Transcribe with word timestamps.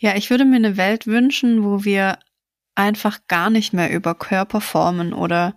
Ja, 0.00 0.14
ich 0.16 0.30
würde 0.30 0.44
mir 0.44 0.56
eine 0.56 0.76
Welt 0.76 1.06
wünschen, 1.06 1.64
wo 1.64 1.84
wir 1.84 2.18
einfach 2.74 3.20
gar 3.28 3.50
nicht 3.50 3.72
mehr 3.72 3.90
über 3.90 4.14
Körperformen 4.14 5.12
oder 5.12 5.54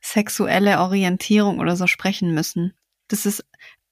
sexuelle 0.00 0.78
Orientierung 0.80 1.58
oder 1.58 1.76
so 1.76 1.86
sprechen 1.86 2.34
müssen. 2.34 2.74
Das 3.08 3.26
ist, 3.26 3.44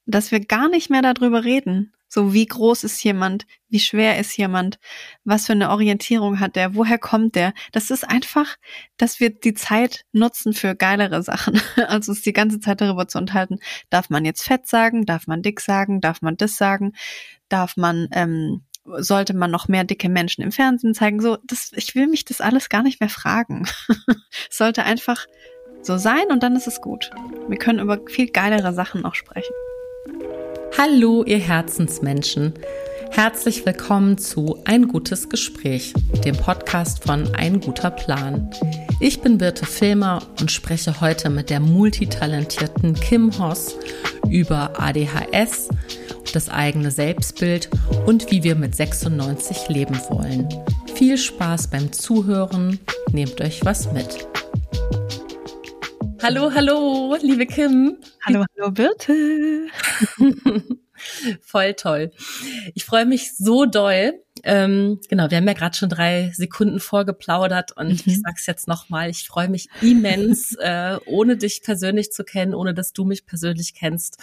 dass 0.05 0.31
wir 0.31 0.41
gar 0.41 0.69
nicht 0.69 0.91
mehr 0.91 1.03
darüber 1.03 1.45
reden. 1.45 1.93
So, 2.09 2.33
wie 2.33 2.47
groß 2.47 2.85
ist 2.85 3.03
jemand? 3.03 3.47
Wie 3.69 3.81
schwer 3.81 4.19
ist 4.19 4.37
jemand? 4.37 4.79
Was 5.25 5.47
für 5.47 5.53
eine 5.53 5.71
Orientierung 5.71 6.39
hat 6.39 6.55
der? 6.55 6.77
Woher 6.77 6.99
kommt 6.99 7.35
der? 7.35 7.53
Das 7.73 7.91
ist 7.91 8.09
einfach, 8.09 8.57
dass 8.97 9.19
wir 9.19 9.31
die 9.31 9.55
Zeit 9.55 10.05
nutzen 10.13 10.53
für 10.53 10.77
geilere 10.77 11.23
Sachen. 11.23 11.61
Also 11.89 12.13
uns 12.13 12.23
die 12.23 12.33
ganze 12.33 12.61
Zeit 12.61 12.81
darüber 12.81 13.09
zu 13.09 13.19
unterhalten. 13.19 13.59
Darf 13.91 14.09
man 14.09 14.25
jetzt 14.25 14.43
fett 14.45 14.69
sagen? 14.69 15.05
Darf 15.05 15.27
man 15.27 15.43
dick 15.43 15.61
sagen? 15.61 16.01
Darf 16.01 16.23
man 16.23 16.37
das 16.37 16.57
sagen? 16.57 16.93
Darf 17.49 17.77
man, 17.77 18.09
ähm, 18.13 18.63
sollte 18.99 19.35
man 19.35 19.51
noch 19.51 19.69
mehr 19.69 19.85
dicke 19.85 20.09
Menschen 20.09 20.43
im 20.43 20.53
Fernsehen 20.53 20.95
zeigen? 20.95 21.21
So, 21.21 21.39
das, 21.45 21.73
ich 21.75 21.95
will 21.95 22.07
mich 22.07 22.25
das 22.25 22.41
alles 22.41 22.69
gar 22.69 22.83
nicht 22.83 23.01
mehr 23.01 23.09
fragen. 23.09 23.67
sollte 24.51 24.85
einfach 24.85 25.27
so 25.83 25.99
sein 25.99 26.27
und 26.31 26.43
dann 26.43 26.57
ist 26.57 26.67
es 26.67 26.81
gut. 26.81 27.11
Wir 27.49 27.59
können 27.59 27.79
über 27.79 28.01
viel 28.07 28.31
geilere 28.31 28.73
Sachen 28.73 29.03
noch 29.03 29.15
sprechen. 29.15 29.55
Hallo, 30.77 31.25
ihr 31.25 31.39
Herzensmenschen. 31.39 32.55
Herzlich 33.17 33.65
willkommen 33.65 34.19
zu 34.19 34.61
Ein 34.67 34.89
gutes 34.89 35.31
Gespräch, 35.31 35.95
dem 36.27 36.37
Podcast 36.37 37.03
von 37.03 37.35
Ein 37.35 37.61
guter 37.61 37.91
Plan. 37.91 38.51
Ich 39.01 39.23
bin 39.23 39.39
Birte 39.39 39.65
Filmer 39.65 40.21
und 40.39 40.53
spreche 40.53 41.01
heute 41.01 41.31
mit 41.31 41.49
der 41.49 41.61
multitalentierten 41.61 42.93
Kim 42.93 43.39
Hoss 43.39 43.75
über 44.29 44.79
ADHS, 44.79 45.71
das 46.35 46.51
eigene 46.51 46.91
Selbstbild 46.91 47.71
und 48.05 48.31
wie 48.31 48.43
wir 48.43 48.55
mit 48.55 48.77
96 48.77 49.71
leben 49.71 49.99
wollen. 50.11 50.47
Viel 50.95 51.17
Spaß 51.17 51.69
beim 51.69 51.93
Zuhören, 51.93 52.79
nehmt 53.13 53.41
euch 53.41 53.65
was 53.65 53.91
mit. 53.95 54.29
Hallo, 56.23 56.53
hallo, 56.55 57.17
liebe 57.23 57.47
Kim. 57.47 57.97
Hallo, 58.27 58.45
hallo, 58.59 58.71
Birte. 58.71 59.69
Voll 61.41 61.75
toll. 61.75 62.11
Ich 62.75 62.85
freue 62.85 63.07
mich 63.07 63.37
so 63.37 63.67
doll. 63.67 64.15
Ähm, 64.43 65.01
genau, 65.09 65.31
wir 65.31 65.39
haben 65.39 65.47
ja 65.47 65.55
gerade 65.55 65.77
schon 65.77 65.89
drei 65.89 66.31
Sekunden 66.35 66.79
vorgeplaudert 66.79 67.73
und 67.73 67.89
mhm. 68.07 68.13
ich 68.13 68.21
sag's 68.21 68.47
jetzt 68.47 68.69
nochmal, 68.69 69.11
ich 69.11 69.27
freue 69.27 69.49
mich 69.49 69.69
immens, 69.81 70.55
äh, 70.61 70.99
ohne 71.07 71.37
dich 71.37 71.63
persönlich 71.63 72.13
zu 72.13 72.25
kennen, 72.25 72.55
ohne 72.55 72.75
dass 72.75 72.93
du 72.93 73.05
mich 73.05 73.27
persönlich 73.27 73.75
kennst, 73.75 74.19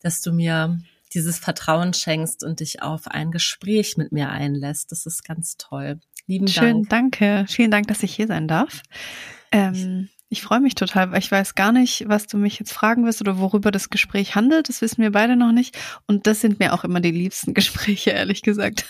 dass 0.00 0.20
du 0.20 0.32
mir 0.32 0.78
dieses 1.14 1.38
Vertrauen 1.38 1.94
schenkst 1.94 2.44
und 2.44 2.60
dich 2.60 2.82
auf 2.82 3.08
ein 3.08 3.30
Gespräch 3.30 3.96
mit 3.96 4.12
mir 4.12 4.28
einlässt. 4.28 4.92
Das 4.92 5.06
ist 5.06 5.24
ganz 5.24 5.56
toll. 5.56 6.00
Lieben 6.26 6.48
Schön, 6.48 6.84
Dank. 6.84 6.90
danke. 6.90 7.44
Vielen 7.48 7.70
Dank, 7.70 7.88
dass 7.88 8.02
ich 8.02 8.14
hier 8.14 8.26
sein 8.26 8.48
darf. 8.48 8.82
Ähm, 9.50 10.10
ich 10.28 10.42
freue 10.42 10.60
mich 10.60 10.74
total, 10.74 11.10
weil 11.10 11.20
ich 11.20 11.30
weiß 11.30 11.54
gar 11.54 11.72
nicht, 11.72 12.04
was 12.06 12.26
du 12.26 12.36
mich 12.36 12.58
jetzt 12.58 12.72
fragen 12.72 13.06
wirst 13.06 13.20
oder 13.20 13.38
worüber 13.38 13.70
das 13.70 13.88
Gespräch 13.88 14.34
handelt. 14.34 14.68
Das 14.68 14.82
wissen 14.82 15.02
wir 15.02 15.12
beide 15.12 15.36
noch 15.36 15.52
nicht. 15.52 15.78
Und 16.06 16.26
das 16.26 16.40
sind 16.40 16.58
mir 16.58 16.74
auch 16.74 16.84
immer 16.84 17.00
die 17.00 17.10
liebsten 17.10 17.54
Gespräche, 17.54 18.10
ehrlich 18.10 18.42
gesagt. 18.42 18.84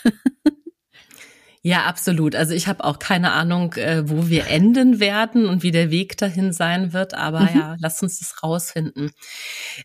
Ja, 1.61 1.83
absolut. 1.83 2.35
Also 2.35 2.53
ich 2.53 2.67
habe 2.67 2.85
auch 2.85 2.99
keine 2.99 3.33
Ahnung, 3.33 3.73
äh, 3.73 4.09
wo 4.09 4.29
wir 4.29 4.47
enden 4.47 5.01
werden 5.01 5.45
und 5.45 5.61
wie 5.61 5.71
der 5.71 5.91
Weg 5.91 6.17
dahin 6.17 6.53
sein 6.53 6.93
wird. 6.93 7.13
Aber 7.13 7.41
mhm. 7.41 7.49
ja, 7.53 7.75
lass 7.79 8.01
uns 8.01 8.19
das 8.19 8.41
rausfinden. 8.41 9.11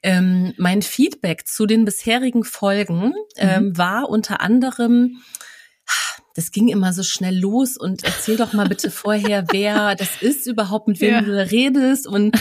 Ähm, 0.02 0.54
mein 0.56 0.82
Feedback 0.82 1.48
zu 1.48 1.66
den 1.66 1.84
bisherigen 1.84 2.44
Folgen 2.44 3.12
ähm, 3.36 3.64
mhm. 3.64 3.78
war 3.78 4.08
unter 4.08 4.40
anderem, 4.40 5.20
das 6.34 6.50
ging 6.50 6.68
immer 6.68 6.92
so 6.92 7.02
schnell 7.02 7.38
los 7.38 7.76
und 7.76 8.02
erzähl 8.02 8.36
doch 8.36 8.52
mal 8.52 8.68
bitte 8.68 8.90
vorher, 8.90 9.46
wer 9.52 9.94
das 9.94 10.20
ist 10.20 10.46
überhaupt, 10.46 10.88
mit 10.88 11.00
wem 11.00 11.14
ja. 11.14 11.20
du 11.20 11.50
redest. 11.50 12.06
Und 12.06 12.36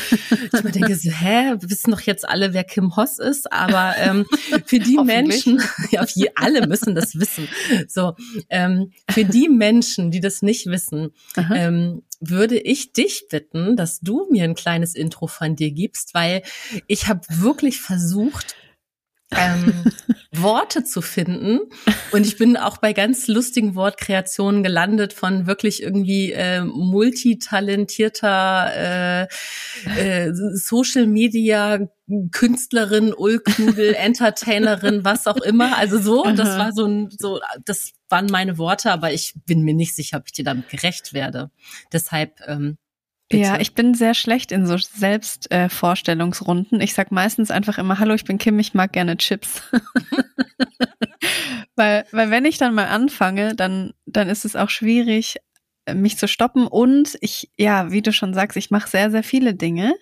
ich 0.52 0.64
mir 0.64 0.72
denke 0.72 0.96
so, 0.96 1.12
hä, 1.12 1.54
wir 1.60 1.70
wissen 1.70 1.92
doch 1.92 2.02
jetzt 2.02 2.28
alle, 2.28 2.54
wer 2.54 2.64
Kim 2.64 2.96
Hoss 2.96 3.20
ist, 3.20 3.52
aber 3.54 3.94
ähm, 3.98 4.26
für 4.66 4.80
die 4.80 4.98
Menschen, 4.98 5.62
ja, 5.92 6.06
je, 6.14 6.30
alle 6.36 6.68
müssen 6.68 6.96
das 6.96 7.20
wissen. 7.20 7.48
So, 7.88 8.16
ähm, 8.50 8.92
für 9.10 9.26
die 9.26 9.48
Menschen, 9.48 10.12
die 10.12 10.20
das 10.20 10.42
nicht 10.42 10.66
wissen, 10.66 11.12
ähm, 11.54 12.02
würde 12.20 12.58
ich 12.58 12.94
dich 12.94 13.28
bitten, 13.30 13.76
dass 13.76 14.00
du 14.00 14.28
mir 14.32 14.44
ein 14.46 14.56
kleines 14.56 14.96
Intro 14.96 15.28
von 15.28 15.56
dir 15.56 15.72
gibst, 15.72 16.14
weil 16.14 16.42
ich 16.88 17.08
habe 17.08 17.22
wirklich 17.30 17.82
versucht, 17.82 18.56
ähm, 19.38 19.74
Worte 20.32 20.84
zu 20.84 21.02
finden. 21.02 21.60
Und 22.12 22.26
ich 22.26 22.38
bin 22.38 22.58
auch 22.58 22.78
bei 22.78 22.94
ganz 22.94 23.28
lustigen 23.28 23.76
Wortkreationen 23.76 24.64
gelandet 24.64 25.14
von 25.14 25.46
wirklich 25.48 25.84
irgendwie 25.84 26.32
äh, 26.32 26.64
multitalentierter 26.64 28.72
äh, 28.76 29.28
äh, 29.98 30.34
Social 30.34 31.06
Media 31.08 31.80
Künstlerin, 32.32 33.14
Ulknudel, 33.14 33.94
Entertainerin, 33.96 35.06
was 35.06 35.28
auch 35.28 35.38
immer. 35.38 35.78
Also 35.78 36.00
so, 36.00 36.24
das 36.32 36.58
war 36.58 36.74
so 36.74 36.86
ein, 36.86 37.10
so, 37.18 37.40
das 37.66 37.92
waren 38.10 38.28
meine 38.28 38.58
Worte, 38.58 38.92
aber 38.92 39.14
ich 39.14 39.34
bin 39.46 39.62
mir 39.62 39.74
nicht 39.74 39.96
sicher, 39.96 40.18
ob 40.18 40.24
ich 40.28 40.34
dir 40.34 40.46
damit 40.46 40.70
gerecht 40.70 41.14
werde. 41.14 41.50
Deshalb 41.92 42.40
ähm, 42.48 42.78
Bitte. 43.34 43.44
Ja, 43.44 43.60
ich 43.60 43.74
bin 43.74 43.94
sehr 43.94 44.14
schlecht 44.14 44.52
in 44.52 44.68
so 44.68 44.78
Selbstvorstellungsrunden. 44.78 46.80
Äh, 46.80 46.84
ich 46.84 46.94
sag 46.94 47.12
meistens 47.12 47.52
einfach 47.52 47.78
immer, 47.78 48.00
hallo, 48.00 48.14
ich 48.14 48.26
bin 48.26 48.38
Kim, 48.38 48.60
ich 48.60 48.74
mag 48.74 48.94
gerne 48.94 49.18
Chips. 49.18 49.62
weil, 51.76 52.06
weil 52.12 52.30
wenn 52.30 52.46
ich 52.46 52.58
dann 52.58 52.76
mal 52.76 52.88
anfange, 52.88 53.56
dann, 53.56 53.94
dann 54.06 54.30
ist 54.30 54.46
es 54.46 54.56
auch 54.56 54.70
schwierig, 54.70 55.38
äh, 55.86 55.96
mich 55.96 56.18
zu 56.18 56.28
stoppen. 56.28 56.68
Und 56.68 57.18
ich, 57.22 57.50
ja, 57.58 57.92
wie 57.92 58.02
du 58.02 58.14
schon 58.14 58.34
sagst, 58.34 58.56
ich 58.56 58.72
mache 58.72 58.90
sehr, 58.90 59.12
sehr 59.12 59.24
viele 59.24 59.56
Dinge. 59.56 59.96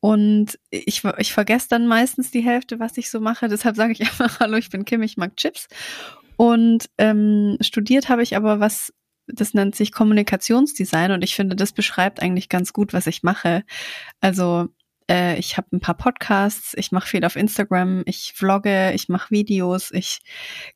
Und 0.00 0.58
ich, 0.70 1.02
ich 1.18 1.32
vergesse 1.32 1.66
dann 1.70 1.86
meistens 1.86 2.30
die 2.30 2.40
Hälfte, 2.40 2.78
was 2.78 2.96
ich 2.96 3.10
so 3.10 3.20
mache. 3.20 3.48
Deshalb 3.48 3.76
sage 3.76 3.92
ich 3.92 4.00
einfach, 4.00 4.40
hallo, 4.40 4.56
ich 4.56 4.70
bin 4.70 4.84
Kim, 4.84 5.02
ich 5.02 5.16
mag 5.16 5.36
Chips. 5.36 5.68
Und 6.36 6.88
ähm, 6.98 7.58
studiert 7.60 8.08
habe 8.08 8.22
ich 8.22 8.36
aber 8.36 8.60
was 8.60 8.92
das 9.32 9.54
nennt 9.54 9.74
sich 9.76 9.92
Kommunikationsdesign 9.92 11.12
und 11.12 11.22
ich 11.22 11.34
finde, 11.34 11.56
das 11.56 11.72
beschreibt 11.72 12.22
eigentlich 12.22 12.48
ganz 12.48 12.72
gut, 12.72 12.92
was 12.92 13.06
ich 13.06 13.22
mache. 13.22 13.64
Also 14.20 14.68
äh, 15.10 15.38
ich 15.38 15.56
habe 15.56 15.68
ein 15.72 15.80
paar 15.80 15.96
Podcasts, 15.96 16.74
ich 16.76 16.92
mache 16.92 17.08
viel 17.08 17.24
auf 17.24 17.36
Instagram, 17.36 18.02
ich 18.06 18.34
vlogge, 18.36 18.92
ich 18.92 19.08
mache 19.08 19.30
Videos, 19.30 19.90
ich 19.90 20.20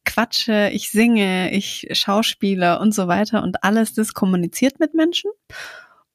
quatsche, 0.04 0.70
ich 0.72 0.90
singe, 0.90 1.52
ich 1.52 1.88
schauspiele 1.92 2.78
und 2.80 2.94
so 2.94 3.08
weiter 3.08 3.42
und 3.42 3.62
alles 3.62 3.94
das 3.94 4.14
kommuniziert 4.14 4.80
mit 4.80 4.94
Menschen. 4.94 5.30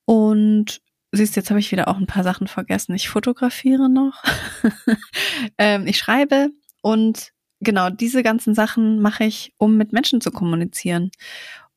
Und 0.05 0.81
siehst, 1.11 1.35
jetzt 1.35 1.49
habe 1.49 1.59
ich 1.59 1.71
wieder 1.71 1.87
auch 1.87 1.97
ein 1.97 2.07
paar 2.07 2.23
Sachen 2.23 2.47
vergessen. 2.47 2.95
Ich 2.95 3.09
fotografiere 3.09 3.89
noch, 3.89 4.23
ähm, 5.57 5.87
ich 5.87 5.97
schreibe 5.97 6.49
und 6.81 7.31
genau 7.59 7.89
diese 7.89 8.23
ganzen 8.23 8.53
Sachen 8.55 8.99
mache 8.99 9.25
ich, 9.25 9.53
um 9.57 9.77
mit 9.77 9.93
Menschen 9.93 10.21
zu 10.21 10.31
kommunizieren 10.31 11.11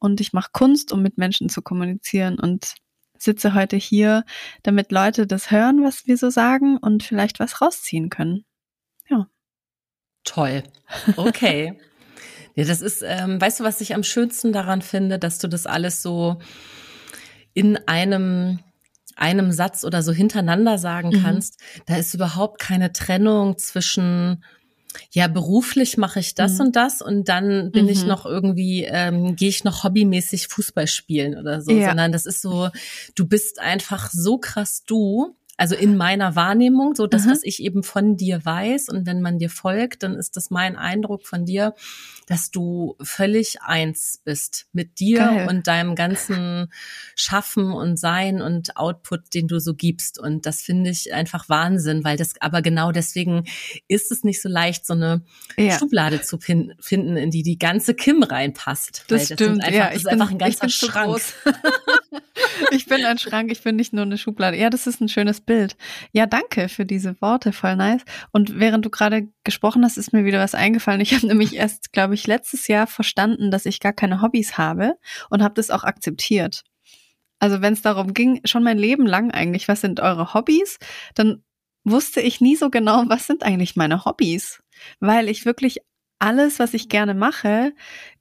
und 0.00 0.20
ich 0.20 0.32
mache 0.32 0.50
Kunst, 0.52 0.92
um 0.92 1.02
mit 1.02 1.18
Menschen 1.18 1.48
zu 1.48 1.62
kommunizieren 1.62 2.38
und 2.40 2.74
sitze 3.18 3.54
heute 3.54 3.76
hier, 3.76 4.24
damit 4.62 4.92
Leute 4.92 5.26
das 5.26 5.50
hören, 5.50 5.84
was 5.84 6.06
wir 6.06 6.16
so 6.16 6.30
sagen 6.30 6.78
und 6.78 7.02
vielleicht 7.02 7.38
was 7.38 7.60
rausziehen 7.60 8.08
können. 8.08 8.44
Ja. 9.08 9.28
Toll. 10.24 10.64
Okay. 11.16 11.78
ja, 12.54 12.64
das 12.64 12.80
ist, 12.80 13.02
ähm, 13.06 13.40
weißt 13.40 13.60
du, 13.60 13.64
was 13.64 13.80
ich 13.80 13.94
am 13.94 14.02
schönsten 14.02 14.52
daran 14.52 14.82
finde, 14.82 15.18
dass 15.18 15.38
du 15.38 15.48
das 15.48 15.66
alles 15.66 16.02
so 16.02 16.40
in 17.52 17.76
einem 17.86 18.60
einem 19.16 19.52
Satz 19.52 19.84
oder 19.84 20.02
so 20.02 20.12
hintereinander 20.12 20.78
sagen 20.78 21.10
mhm. 21.10 21.22
kannst. 21.22 21.60
Da 21.86 21.96
ist 21.96 22.14
überhaupt 22.14 22.58
keine 22.58 22.92
Trennung 22.92 23.58
zwischen 23.58 24.42
ja, 25.12 25.28
beruflich 25.28 25.96
mache 25.96 26.20
ich 26.20 26.34
das 26.34 26.54
mhm. 26.54 26.66
und 26.66 26.76
das 26.76 27.02
und 27.02 27.28
dann 27.28 27.70
bin 27.70 27.84
mhm. 27.84 27.90
ich 27.90 28.04
noch 28.04 28.26
irgendwie, 28.26 28.84
ähm, 28.84 29.36
gehe 29.36 29.48
ich 29.48 29.64
noch 29.64 29.84
hobbymäßig 29.84 30.48
Fußball 30.48 30.86
spielen 30.86 31.38
oder 31.38 31.60
so, 31.60 31.72
ja. 31.72 31.88
sondern 31.88 32.12
das 32.12 32.26
ist 32.26 32.42
so, 32.42 32.68
du 33.14 33.26
bist 33.26 33.60
einfach 33.60 34.10
so 34.10 34.38
krass 34.38 34.84
du 34.84 35.36
also 35.60 35.74
in 35.74 35.98
meiner 35.98 36.36
Wahrnehmung, 36.36 36.94
so 36.94 37.06
das, 37.06 37.26
mhm. 37.26 37.32
was 37.32 37.40
ich 37.42 37.62
eben 37.62 37.82
von 37.82 38.16
dir 38.16 38.42
weiß. 38.42 38.88
Und 38.88 39.04
wenn 39.04 39.20
man 39.20 39.38
dir 39.38 39.50
folgt, 39.50 40.02
dann 40.02 40.14
ist 40.14 40.38
das 40.38 40.48
mein 40.50 40.74
Eindruck 40.74 41.26
von 41.26 41.44
dir, 41.44 41.74
dass 42.26 42.50
du 42.50 42.96
völlig 43.02 43.60
eins 43.60 44.22
bist 44.24 44.68
mit 44.72 45.00
dir 45.00 45.18
Geil. 45.18 45.48
und 45.50 45.66
deinem 45.66 45.96
ganzen 45.96 46.72
Schaffen 47.14 47.72
und 47.72 47.98
Sein 47.98 48.40
und 48.40 48.78
Output, 48.78 49.34
den 49.34 49.48
du 49.48 49.58
so 49.58 49.74
gibst. 49.74 50.18
Und 50.18 50.46
das 50.46 50.62
finde 50.62 50.88
ich 50.88 51.12
einfach 51.12 51.50
Wahnsinn, 51.50 52.04
weil 52.04 52.16
das, 52.16 52.32
aber 52.40 52.62
genau 52.62 52.90
deswegen 52.90 53.44
ist 53.86 54.10
es 54.12 54.24
nicht 54.24 54.40
so 54.40 54.48
leicht, 54.48 54.86
so 54.86 54.94
eine 54.94 55.20
ja. 55.58 55.78
Schublade 55.78 56.22
zu 56.22 56.38
finden, 56.38 57.16
in 57.18 57.30
die 57.30 57.42
die 57.42 57.58
ganze 57.58 57.92
Kim 57.92 58.22
reinpasst. 58.22 59.04
Das, 59.08 59.28
das 59.28 59.34
stimmt, 59.34 59.62
einfach, 59.62 59.74
ja. 59.76 59.86
Das 59.88 59.96
ist 59.96 60.02
bin, 60.04 60.12
einfach 60.12 60.30
ein 60.30 60.38
ganzer 60.38 60.70
Schrank. 60.70 61.20
ich 62.70 62.86
bin 62.86 63.04
ein 63.04 63.18
Schrank, 63.18 63.52
ich 63.52 63.62
bin 63.62 63.76
nicht 63.76 63.92
nur 63.92 64.04
eine 64.04 64.16
Schublade. 64.16 64.56
Ja, 64.56 64.70
das 64.70 64.86
ist 64.86 65.02
ein 65.02 65.08
schönes 65.10 65.42
Bild. 65.42 65.49
Ja, 66.12 66.26
danke 66.26 66.68
für 66.68 66.86
diese 66.86 67.20
Worte, 67.20 67.52
voll 67.52 67.76
nice. 67.76 68.02
Und 68.32 68.58
während 68.58 68.84
du 68.84 68.90
gerade 68.90 69.28
gesprochen 69.44 69.84
hast, 69.84 69.96
ist 69.96 70.12
mir 70.12 70.24
wieder 70.24 70.38
was 70.38 70.54
eingefallen. 70.54 71.00
Ich 71.00 71.14
habe 71.14 71.26
nämlich 71.28 71.56
erst, 71.56 71.92
glaube 71.92 72.14
ich, 72.14 72.26
letztes 72.26 72.68
Jahr 72.68 72.86
verstanden, 72.86 73.50
dass 73.50 73.66
ich 73.66 73.80
gar 73.80 73.92
keine 73.92 74.22
Hobbys 74.22 74.58
habe 74.58 74.96
und 75.28 75.42
habe 75.42 75.54
das 75.54 75.70
auch 75.70 75.84
akzeptiert. 75.84 76.62
Also 77.38 77.62
wenn 77.62 77.72
es 77.72 77.82
darum 77.82 78.14
ging, 78.14 78.40
schon 78.44 78.62
mein 78.62 78.78
Leben 78.78 79.06
lang 79.06 79.30
eigentlich, 79.30 79.66
was 79.66 79.80
sind 79.80 80.00
eure 80.00 80.34
Hobbys, 80.34 80.78
dann 81.14 81.42
wusste 81.84 82.20
ich 82.20 82.40
nie 82.40 82.56
so 82.56 82.70
genau, 82.70 83.04
was 83.08 83.26
sind 83.26 83.42
eigentlich 83.42 83.76
meine 83.76 84.04
Hobbys, 84.04 84.62
weil 85.00 85.28
ich 85.28 85.44
wirklich 85.46 85.78
alles, 86.18 86.58
was 86.58 86.74
ich 86.74 86.88
gerne 86.88 87.14
mache, 87.14 87.72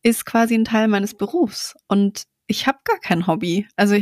ist 0.04 0.26
quasi 0.26 0.56
ein 0.56 0.66
Teil 0.66 0.88
meines 0.88 1.16
Berufs 1.16 1.76
und 1.88 2.24
ich 2.48 2.66
habe 2.66 2.80
gar 2.84 2.98
kein 3.00 3.28
Hobby. 3.28 3.68
Also 3.76 3.98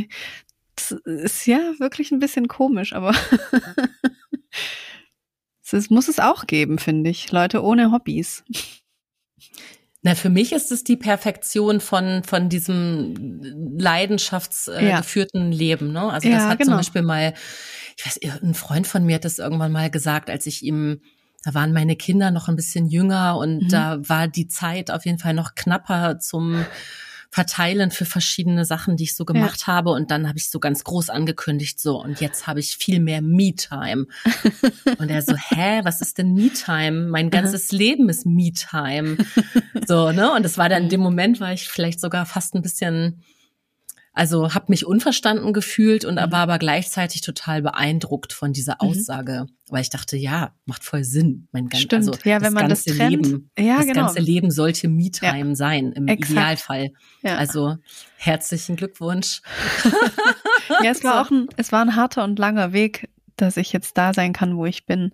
das 0.78 0.92
ist 1.04 1.46
ja 1.46 1.58
wirklich 1.78 2.10
ein 2.12 2.18
bisschen 2.18 2.48
komisch, 2.48 2.92
aber 2.92 3.14
es 5.70 5.90
muss 5.90 6.08
es 6.08 6.20
auch 6.20 6.46
geben, 6.46 6.78
finde 6.78 7.10
ich. 7.10 7.30
Leute 7.32 7.62
ohne 7.62 7.92
Hobbys. 7.92 8.44
Na, 10.02 10.14
für 10.14 10.30
mich 10.30 10.52
ist 10.52 10.70
es 10.70 10.84
die 10.84 10.96
Perfektion 10.96 11.80
von, 11.80 12.22
von 12.22 12.48
diesem 12.48 13.42
leidenschaftsgeführten 13.78 15.48
äh, 15.48 15.50
ja. 15.50 15.58
Leben. 15.58 15.92
Ne? 15.92 16.12
Also 16.12 16.28
das 16.28 16.42
ja, 16.42 16.48
hat 16.48 16.58
genau. 16.58 16.70
zum 16.70 16.78
Beispiel 16.78 17.02
mal, 17.02 17.34
ich 17.96 18.06
weiß, 18.06 18.42
ein 18.42 18.54
Freund 18.54 18.86
von 18.86 19.04
mir 19.04 19.16
hat 19.16 19.24
das 19.24 19.38
irgendwann 19.38 19.72
mal 19.72 19.90
gesagt, 19.90 20.30
als 20.30 20.46
ich 20.46 20.62
ihm 20.62 21.00
da 21.44 21.54
waren 21.54 21.72
meine 21.72 21.94
Kinder 21.94 22.30
noch 22.32 22.48
ein 22.48 22.56
bisschen 22.56 22.88
jünger 22.88 23.36
und 23.38 23.62
mhm. 23.64 23.68
da 23.68 24.08
war 24.08 24.26
die 24.26 24.48
Zeit 24.48 24.90
auf 24.90 25.06
jeden 25.06 25.18
Fall 25.18 25.34
noch 25.34 25.54
knapper 25.54 26.18
zum 26.18 26.66
verteilen 27.30 27.90
für 27.90 28.04
verschiedene 28.04 28.64
Sachen, 28.64 28.96
die 28.96 29.04
ich 29.04 29.14
so 29.14 29.24
gemacht 29.24 29.62
ja. 29.62 29.66
habe. 29.68 29.90
Und 29.90 30.10
dann 30.10 30.28
habe 30.28 30.38
ich 30.38 30.48
so 30.48 30.60
ganz 30.60 30.84
groß 30.84 31.10
angekündigt, 31.10 31.78
so, 31.78 32.02
und 32.02 32.20
jetzt 32.20 32.46
habe 32.46 32.60
ich 32.60 32.76
viel 32.76 33.00
mehr 33.00 33.20
Me-Time. 33.20 34.06
und 34.98 35.10
er 35.10 35.22
so, 35.22 35.34
hä, 35.36 35.80
was 35.84 36.00
ist 36.00 36.18
denn 36.18 36.32
Me-Time? 36.32 37.08
Mein 37.08 37.30
ganzes 37.30 37.70
Leben 37.72 38.08
ist 38.08 38.26
Me-Time. 38.26 39.18
So, 39.86 40.12
ne? 40.12 40.32
Und 40.32 40.44
es 40.44 40.58
war 40.58 40.68
dann 40.68 40.84
in 40.84 40.88
dem 40.90 41.00
Moment, 41.00 41.40
war 41.40 41.52
ich 41.54 41.68
vielleicht 41.68 42.00
sogar 42.00 42.26
fast 42.26 42.54
ein 42.54 42.60
bisschen 42.60 43.22
also 44.18 44.52
habe 44.52 44.66
mich 44.68 44.84
unverstanden 44.84 45.52
gefühlt 45.52 46.04
und 46.04 46.16
mhm. 46.16 46.32
war 46.32 46.40
aber 46.40 46.58
gleichzeitig 46.58 47.20
total 47.20 47.62
beeindruckt 47.62 48.32
von 48.32 48.52
dieser 48.52 48.74
mhm. 48.80 48.88
Aussage, 48.88 49.46
mhm. 49.46 49.52
weil 49.68 49.82
ich 49.82 49.90
dachte, 49.90 50.16
ja, 50.16 50.52
macht 50.66 50.82
voll 50.82 51.04
Sinn. 51.04 51.46
Mein 51.52 51.68
ganz, 51.68 51.84
Stimmt. 51.84 52.08
Also 52.08 52.28
ja, 52.28 52.40
wenn 52.40 52.52
man 52.52 52.68
das 52.68 52.84
trennt, 52.84 53.26
Leben, 53.26 53.50
ja, 53.56 53.76
das 53.76 53.86
genau. 53.86 54.06
ganze 54.06 54.20
Leben 54.20 54.50
sollte 54.50 54.88
Me-Time 54.88 55.50
ja. 55.50 55.54
sein 55.54 55.92
im 55.92 56.08
Exakt. 56.08 56.30
Idealfall. 56.32 56.90
Ja. 57.22 57.36
Also 57.36 57.76
herzlichen 58.16 58.74
Glückwunsch. 58.74 59.40
ja, 60.82 60.90
es 60.90 61.04
war 61.04 61.22
auch 61.22 61.30
ein, 61.30 61.46
es 61.56 61.70
war 61.70 61.82
ein 61.82 61.94
harter 61.94 62.24
und 62.24 62.40
langer 62.40 62.72
Weg, 62.72 63.08
dass 63.40 63.56
ich 63.56 63.72
jetzt 63.72 63.96
da 63.98 64.12
sein 64.12 64.32
kann, 64.32 64.56
wo 64.56 64.66
ich 64.66 64.86
bin. 64.86 65.12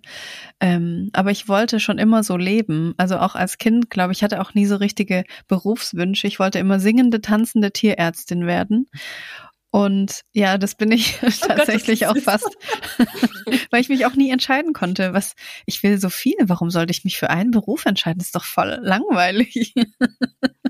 Ähm, 0.59 1.09
aber 1.13 1.31
ich 1.31 1.47
wollte 1.47 1.79
schon 1.79 1.97
immer 1.97 2.23
so 2.23 2.37
leben. 2.37 2.93
Also 2.97 3.17
auch 3.17 3.35
als 3.35 3.57
Kind, 3.57 3.89
glaube 3.89 4.13
ich, 4.13 4.23
hatte 4.23 4.41
auch 4.41 4.53
nie 4.53 4.65
so 4.65 4.75
richtige 4.75 5.23
Berufswünsche. 5.47 6.27
Ich 6.27 6.39
wollte 6.39 6.59
immer 6.59 6.79
singende, 6.79 7.21
tanzende 7.21 7.71
Tierärztin 7.71 8.45
werden. 8.45 8.87
Und 9.75 10.21
ja, 10.31 10.57
das 10.57 10.75
bin 10.75 10.89
ich 10.93 11.19
oh 11.21 11.27
tatsächlich 11.47 11.99
Gott, 11.99 12.17
auch 12.17 12.21
fast, 12.21 12.57
weil 13.71 13.81
ich 13.81 13.89
mich 13.89 14.05
auch 14.05 14.15
nie 14.15 14.31
entscheiden 14.31 14.71
konnte. 14.71 15.11
Was 15.11 15.33
ich 15.65 15.83
will 15.83 15.99
so 15.99 16.07
viel. 16.07 16.37
Warum 16.43 16.69
sollte 16.69 16.91
ich 16.91 17.03
mich 17.03 17.17
für 17.17 17.29
einen 17.29 17.51
Beruf 17.51 17.85
entscheiden? 17.85 18.19
Das 18.19 18.27
ist 18.27 18.35
doch 18.35 18.45
voll 18.45 18.79
langweilig. 18.81 19.73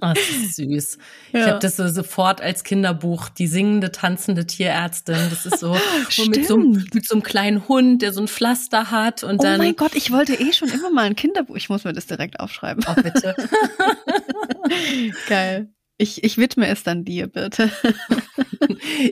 Oh, 0.02 0.12
das 0.14 0.30
ist 0.30 0.58
süß. 0.58 0.98
Ja. 1.32 1.40
Ich 1.40 1.46
habe 1.48 1.60
das 1.60 1.78
so 1.78 1.88
sofort 1.88 2.42
als 2.42 2.66
Kinderbuch, 2.66 3.30
die 3.30 3.48
singende, 3.48 3.94
tanzende 3.94 4.46
Tierärztin. 4.46 5.16
Das 5.30 5.46
ist 5.46 5.58
so, 5.58 5.78
so 6.10 6.26
mit, 6.26 6.46
so 6.46 6.58
mit 6.58 7.08
so 7.08 7.16
einem 7.16 7.24
kleinen 7.24 7.68
Hund, 7.70 8.02
der 8.02 8.12
so 8.12 8.22
ein 8.22 8.28
Pflaster 8.28 8.92
hat 8.92 9.24
und 9.24 9.40
oh 9.40 9.44
dann. 9.44 9.56
Oh 9.56 9.64
mein 9.64 9.76
Gott, 9.78 9.96
ich 9.96 10.12
wollte 10.12 10.34
eh 10.36 10.52
schon 10.52 10.68
immer 10.68 10.92
mal 10.92 11.06
ein 11.06 11.16
Kinderbuch. 11.16 11.56
Ich 11.56 11.70
muss 11.70 11.86
mir 11.86 11.94
das 11.94 12.08
direkt 12.08 12.42
aufschreiben. 12.42 12.84
Oh 12.90 13.02
bitte. 13.02 13.36
Geil. 15.30 15.70
Ich, 15.98 16.24
ich 16.24 16.38
widme 16.38 16.68
es 16.68 16.84
dann 16.84 17.06
dir, 17.06 17.28
bitte. 17.28 17.72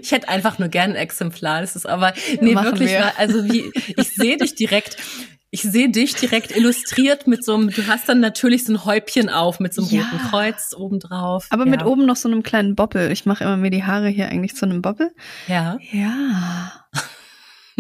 ich 0.01 0.11
hätte 0.11 0.27
einfach 0.27 0.59
nur 0.59 0.67
gern 0.67 0.91
ein 0.91 0.95
Exemplar. 0.97 1.61
Das 1.61 1.75
ist 1.75 1.87
aber, 1.87 2.13
nee, 2.41 2.53
Machen 2.53 2.65
wirklich, 2.65 2.91
wir. 2.91 3.17
also 3.17 3.45
wie, 3.45 3.71
ich 3.95 4.09
sehe 4.09 4.37
dich 4.37 4.55
direkt, 4.55 4.97
ich 5.49 5.61
sehe 5.61 5.89
dich 5.89 6.15
direkt 6.15 6.55
illustriert 6.55 7.25
mit 7.25 7.45
so 7.45 7.53
einem, 7.53 7.69
du 7.69 7.87
hast 7.87 8.09
dann 8.09 8.19
natürlich 8.19 8.65
so 8.65 8.73
ein 8.73 8.83
Häubchen 8.83 9.29
auf 9.29 9.61
mit 9.61 9.73
so 9.73 9.83
einem 9.83 9.91
ja. 9.91 10.03
roten 10.03 10.17
Kreuz 10.29 10.73
obendrauf. 10.75 11.47
Aber 11.51 11.63
ja. 11.63 11.71
mit 11.71 11.85
oben 11.85 12.05
noch 12.05 12.17
so 12.17 12.27
einem 12.27 12.43
kleinen 12.43 12.75
Bobbel. 12.75 13.11
Ich 13.11 13.25
mache 13.25 13.45
immer 13.45 13.55
mir 13.55 13.69
die 13.69 13.85
Haare 13.85 14.09
hier 14.09 14.27
eigentlich 14.27 14.55
zu 14.55 14.65
einem 14.65 14.81
Bobbel. 14.81 15.11
Ja. 15.47 15.77
Ja. 15.91 16.85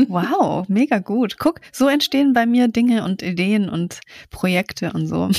Wow, 0.07 0.67
mega 0.69 0.99
gut. 0.99 1.37
Guck, 1.37 1.61
so 1.71 1.87
entstehen 1.87 2.33
bei 2.33 2.45
mir 2.45 2.67
Dinge 2.67 3.03
und 3.03 3.21
Ideen 3.21 3.69
und 3.69 3.99
Projekte 4.29 4.91
und 4.93 5.07
so. 5.07 5.29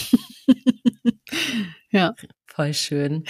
ja. 1.90 2.14
Voll 2.54 2.72
schön. 2.72 3.24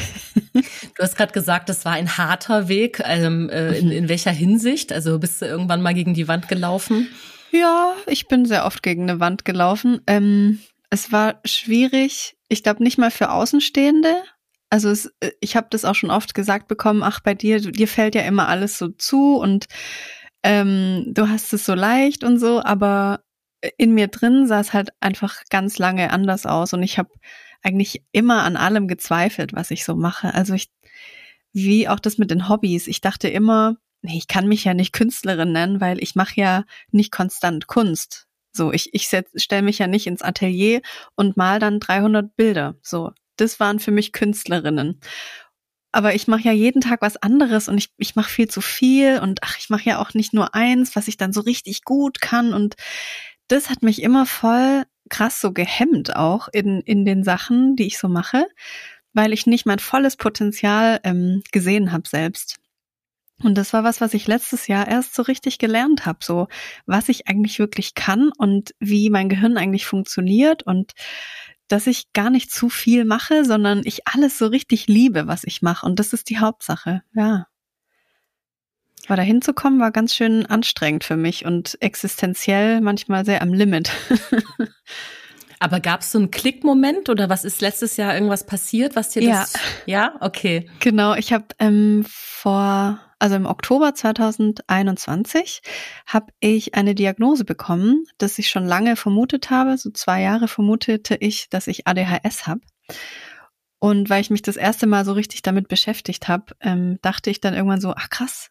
Du 0.53 1.03
hast 1.03 1.17
gerade 1.17 1.33
gesagt, 1.33 1.69
das 1.71 1.85
war 1.85 1.93
ein 1.93 2.19
harter 2.19 2.69
Weg. 2.69 3.03
Ähm, 3.05 3.49
äh, 3.49 3.77
in, 3.79 3.91
in 3.91 4.09
welcher 4.09 4.31
Hinsicht? 4.31 4.93
Also 4.93 5.19
bist 5.19 5.41
du 5.41 5.47
irgendwann 5.47 5.83
mal 5.83 5.95
gegen 5.95 6.13
die 6.13 6.29
Wand 6.29 6.47
gelaufen? 6.47 7.09
Ja, 7.51 7.95
ich 8.07 8.29
bin 8.29 8.45
sehr 8.45 8.67
oft 8.67 8.83
gegen 8.83 9.05
eine 9.05 9.21
Wand 9.21 9.45
gelaufen. 9.45 10.03
Ähm, 10.07 10.61
es 10.91 11.11
war 11.11 11.41
schwierig. 11.45 12.37
Ich 12.49 12.63
glaube 12.63 12.83
nicht 12.83 12.99
mal 12.99 13.11
für 13.11 13.31
Außenstehende. 13.31 14.15
Also 14.69 14.91
es, 14.91 15.07
äh, 15.21 15.31
ich 15.41 15.57
habe 15.57 15.69
das 15.71 15.85
auch 15.87 15.95
schon 15.95 16.11
oft 16.11 16.35
gesagt 16.35 16.69
bekommen. 16.69 17.03
Ach, 17.03 17.21
bei 17.21 17.35
dir, 17.35 17.61
dir 17.61 17.89
fällt 17.89 18.15
ja 18.15 18.23
immer 18.23 18.49
alles 18.49 18.77
so 18.79 18.89
zu 18.89 19.37
und 19.37 19.67
ähm, 20.43 21.07
du 21.09 21.29
hast 21.29 21.53
es 21.55 21.65
so 21.65 21.75
leicht 21.75 22.25
und 22.25 22.39
so. 22.39 22.63
Aber 22.63 23.21
in 23.79 23.95
mir 23.95 24.09
drin 24.09 24.47
sah 24.47 24.61
es 24.61 24.75
halt 24.75 24.91
einfach 25.01 25.43
ganz 25.49 25.79
lange 25.79 26.11
anders 26.11 26.45
aus 26.45 26.75
und 26.75 26.83
ich 26.83 26.99
habe 26.99 27.09
eigentlich 27.65 28.05
immer 28.13 28.45
an 28.45 28.57
allem 28.57 28.87
gezweifelt, 28.87 29.55
was 29.55 29.71
ich 29.71 29.85
so 29.85 29.97
mache. 29.97 30.35
Also 30.35 30.55
ich, 30.55 30.71
wie 31.53 31.89
auch 31.89 31.99
das 31.99 32.19
mit 32.19 32.31
den 32.31 32.49
Hobbys. 32.49 32.87
Ich 32.87 33.01
dachte 33.01 33.29
immer, 33.29 33.77
nee, 34.03 34.19
ich 34.19 34.29
kann 34.29 34.47
mich 34.47 34.65
ja 34.65 34.75
nicht 34.75 34.93
Künstlerin 34.93 35.53
nennen, 35.53 35.81
weil 35.81 36.03
ich 36.03 36.15
mache 36.15 36.41
ja 36.41 36.65
nicht 36.93 37.11
konstant 37.11 37.67
Kunst. 37.67 38.29
So, 38.53 38.73
ich, 38.73 38.95
ich 38.95 39.09
stelle 39.35 39.63
mich 39.63 39.79
ja 39.79 39.87
nicht 39.87 40.07
ins 40.07 40.23
Atelier 40.23 40.83
und 41.17 41.37
mal 41.37 41.59
dann 41.59 41.81
300 41.81 42.37
Bilder. 42.37 42.77
So, 42.83 43.13
das 43.37 43.59
waren 43.59 43.81
für 43.81 43.91
mich 43.91 44.13
Künstlerinnen. 44.13 45.01
Aber 45.91 46.15
ich 46.15 46.29
mache 46.29 46.43
ja 46.43 46.53
jeden 46.53 46.81
Tag 46.81 47.03
was 47.03 47.17
anderes 47.17 47.69
und 47.69 47.79
ich, 47.79 47.93
ich 47.99 48.15
mache 48.15 48.31
viel 48.31 48.49
zu 48.49 48.61
viel 48.61 49.21
und 49.21 49.41
ach, 49.43 49.59
ich 49.59 49.71
mache 49.71 49.89
ja 49.89 50.01
auch 50.01 50.13
nicht 50.13 50.35
nur 50.35 50.55
eins, 50.55 50.97
was 50.97 51.09
ich 51.09 51.17
dann 51.17 51.33
so 51.33 51.41
richtig 51.41 51.85
gut 51.85 52.21
kann. 52.21 52.53
Und 52.53 52.75
das 53.49 53.71
hat 53.71 53.83
mich 53.83 54.03
immer 54.03 54.27
voll 54.27 54.85
krass 55.11 55.41
so 55.41 55.53
gehemmt 55.53 56.17
auch 56.17 56.49
in, 56.53 56.81
in 56.81 57.05
den 57.05 57.25
Sachen, 57.25 57.77
die 57.77 57.87
ich 57.87 57.99
so 57.99 58.09
mache, 58.09 58.47
weil 59.13 59.33
ich 59.33 59.47
nicht 59.47 59.67
mein 59.67 59.79
volles 59.79 60.17
Potenzial 60.17 61.01
ähm, 61.05 61.43
gesehen 61.53 61.93
habe 61.93 62.09
selbst. 62.09 62.57
Und 63.43 63.57
das 63.57 63.73
war 63.73 63.83
was, 63.83 64.01
was 64.01 64.15
ich 64.15 64.27
letztes 64.27 64.69
Jahr 64.69 64.87
erst 64.87 65.15
so 65.15 65.23
richtig 65.23 65.59
gelernt 65.59 66.07
habe, 66.07 66.19
so 66.23 66.49
was 66.87 67.09
ich 67.09 67.27
eigentlich 67.29 67.59
wirklich 67.59 67.95
kann 67.95 68.31
und 68.39 68.75
wie 68.79 69.11
mein 69.11 69.29
Gehirn 69.29 69.57
eigentlich 69.59 69.87
funktioniert 69.87 70.63
und 70.63 70.93
dass 71.69 71.87
ich 71.87 72.13
gar 72.13 72.31
nicht 72.31 72.53
zu 72.53 72.69
viel 72.69 73.05
mache, 73.05 73.45
sondern 73.45 73.83
ich 73.85 74.07
alles 74.07 74.39
so 74.39 74.47
richtig 74.47 74.87
liebe, 74.87 75.27
was 75.27 75.45
ich 75.45 75.63
mache. 75.63 75.85
Und 75.87 75.99
das 75.99 76.13
ist 76.13 76.31
die 76.31 76.39
Hauptsache, 76.39 77.03
ja. 77.15 77.47
Aber 79.07 79.17
dahin 79.17 79.43
zu 79.43 79.53
kommen 79.53 79.81
war 79.81 79.91
ganz 79.91 80.15
schön 80.15 80.47
anstrengend 80.47 81.05
für 81.05 81.17
mich 81.17 81.45
und 81.45 81.77
existenziell 81.81 82.81
manchmal 82.81 83.25
sehr 83.25 83.43
am 83.43 83.53
Limit. 83.53 83.91
Aber 85.61 85.81
gab 85.81 86.01
es 86.01 86.13
so 86.13 86.19
einen 86.19 86.31
Klickmoment 86.31 87.09
oder 87.09 87.31
was 87.31 87.45
ist 87.45 87.63
letztes 87.63 87.97
Jahr 87.97 88.15
irgendwas 88.15 88.45
passiert, 88.45 88.97
was 88.97 89.11
dir 89.11 89.23
ja. 89.23 89.41
das? 89.41 89.55
Ja, 89.87 90.15
okay. 90.21 90.69
Genau, 90.81 91.15
ich 91.15 91.33
habe 91.33 91.47
ähm, 91.59 92.05
vor, 92.07 93.01
also 93.19 93.37
im 93.37 93.47
Oktober 93.47 93.95
2021 93.95 95.63
habe 96.07 96.27
ich 96.41 96.75
eine 96.75 96.95
Diagnose 96.95 97.45
bekommen, 97.45 98.05
dass 98.19 98.39
ich 98.39 98.51
schon 98.51 98.67
lange 98.67 98.97
vermutet 98.97 99.49
habe. 99.49 99.79
So 99.79 99.91
zwei 99.91 100.21
Jahre 100.21 100.49
vermutete 100.49 101.15
ich, 101.15 101.49
dass 101.49 101.67
ich 101.67 101.87
ADHS 101.87 102.47
habe. 102.47 102.61
Und 103.79 104.11
weil 104.11 104.21
ich 104.21 104.31
mich 104.31 104.43
das 104.43 104.57
erste 104.57 104.87
Mal 104.87 105.05
so 105.05 105.13
richtig 105.13 105.43
damit 105.43 105.69
beschäftigt 105.69 106.29
habe, 106.29 106.55
ähm, 106.61 106.99
dachte 107.01 107.31
ich 107.31 107.41
dann 107.41 107.55
irgendwann 107.55 107.81
so, 107.81 107.95
ach 107.97 108.11
krass, 108.11 108.51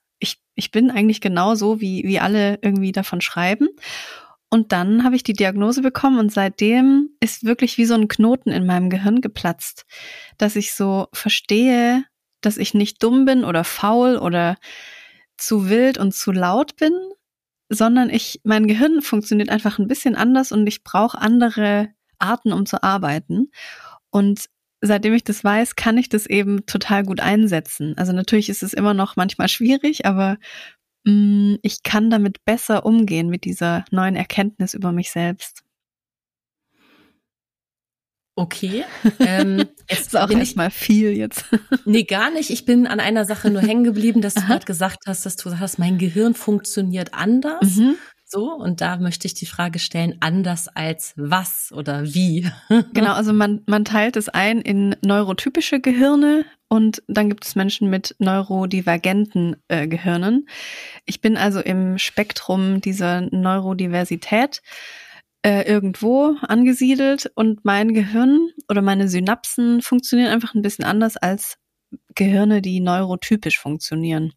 ich, 0.56 0.72
bin 0.72 0.92
eigentlich 0.92 1.22
genau 1.22 1.56
so, 1.56 1.82
wie, 1.82 2.04
wie 2.06 2.20
alle 2.20 2.60
irgendwie 2.62 2.92
davon 2.92 3.22
schreiben. 3.22 3.70
Und 4.50 4.72
dann 4.72 5.04
habe 5.04 5.16
ich 5.16 5.24
die 5.24 5.34
Diagnose 5.34 5.82
bekommen 5.82 6.20
und 6.20 6.32
seitdem 6.32 7.10
ist 7.20 7.44
wirklich 7.44 7.80
wie 7.80 7.86
so 7.86 7.96
ein 7.96 8.08
Knoten 8.08 8.52
in 8.52 8.68
meinem 8.68 8.92
Gehirn 8.92 9.20
geplatzt, 9.20 9.86
dass 10.38 10.56
ich 10.56 10.74
so 10.74 11.08
verstehe, 11.12 12.04
dass 12.42 12.58
ich 12.58 12.76
nicht 12.76 13.02
dumm 13.02 13.26
bin 13.26 13.46
oder 13.46 13.64
faul 13.64 14.18
oder 14.18 14.58
zu 15.38 15.70
wild 15.70 15.98
und 15.98 16.14
zu 16.14 16.32
laut 16.32 16.76
bin, 16.76 16.94
sondern 17.70 18.12
ich, 18.12 18.42
mein 18.44 18.68
Gehirn 18.68 19.02
funktioniert 19.02 19.50
einfach 19.50 19.80
ein 19.80 19.88
bisschen 19.88 20.16
anders 20.16 20.52
und 20.52 20.68
ich 20.68 20.84
brauche 20.84 21.20
andere 21.20 21.90
Arten, 22.20 22.54
um 22.54 22.66
zu 22.66 22.84
arbeiten. 22.84 23.50
Und 24.12 24.46
seitdem 24.84 25.14
ich 25.14 25.24
das 25.24 25.44
weiß, 25.44 25.76
kann 25.76 25.98
ich 25.98 26.10
das 26.10 26.26
eben 26.26 26.66
total 26.66 27.04
gut 27.04 27.20
einsetzen. 27.20 27.98
Also 27.98 28.14
natürlich 28.14 28.50
ist 28.50 28.64
es 28.64 28.74
immer 28.74 28.94
noch 28.94 29.16
manchmal 29.16 29.48
schwierig, 29.48 30.06
aber 30.06 30.38
Mm, 31.06 31.56
ich 31.62 31.84
kann 31.84 32.10
damit 32.10 32.46
besser 32.46 32.86
umgehen 32.86 33.30
mit 33.30 33.44
dieser 33.44 33.84
neuen 33.92 34.16
Erkenntnis 34.16 34.74
über 34.74 34.92
mich 34.92 35.12
selbst. 35.12 35.64
Okay. 38.36 38.84
Ähm, 39.20 39.70
jetzt 39.90 40.08
ist 40.08 40.18
auch 40.18 40.28
bin 40.28 40.42
ich 40.42 40.56
mal 40.56 40.72
viel 40.72 41.12
jetzt. 41.12 41.46
nee, 41.86 42.04
gar 42.04 42.32
nicht. 42.32 42.50
Ich 42.50 42.66
bin 42.66 42.88
an 42.88 43.00
einer 43.00 43.26
Sache 43.26 43.50
nur 43.50 43.62
hängen 43.62 43.84
geblieben, 43.84 44.22
dass 44.22 44.34
du 44.34 44.42
gerade 44.42 44.66
gesagt 44.66 45.04
hast, 45.06 45.26
dass 45.26 45.36
du 45.36 45.60
hast, 45.60 45.78
mein 45.78 45.98
Gehirn 45.98 46.34
funktioniert 46.34 47.14
anders. 47.14 47.78
Mhm. 47.78 47.96
So, 48.34 48.52
und 48.52 48.82
da 48.82 48.98
möchte 48.98 49.28
ich 49.28 49.36
die 49.36 49.46
Frage 49.46 49.78
stellen, 49.78 50.18
anders 50.20 50.68
als 50.68 51.14
was 51.18 51.72
oder 51.72 52.16
wie? 52.16 52.50
genau, 52.92 53.14
also 53.14 53.32
man, 53.32 53.62
man 53.68 53.86
teilt 53.86 54.18
es 54.18 54.28
ein 54.28 54.60
in 54.60 54.96
neurotypische 55.04 55.80
Gehirne 55.80 56.44
und 56.68 57.04
dann 57.08 57.30
gibt 57.30 57.46
es 57.46 57.54
Menschen 57.54 57.92
mit 57.92 58.16
neurodivergenten 58.18 59.58
äh, 59.68 59.88
Gehirnen. 59.88 60.48
Ich 61.06 61.22
bin 61.22 61.38
also 61.38 61.60
im 61.60 62.00
Spektrum 62.00 62.82
dieser 62.82 63.22
Neurodiversität 63.22 64.64
äh, 65.46 65.68
irgendwo 65.68 66.36
angesiedelt 66.42 67.32
und 67.36 67.64
mein 67.66 67.94
Gehirn 67.94 68.50
oder 68.68 68.82
meine 68.82 69.10
Synapsen 69.10 69.84
funktionieren 69.84 70.32
einfach 70.32 70.56
ein 70.56 70.64
bisschen 70.64 70.86
anders 70.86 71.18
als 71.18 71.60
Gehirne, 72.16 72.64
die 72.64 72.80
neurotypisch 72.80 73.60
funktionieren. 73.60 74.34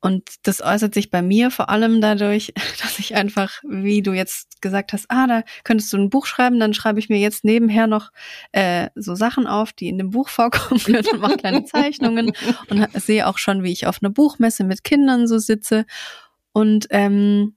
Und 0.00 0.30
das 0.42 0.62
äußert 0.62 0.94
sich 0.94 1.10
bei 1.10 1.20
mir 1.20 1.50
vor 1.50 1.68
allem 1.68 2.00
dadurch, 2.00 2.52
dass 2.82 2.98
ich 2.98 3.14
einfach, 3.14 3.60
wie 3.68 4.02
du 4.02 4.12
jetzt 4.12 4.62
gesagt 4.62 4.92
hast, 4.92 5.06
ah, 5.10 5.26
da 5.26 5.42
könntest 5.64 5.92
du 5.92 5.98
ein 5.98 6.10
Buch 6.10 6.26
schreiben, 6.26 6.58
dann 6.58 6.74
schreibe 6.74 6.98
ich 6.98 7.08
mir 7.08 7.18
jetzt 7.18 7.44
nebenher 7.44 7.86
noch 7.86 8.10
äh, 8.52 8.88
so 8.94 9.14
Sachen 9.14 9.46
auf, 9.46 9.72
die 9.72 9.88
in 9.88 9.98
dem 9.98 10.10
Buch 10.10 10.28
vorkommen 10.28 10.80
können 10.80 11.06
und 11.12 11.20
mache 11.20 11.36
kleine 11.36 11.64
Zeichnungen 11.66 12.32
und 12.68 12.88
sehe 12.94 13.26
auch 13.26 13.38
schon, 13.38 13.62
wie 13.62 13.72
ich 13.72 13.86
auf 13.86 14.02
einer 14.02 14.10
Buchmesse 14.10 14.64
mit 14.64 14.84
Kindern 14.84 15.26
so 15.26 15.38
sitze. 15.38 15.84
Und 16.52 16.86
ähm, 16.90 17.54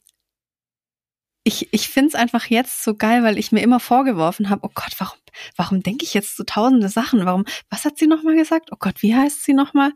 ich, 1.44 1.74
ich 1.74 1.90
finde 1.90 2.10
es 2.10 2.16
einfach 2.16 2.46
jetzt 2.46 2.84
so 2.84 2.96
geil, 2.96 3.24
weil 3.24 3.38
ich 3.38 3.52
mir 3.52 3.62
immer 3.62 3.80
vorgeworfen 3.80 4.50
habe, 4.50 4.66
oh 4.66 4.72
Gott, 4.74 4.94
warum, 4.98 5.18
warum 5.58 5.84
denke 5.84 6.06
ich 6.06 6.14
jetzt 6.14 6.38
so 6.38 6.44
tausende 6.44 6.88
Sachen? 6.88 7.26
Warum, 7.26 7.46
was 7.70 7.84
hat 7.84 7.98
sie 7.98 8.08
nochmal 8.08 8.36
gesagt? 8.36 8.70
Oh 8.72 8.78
Gott, 8.80 9.02
wie 9.02 9.16
heißt 9.16 9.44
sie 9.44 9.54
nochmal? 9.54 9.92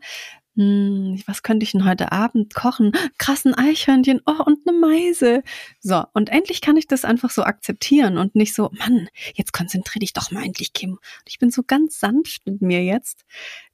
Hm, 0.58 1.22
was 1.26 1.44
könnte 1.44 1.62
ich 1.62 1.70
denn 1.70 1.84
heute 1.84 2.10
Abend 2.10 2.52
kochen? 2.52 2.90
Krassen 3.16 3.54
Eichhörnchen, 3.54 4.20
oh, 4.26 4.42
und 4.44 4.58
eine 4.66 4.76
Meise. 4.76 5.44
So, 5.78 6.02
und 6.14 6.30
endlich 6.30 6.60
kann 6.60 6.76
ich 6.76 6.88
das 6.88 7.04
einfach 7.04 7.30
so 7.30 7.44
akzeptieren 7.44 8.18
und 8.18 8.34
nicht 8.34 8.56
so, 8.56 8.68
Mann, 8.72 9.08
jetzt 9.34 9.52
konzentrier 9.52 10.00
dich 10.00 10.14
doch 10.14 10.32
mal 10.32 10.44
endlich, 10.44 10.72
Kim. 10.72 10.94
Und 10.94 11.28
ich 11.28 11.38
bin 11.38 11.52
so 11.52 11.62
ganz 11.62 12.00
sanft 12.00 12.44
mit 12.44 12.60
mir 12.60 12.82
jetzt, 12.82 13.24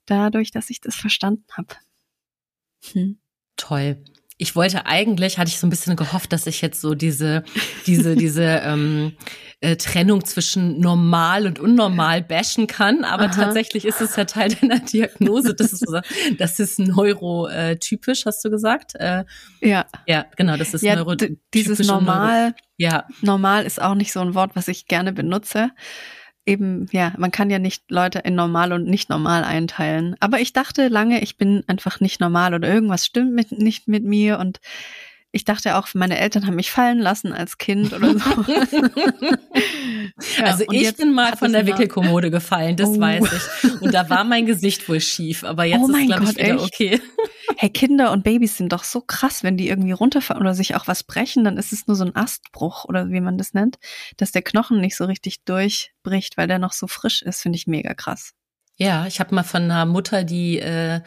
dadurch, 0.05 0.51
dass 0.51 0.69
ich 0.69 0.79
das 0.79 0.95
verstanden 0.95 1.45
habe. 1.57 1.75
Hm. 2.93 3.17
Toll 3.55 4.03
ich 4.37 4.55
wollte 4.55 4.85
eigentlich, 4.85 5.37
hatte 5.37 5.49
ich 5.49 5.59
so 5.59 5.65
ein 5.65 5.69
bisschen 5.69 5.95
gehofft, 5.95 6.33
dass 6.33 6.45
ich 6.45 6.61
jetzt 6.61 6.81
so 6.81 6.93
diese, 6.93 7.43
diese, 7.85 8.15
diese 8.15 8.43
ähm, 8.63 9.13
äh, 9.61 9.77
Trennung 9.77 10.25
zwischen 10.25 10.79
normal 10.79 11.47
und 11.47 11.59
unnormal 11.59 12.21
bashen 12.21 12.67
kann, 12.67 13.05
aber 13.05 13.25
Aha. 13.25 13.43
tatsächlich 13.43 13.85
ist 13.85 14.01
es 14.01 14.15
ja 14.15 14.25
Teil 14.25 14.49
deiner 14.49 14.79
Diagnose. 14.79 15.55
Das 15.55 15.71
ist, 15.71 15.87
so, 15.87 15.99
das 16.37 16.59
ist 16.59 16.79
neurotypisch, 16.79 18.25
hast 18.25 18.43
du 18.43 18.49
gesagt? 18.49 18.95
Äh, 18.95 19.23
ja. 19.61 19.85
Ja, 20.05 20.25
genau, 20.35 20.57
das 20.57 20.73
ist 20.73 20.81
ja, 20.81 20.95
neurotypisch. 20.95 21.37
Dieses 21.53 21.87
normal, 21.87 22.49
Neuro 22.49 22.55
ja. 22.77 23.05
normal 23.21 23.65
ist 23.65 23.81
auch 23.81 23.95
nicht 23.95 24.11
so 24.11 24.19
ein 24.19 24.33
Wort, 24.33 24.55
was 24.55 24.67
ich 24.67 24.87
gerne 24.87 25.13
benutze 25.13 25.71
eben, 26.45 26.87
ja, 26.91 27.13
man 27.17 27.31
kann 27.31 27.49
ja 27.49 27.59
nicht 27.59 27.89
Leute 27.89 28.19
in 28.19 28.35
normal 28.35 28.73
und 28.73 28.85
nicht 28.85 29.09
normal 29.09 29.43
einteilen. 29.43 30.15
Aber 30.19 30.39
ich 30.39 30.53
dachte 30.53 30.87
lange, 30.87 31.21
ich 31.21 31.37
bin 31.37 31.63
einfach 31.67 31.99
nicht 31.99 32.19
normal 32.19 32.53
oder 32.53 32.71
irgendwas 32.71 33.05
stimmt 33.05 33.33
mit, 33.33 33.51
nicht 33.51 33.87
mit 33.87 34.03
mir 34.03 34.39
und 34.39 34.59
ich 35.31 35.43
dachte 35.43 35.75
auch, 35.75 35.89
meine 35.93 36.17
Eltern 36.17 36.47
haben 36.47 36.55
mich 36.55 36.71
fallen 36.71 36.99
lassen 36.99 37.33
als 37.33 37.57
Kind 37.57 37.91
oder 37.91 38.13
so. 38.19 38.45
Ja, 40.37 40.45
also 40.45 40.63
ich 40.71 40.95
bin 40.95 41.13
mal 41.13 41.35
von 41.35 41.51
der 41.51 41.67
Wickelkommode 41.67 42.31
gefallen, 42.31 42.75
das 42.77 42.89
oh. 42.89 42.99
weiß 42.99 43.23
ich. 43.63 43.81
Und 43.81 43.93
da 43.93 44.09
war 44.09 44.23
mein 44.23 44.45
Gesicht 44.45 44.87
wohl 44.87 45.01
schief, 45.01 45.43
aber 45.43 45.65
jetzt 45.65 45.81
oh 45.81 45.89
ist 45.89 46.07
glaube 46.07 46.23
ich 46.23 46.29
wieder 46.37 46.55
echt? 46.55 46.63
okay. 46.63 47.01
Hey, 47.57 47.69
Kinder 47.69 48.11
und 48.11 48.23
Babys 48.23 48.57
sind 48.57 48.73
doch 48.73 48.83
so 48.83 49.01
krass, 49.01 49.43
wenn 49.43 49.55
die 49.55 49.69
irgendwie 49.69 49.91
runterfallen 49.91 50.41
oder 50.41 50.55
sich 50.55 50.75
auch 50.75 50.87
was 50.87 51.03
brechen, 51.03 51.43
dann 51.43 51.57
ist 51.57 51.71
es 51.71 51.85
nur 51.85 51.95
so 51.95 52.03
ein 52.03 52.15
Astbruch 52.15 52.85
oder 52.85 53.11
wie 53.11 53.21
man 53.21 53.37
das 53.37 53.53
nennt, 53.53 53.77
dass 54.17 54.31
der 54.31 54.41
Knochen 54.41 54.81
nicht 54.81 54.95
so 54.95 55.05
richtig 55.05 55.43
durchbricht, 55.43 56.37
weil 56.37 56.47
der 56.47 56.59
noch 56.59 56.73
so 56.73 56.87
frisch 56.87 57.21
ist, 57.21 57.41
finde 57.41 57.57
ich 57.57 57.67
mega 57.67 57.93
krass. 57.93 58.33
Ja, 58.77 59.05
ich 59.05 59.19
habe 59.19 59.33
mal 59.35 59.43
von 59.43 59.63
einer 59.63 59.85
Mutter, 59.85 60.23
die 60.23 60.59
äh, 60.59 61.01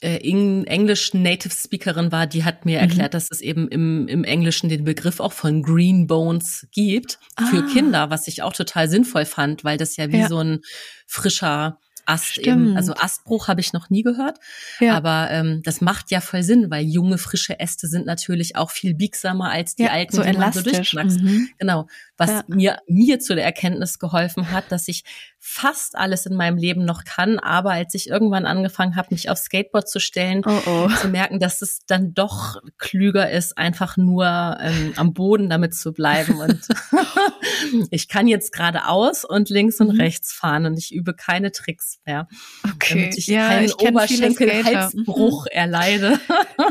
äh, 0.00 0.16
Englisch 0.18 1.14
Native 1.14 1.54
Speakerin 1.54 2.12
war, 2.12 2.26
die 2.26 2.44
hat 2.44 2.64
mir 2.64 2.78
mhm. 2.78 2.88
erklärt, 2.88 3.14
dass 3.14 3.28
es 3.30 3.40
eben 3.40 3.68
im, 3.68 4.08
im 4.08 4.24
Englischen 4.24 4.68
den 4.68 4.84
Begriff 4.84 5.20
auch 5.20 5.32
von 5.32 5.62
Green 5.62 6.06
Bones 6.06 6.66
gibt 6.72 7.18
für 7.50 7.64
ah. 7.64 7.72
Kinder, 7.72 8.10
was 8.10 8.28
ich 8.28 8.42
auch 8.42 8.52
total 8.52 8.88
sinnvoll 8.88 9.24
fand, 9.24 9.64
weil 9.64 9.76
das 9.76 9.96
ja 9.96 10.10
wie 10.10 10.20
ja. 10.20 10.28
so 10.28 10.38
ein 10.38 10.60
frischer 11.06 11.78
Ast 12.06 12.26
Stimmt. 12.26 12.46
eben. 12.46 12.76
Also 12.76 12.94
Astbruch 12.94 13.48
habe 13.48 13.60
ich 13.60 13.72
noch 13.72 13.90
nie 13.90 14.02
gehört. 14.02 14.38
Ja. 14.80 14.96
Aber 14.96 15.28
ähm, 15.30 15.62
das 15.64 15.80
macht 15.80 16.10
ja 16.10 16.20
voll 16.20 16.42
Sinn, 16.42 16.70
weil 16.70 16.84
junge, 16.84 17.18
frische 17.18 17.60
Äste 17.60 17.86
sind 17.86 18.06
natürlich 18.06 18.56
auch 18.56 18.70
viel 18.70 18.94
biegsamer 18.94 19.50
als 19.50 19.76
die 19.76 19.84
ja, 19.84 19.90
alten, 19.90 20.16
so 20.16 20.22
die 20.22 20.36
man 20.36 20.52
so 20.52 20.62
durchknackst. 20.62 21.20
Mhm. 21.20 21.48
Genau. 21.58 21.86
Was 22.16 22.30
ja. 22.30 22.44
mir, 22.48 22.78
mir 22.88 23.20
zu 23.20 23.34
der 23.34 23.44
Erkenntnis 23.44 23.98
geholfen 23.98 24.50
hat, 24.50 24.72
dass 24.72 24.88
ich 24.88 25.04
fast 25.42 25.96
alles 25.96 26.26
in 26.26 26.36
meinem 26.36 26.58
Leben 26.58 26.84
noch 26.84 27.04
kann, 27.04 27.38
aber 27.38 27.72
als 27.72 27.94
ich 27.94 28.08
irgendwann 28.08 28.44
angefangen 28.44 28.94
habe, 28.94 29.08
mich 29.10 29.30
aufs 29.30 29.44
Skateboard 29.44 29.88
zu 29.88 29.98
stellen, 29.98 30.42
oh 30.44 30.60
oh. 30.66 30.88
zu 31.00 31.08
merken, 31.08 31.38
dass 31.38 31.62
es 31.62 31.80
dann 31.86 32.12
doch 32.12 32.60
klüger 32.76 33.30
ist, 33.30 33.56
einfach 33.56 33.96
nur 33.96 34.58
ähm, 34.60 34.92
am 34.96 35.14
Boden 35.14 35.48
damit 35.48 35.74
zu 35.74 35.94
bleiben. 35.94 36.40
Und 36.40 36.60
ich 37.90 38.08
kann 38.08 38.28
jetzt 38.28 38.52
geradeaus 38.52 39.24
und 39.24 39.48
links 39.48 39.80
und 39.80 39.94
mhm. 39.94 40.00
rechts 40.00 40.32
fahren 40.32 40.66
und 40.66 40.78
ich 40.78 40.92
übe 40.94 41.14
keine 41.14 41.52
Tricks 41.52 42.00
mehr, 42.04 42.28
okay. 42.64 43.00
damit 43.00 43.18
ich 43.18 43.26
ja, 43.26 43.48
keinen 43.48 43.72
Oberschenkel-Halsbruch 43.72 45.46
mhm. 45.46 45.50
erleide. 45.52 46.20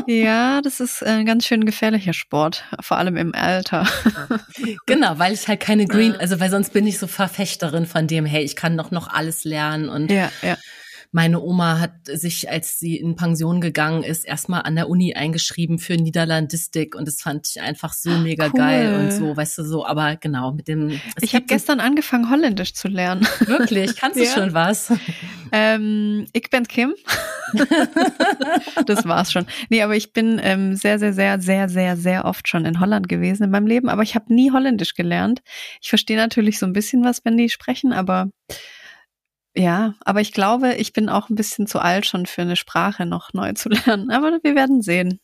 ja, 0.06 0.62
das 0.62 0.78
ist 0.78 1.02
ein 1.02 1.26
ganz 1.26 1.44
schön 1.44 1.64
gefährlicher 1.64 2.12
Sport, 2.12 2.64
vor 2.80 2.98
allem 2.98 3.16
im 3.16 3.34
Alter. 3.34 3.84
genau, 4.86 5.18
weil 5.18 5.32
ich 5.32 5.48
halt 5.48 5.58
keine 5.58 5.86
Green, 5.86 6.14
also 6.14 6.38
weil 6.38 6.50
sonst 6.50 6.72
bin 6.72 6.86
ich 6.86 6.98
so 6.98 7.08
Verfechterin 7.08 7.86
von 7.86 8.06
dem, 8.06 8.24
hey, 8.26 8.44
ich 8.44 8.59
kann 8.60 8.76
doch 8.76 8.90
noch 8.90 9.08
alles 9.08 9.44
lernen 9.44 9.88
und 9.88 10.10
ja, 10.10 10.30
ja. 10.42 10.58
Meine 11.12 11.40
Oma 11.40 11.80
hat 11.80 11.92
sich, 12.04 12.48
als 12.48 12.78
sie 12.78 12.96
in 12.96 13.16
Pension 13.16 13.60
gegangen 13.60 14.04
ist, 14.04 14.24
erstmal 14.24 14.62
an 14.62 14.76
der 14.76 14.88
Uni 14.88 15.14
eingeschrieben 15.14 15.80
für 15.80 15.94
Niederlandistik 15.94 16.94
und 16.94 17.08
das 17.08 17.20
fand 17.20 17.48
ich 17.48 17.60
einfach 17.60 17.92
so 17.92 18.10
mega 18.10 18.46
cool. 18.46 18.52
geil 18.52 18.94
und 18.94 19.12
so, 19.12 19.36
weißt 19.36 19.58
du 19.58 19.64
so, 19.64 19.84
aber 19.84 20.14
genau 20.16 20.52
mit 20.52 20.68
dem. 20.68 21.00
Ich 21.20 21.34
habe 21.34 21.46
gestern 21.46 21.80
angefangen 21.80 22.30
Holländisch 22.30 22.74
zu 22.74 22.86
lernen. 22.86 23.26
Wirklich, 23.40 23.96
kannst 23.96 24.20
du 24.20 24.24
ja. 24.24 24.32
schon 24.32 24.54
was? 24.54 24.92
Ähm, 25.50 26.26
ich 26.32 26.48
bin 26.48 26.68
Kim. 26.68 26.94
das 28.86 29.04
war's 29.04 29.32
schon. 29.32 29.46
Nee, 29.68 29.82
aber 29.82 29.96
ich 29.96 30.12
bin 30.12 30.40
ähm, 30.42 30.76
sehr, 30.76 31.00
sehr, 31.00 31.12
sehr, 31.12 31.40
sehr, 31.40 31.68
sehr, 31.68 31.96
sehr 31.96 32.24
oft 32.24 32.46
schon 32.46 32.64
in 32.64 32.78
Holland 32.78 33.08
gewesen 33.08 33.42
in 33.42 33.50
meinem 33.50 33.66
Leben, 33.66 33.88
aber 33.88 34.02
ich 34.02 34.14
habe 34.14 34.32
nie 34.32 34.52
Holländisch 34.52 34.94
gelernt. 34.94 35.42
Ich 35.80 35.88
verstehe 35.88 36.16
natürlich 36.16 36.60
so 36.60 36.66
ein 36.66 36.72
bisschen 36.72 37.02
was, 37.04 37.24
wenn 37.24 37.36
die 37.36 37.48
sprechen, 37.48 37.92
aber 37.92 38.30
ja, 39.54 39.94
aber 40.04 40.20
ich 40.20 40.32
glaube, 40.32 40.74
ich 40.74 40.92
bin 40.92 41.08
auch 41.08 41.28
ein 41.28 41.34
bisschen 41.34 41.66
zu 41.66 41.80
alt 41.80 42.06
schon 42.06 42.26
für 42.26 42.42
eine 42.42 42.56
Sprache 42.56 43.06
noch 43.06 43.32
neu 43.32 43.52
zu 43.52 43.68
lernen. 43.68 44.10
Aber 44.10 44.38
wir 44.42 44.54
werden 44.54 44.82
sehen. 44.82 45.20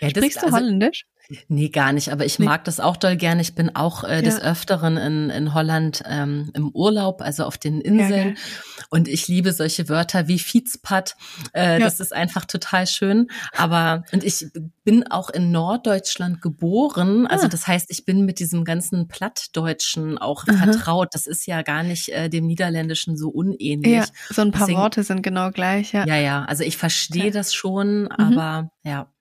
Ja, 0.00 0.10
Sprichst 0.10 0.42
du 0.42 0.46
also, 0.46 0.56
Holländisch? 0.58 1.06
Nee, 1.48 1.68
gar 1.68 1.92
nicht. 1.92 2.10
Aber 2.10 2.24
ich 2.24 2.38
nee. 2.38 2.46
mag 2.46 2.64
das 2.64 2.80
auch 2.80 2.96
doll 2.96 3.16
gerne. 3.16 3.42
Ich 3.42 3.54
bin 3.54 3.76
auch 3.76 4.02
äh, 4.02 4.22
des 4.22 4.40
Öfteren 4.40 4.96
in, 4.96 5.28
in 5.28 5.52
Holland 5.52 6.02
ähm, 6.06 6.50
im 6.54 6.70
Urlaub, 6.70 7.20
also 7.20 7.44
auf 7.44 7.58
den 7.58 7.82
Inseln. 7.82 8.28
Ja, 8.30 8.42
und 8.88 9.08
ich 9.08 9.28
liebe 9.28 9.52
solche 9.52 9.90
Wörter 9.90 10.26
wie 10.26 10.38
Fietspad. 10.38 11.16
Äh, 11.52 11.72
ja. 11.72 11.78
Das 11.80 12.00
ist 12.00 12.14
einfach 12.14 12.46
total 12.46 12.86
schön. 12.86 13.28
Aber, 13.54 14.04
und 14.12 14.24
ich 14.24 14.46
bin 14.84 15.06
auch 15.10 15.28
in 15.28 15.50
Norddeutschland 15.50 16.40
geboren. 16.40 17.26
Also 17.26 17.44
ah. 17.44 17.48
das 17.48 17.66
heißt, 17.66 17.90
ich 17.90 18.06
bin 18.06 18.24
mit 18.24 18.38
diesem 18.38 18.64
ganzen 18.64 19.06
Plattdeutschen 19.06 20.16
auch 20.16 20.48
Aha. 20.48 20.64
vertraut. 20.64 21.08
Das 21.12 21.26
ist 21.26 21.46
ja 21.46 21.60
gar 21.60 21.82
nicht 21.82 22.08
äh, 22.08 22.30
dem 22.30 22.46
Niederländischen 22.46 23.18
so 23.18 23.28
unähnlich. 23.28 23.92
Ja, 23.92 24.06
so 24.30 24.40
ein 24.40 24.50
paar 24.50 24.62
Deswegen, 24.62 24.78
Worte 24.78 25.02
sind 25.02 25.22
genau 25.22 25.50
gleich, 25.50 25.92
ja. 25.92 26.06
Ja, 26.06 26.16
ja. 26.16 26.44
Also 26.46 26.64
ich 26.64 26.78
verstehe 26.78 27.30
das 27.30 27.52
schon, 27.52 28.04
mhm. 28.04 28.08
aber 28.12 28.70
ja, 28.82 29.12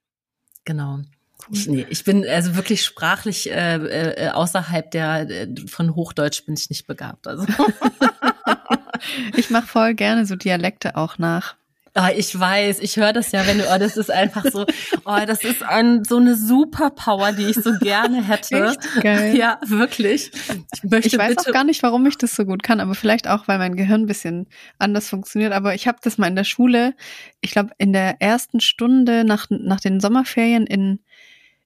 genau. 0.64 1.00
Ich, 1.52 1.68
nee, 1.68 1.86
ich 1.90 2.04
bin 2.04 2.26
also 2.26 2.56
wirklich 2.56 2.84
sprachlich 2.84 3.50
äh, 3.52 3.76
äh, 3.76 4.30
außerhalb 4.30 4.92
der 4.92 5.30
äh, 5.30 5.48
von 5.68 5.96
Hochdeutsch 5.96 6.46
bin 6.46 6.56
ich 6.56 6.70
nicht 6.70 6.88
begabt. 6.88 7.28
Also 7.28 7.46
ich 9.36 9.50
mache 9.50 9.68
voll 9.68 9.94
gerne 9.94 10.26
so 10.26 10.36
Dialekte 10.36 10.96
auch 10.96 11.18
nach. 11.18 11.56
Oh, 12.00 12.10
ich 12.16 12.40
weiß, 12.40 12.80
ich 12.82 12.96
höre 12.98 13.12
das 13.12 13.32
ja, 13.32 13.48
wenn 13.48 13.58
du, 13.58 13.64
oh, 13.74 13.80
das 13.80 13.98
ist 13.98 14.12
einfach 14.12 14.46
so, 14.52 14.68
oh, 15.06 15.18
das 15.26 15.44
ist 15.44 15.64
ein, 15.64 16.04
so 16.04 16.18
eine 16.18 16.36
Superpower, 16.36 17.32
die 17.32 17.46
ich 17.46 17.56
so 17.56 17.72
gerne 17.80 18.24
hätte. 18.24 18.68
Echt 18.68 19.02
geil. 19.02 19.36
Ja, 19.36 19.60
wirklich. 19.66 20.30
Ich, 20.76 20.84
möchte 20.84 21.08
ich 21.08 21.18
weiß 21.18 21.30
bitte 21.30 21.50
auch 21.50 21.54
gar 21.54 21.64
nicht, 21.64 21.82
warum 21.82 22.06
ich 22.06 22.16
das 22.16 22.36
so 22.36 22.46
gut 22.46 22.62
kann, 22.62 22.82
aber 22.82 22.94
vielleicht 22.94 23.28
auch, 23.28 23.48
weil 23.48 23.58
mein 23.58 23.76
Gehirn 23.76 24.02
ein 24.02 24.06
bisschen 24.06 24.46
anders 24.78 25.10
funktioniert. 25.10 25.54
Aber 25.54 25.74
ich 25.74 25.88
habe 25.88 25.98
das 26.04 26.20
mal 26.20 26.28
in 26.28 26.36
der 26.36 26.44
Schule, 26.44 26.94
ich 27.42 27.50
glaube, 27.50 27.72
in 27.80 27.94
der 27.94 28.22
ersten 28.22 28.60
Stunde 28.60 29.24
nach, 29.24 29.48
nach 29.50 29.80
den 29.80 30.00
Sommerferien 30.00 30.68
in 30.68 31.00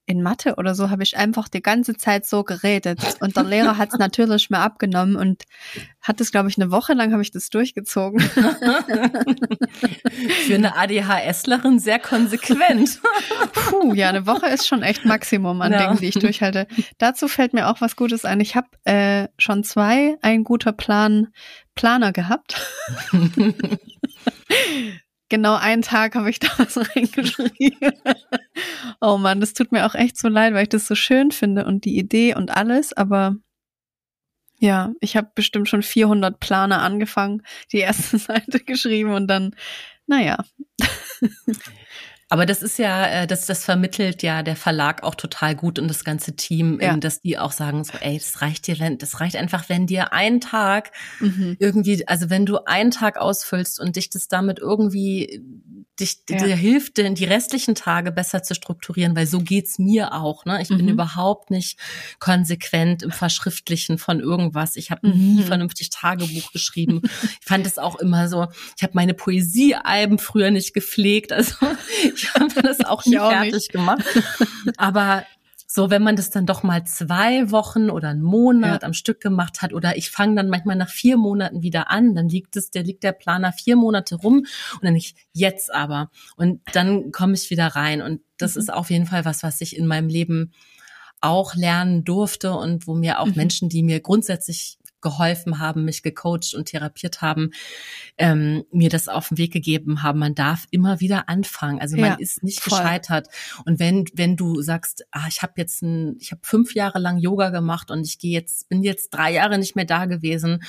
in 0.06 0.22
Mathe 0.22 0.56
oder 0.56 0.74
so 0.74 0.90
habe 0.90 1.02
ich 1.04 1.16
einfach 1.16 1.48
die 1.48 1.62
ganze 1.62 1.96
Zeit 1.96 2.26
so 2.26 2.42
geredet. 2.42 3.00
Und 3.20 3.36
der 3.36 3.44
Lehrer 3.44 3.78
hat 3.78 3.92
es 3.92 3.98
natürlich 3.98 4.50
mehr 4.50 4.60
abgenommen 4.60 5.16
und 5.16 5.44
hat 6.00 6.20
es, 6.20 6.32
glaube 6.32 6.48
ich, 6.48 6.60
eine 6.60 6.72
Woche 6.72 6.94
lang 6.94 7.12
habe 7.12 7.22
ich 7.22 7.30
das 7.30 7.48
durchgezogen. 7.50 8.20
Für 10.46 10.54
eine 10.54 10.76
ADHSlerin 10.76 11.78
sehr 11.78 12.00
konsequent. 12.00 13.00
Puh, 13.52 13.94
ja, 13.94 14.08
eine 14.08 14.26
Woche 14.26 14.48
ist 14.48 14.66
schon 14.66 14.82
echt 14.82 15.04
Maximum 15.04 15.62
an 15.62 15.72
ja. 15.72 15.86
Dingen, 15.86 15.98
die 15.98 16.08
ich 16.08 16.18
durchhalte. 16.18 16.66
Dazu 16.98 17.28
fällt 17.28 17.52
mir 17.52 17.68
auch 17.68 17.80
was 17.80 17.94
Gutes 17.94 18.24
ein. 18.24 18.40
Ich 18.40 18.56
habe 18.56 18.68
äh, 18.84 19.28
schon 19.38 19.62
zwei 19.62 20.16
ein 20.22 20.42
guter 20.42 20.72
Plan 20.72 21.28
Planer 21.74 22.12
gehabt 22.12 22.60
genau 25.32 25.54
einen 25.54 25.80
Tag 25.80 26.14
habe 26.14 26.28
ich 26.28 26.40
da 26.40 26.48
was 26.58 26.76
reingeschrieben. 26.76 27.92
oh 29.00 29.16
man, 29.16 29.40
das 29.40 29.54
tut 29.54 29.72
mir 29.72 29.86
auch 29.86 29.94
echt 29.94 30.18
so 30.18 30.28
leid, 30.28 30.52
weil 30.52 30.64
ich 30.64 30.68
das 30.68 30.86
so 30.86 30.94
schön 30.94 31.30
finde 31.30 31.64
und 31.64 31.86
die 31.86 31.98
Idee 31.98 32.34
und 32.34 32.54
alles, 32.54 32.92
aber 32.92 33.36
ja, 34.58 34.92
ich 35.00 35.16
habe 35.16 35.30
bestimmt 35.34 35.70
schon 35.70 35.82
400 35.82 36.38
Planer 36.38 36.82
angefangen, 36.82 37.42
die 37.72 37.78
erste 37.78 38.18
Seite 38.18 38.60
geschrieben 38.60 39.14
und 39.14 39.26
dann, 39.26 39.56
naja. 40.06 40.44
Aber 42.32 42.46
das 42.46 42.62
ist 42.62 42.78
ja, 42.78 43.06
äh, 43.08 43.26
das, 43.26 43.44
das 43.44 43.62
vermittelt 43.62 44.22
ja 44.22 44.42
der 44.42 44.56
Verlag 44.56 45.02
auch 45.02 45.14
total 45.14 45.54
gut 45.54 45.78
und 45.78 45.86
das 45.86 46.02
ganze 46.02 46.34
Team, 46.34 46.78
ja. 46.80 46.96
dass 46.96 47.20
die 47.20 47.36
auch 47.36 47.52
sagen 47.52 47.84
so, 47.84 47.92
ey, 48.00 48.16
das 48.16 48.40
reicht 48.40 48.66
dir, 48.66 48.80
wenn, 48.80 48.96
das 48.96 49.20
reicht 49.20 49.36
einfach, 49.36 49.68
wenn 49.68 49.86
dir 49.86 50.14
ein 50.14 50.40
Tag 50.40 50.92
mhm. 51.20 51.58
irgendwie, 51.58 52.08
also 52.08 52.30
wenn 52.30 52.46
du 52.46 52.64
einen 52.64 52.90
Tag 52.90 53.18
ausfüllst 53.18 53.78
und 53.78 53.96
dich 53.96 54.08
das 54.08 54.28
damit 54.28 54.60
irgendwie 54.60 55.42
dich, 56.00 56.18
ja. 56.28 56.38
dir 56.38 56.56
hilft, 56.56 56.96
denn 56.96 57.14
die 57.14 57.24
restlichen 57.24 57.74
Tage 57.74 58.12
besser 58.12 58.42
zu 58.42 58.54
strukturieren, 58.54 59.14
weil 59.14 59.26
so 59.26 59.40
geht's 59.40 59.78
mir 59.78 60.14
auch. 60.14 60.44
Ne? 60.44 60.60
Ich 60.62 60.70
mhm. 60.70 60.78
bin 60.78 60.88
überhaupt 60.88 61.50
nicht 61.50 61.78
konsequent 62.18 63.02
im 63.02 63.12
Verschriftlichen 63.12 63.98
von 63.98 64.20
irgendwas. 64.20 64.76
Ich 64.76 64.90
habe 64.90 65.06
mhm. 65.06 65.34
nie 65.36 65.42
vernünftig 65.42 65.90
Tagebuch 65.90 66.52
geschrieben. 66.52 67.02
ich 67.04 67.46
fand 67.46 67.66
es 67.66 67.78
auch 67.78 67.96
immer 67.96 68.28
so, 68.28 68.48
ich 68.76 68.82
habe 68.82 68.92
meine 68.94 69.14
Poesiealben 69.14 70.18
früher 70.18 70.50
nicht 70.50 70.74
gepflegt. 70.74 71.32
Also 71.32 71.54
ich 72.14 72.32
habe 72.34 72.62
das 72.62 72.80
auch 72.84 73.04
nie 73.04 73.16
fertig 73.16 73.52
nicht. 73.52 73.72
gemacht. 73.72 74.04
Aber 74.76 75.24
so, 75.74 75.88
wenn 75.88 76.02
man 76.02 76.16
das 76.16 76.28
dann 76.28 76.44
doch 76.44 76.62
mal 76.62 76.84
zwei 76.84 77.50
Wochen 77.50 77.88
oder 77.88 78.10
einen 78.10 78.20
Monat 78.20 78.82
ja. 78.82 78.86
am 78.86 78.92
Stück 78.92 79.20
gemacht 79.22 79.62
hat 79.62 79.72
oder 79.72 79.96
ich 79.96 80.10
fange 80.10 80.36
dann 80.36 80.50
manchmal 80.50 80.76
nach 80.76 80.90
vier 80.90 81.16
Monaten 81.16 81.62
wieder 81.62 81.90
an, 81.90 82.14
dann 82.14 82.28
liegt 82.28 82.56
es, 82.56 82.70
der 82.70 82.82
liegt 82.82 83.02
der 83.04 83.12
Planer 83.12 83.54
vier 83.54 83.76
Monate 83.76 84.16
rum 84.16 84.44
und 84.74 84.82
dann 84.82 84.92
nicht 84.92 85.16
jetzt 85.32 85.72
aber 85.72 86.10
und 86.36 86.60
dann 86.74 87.10
komme 87.10 87.32
ich 87.32 87.48
wieder 87.48 87.68
rein 87.68 88.02
und 88.02 88.20
das 88.36 88.54
mhm. 88.56 88.60
ist 88.60 88.70
auf 88.70 88.90
jeden 88.90 89.06
Fall 89.06 89.24
was, 89.24 89.42
was 89.42 89.62
ich 89.62 89.74
in 89.74 89.86
meinem 89.86 90.10
Leben 90.10 90.52
auch 91.22 91.54
lernen 91.54 92.04
durfte 92.04 92.52
und 92.52 92.86
wo 92.86 92.92
mir 92.92 93.18
auch 93.18 93.28
mhm. 93.28 93.36
Menschen, 93.36 93.68
die 93.70 93.82
mir 93.82 94.00
grundsätzlich 94.00 94.76
geholfen 95.02 95.58
haben, 95.58 95.84
mich 95.84 96.02
gecoacht 96.02 96.54
und 96.54 96.66
therapiert 96.66 97.20
haben, 97.20 97.50
ähm, 98.18 98.64
mir 98.72 98.88
das 98.88 99.08
auf 99.08 99.28
den 99.28 99.38
Weg 99.38 99.52
gegeben 99.52 100.02
haben. 100.02 100.18
Man 100.18 100.34
darf 100.34 100.66
immer 100.70 101.00
wieder 101.00 101.28
anfangen. 101.28 101.80
Also 101.80 101.96
man 101.96 102.12
ja, 102.12 102.16
ist 102.18 102.42
nicht 102.42 102.60
voll. 102.60 102.78
gescheitert. 102.78 103.28
Und 103.64 103.78
wenn 103.78 104.06
wenn 104.14 104.36
du 104.36 104.62
sagst, 104.62 105.04
ah, 105.10 105.26
ich 105.28 105.42
habe 105.42 105.54
jetzt 105.56 105.82
ein, 105.82 106.16
ich 106.18 106.30
habe 106.30 106.40
fünf 106.44 106.74
Jahre 106.74 106.98
lang 106.98 107.18
Yoga 107.18 107.50
gemacht 107.50 107.90
und 107.90 108.06
ich 108.06 108.18
gehe 108.18 108.32
jetzt 108.32 108.68
bin 108.68 108.82
jetzt 108.82 109.10
drei 109.10 109.32
Jahre 109.32 109.58
nicht 109.58 109.76
mehr 109.76 109.84
da 109.84 110.06
gewesen 110.06 110.60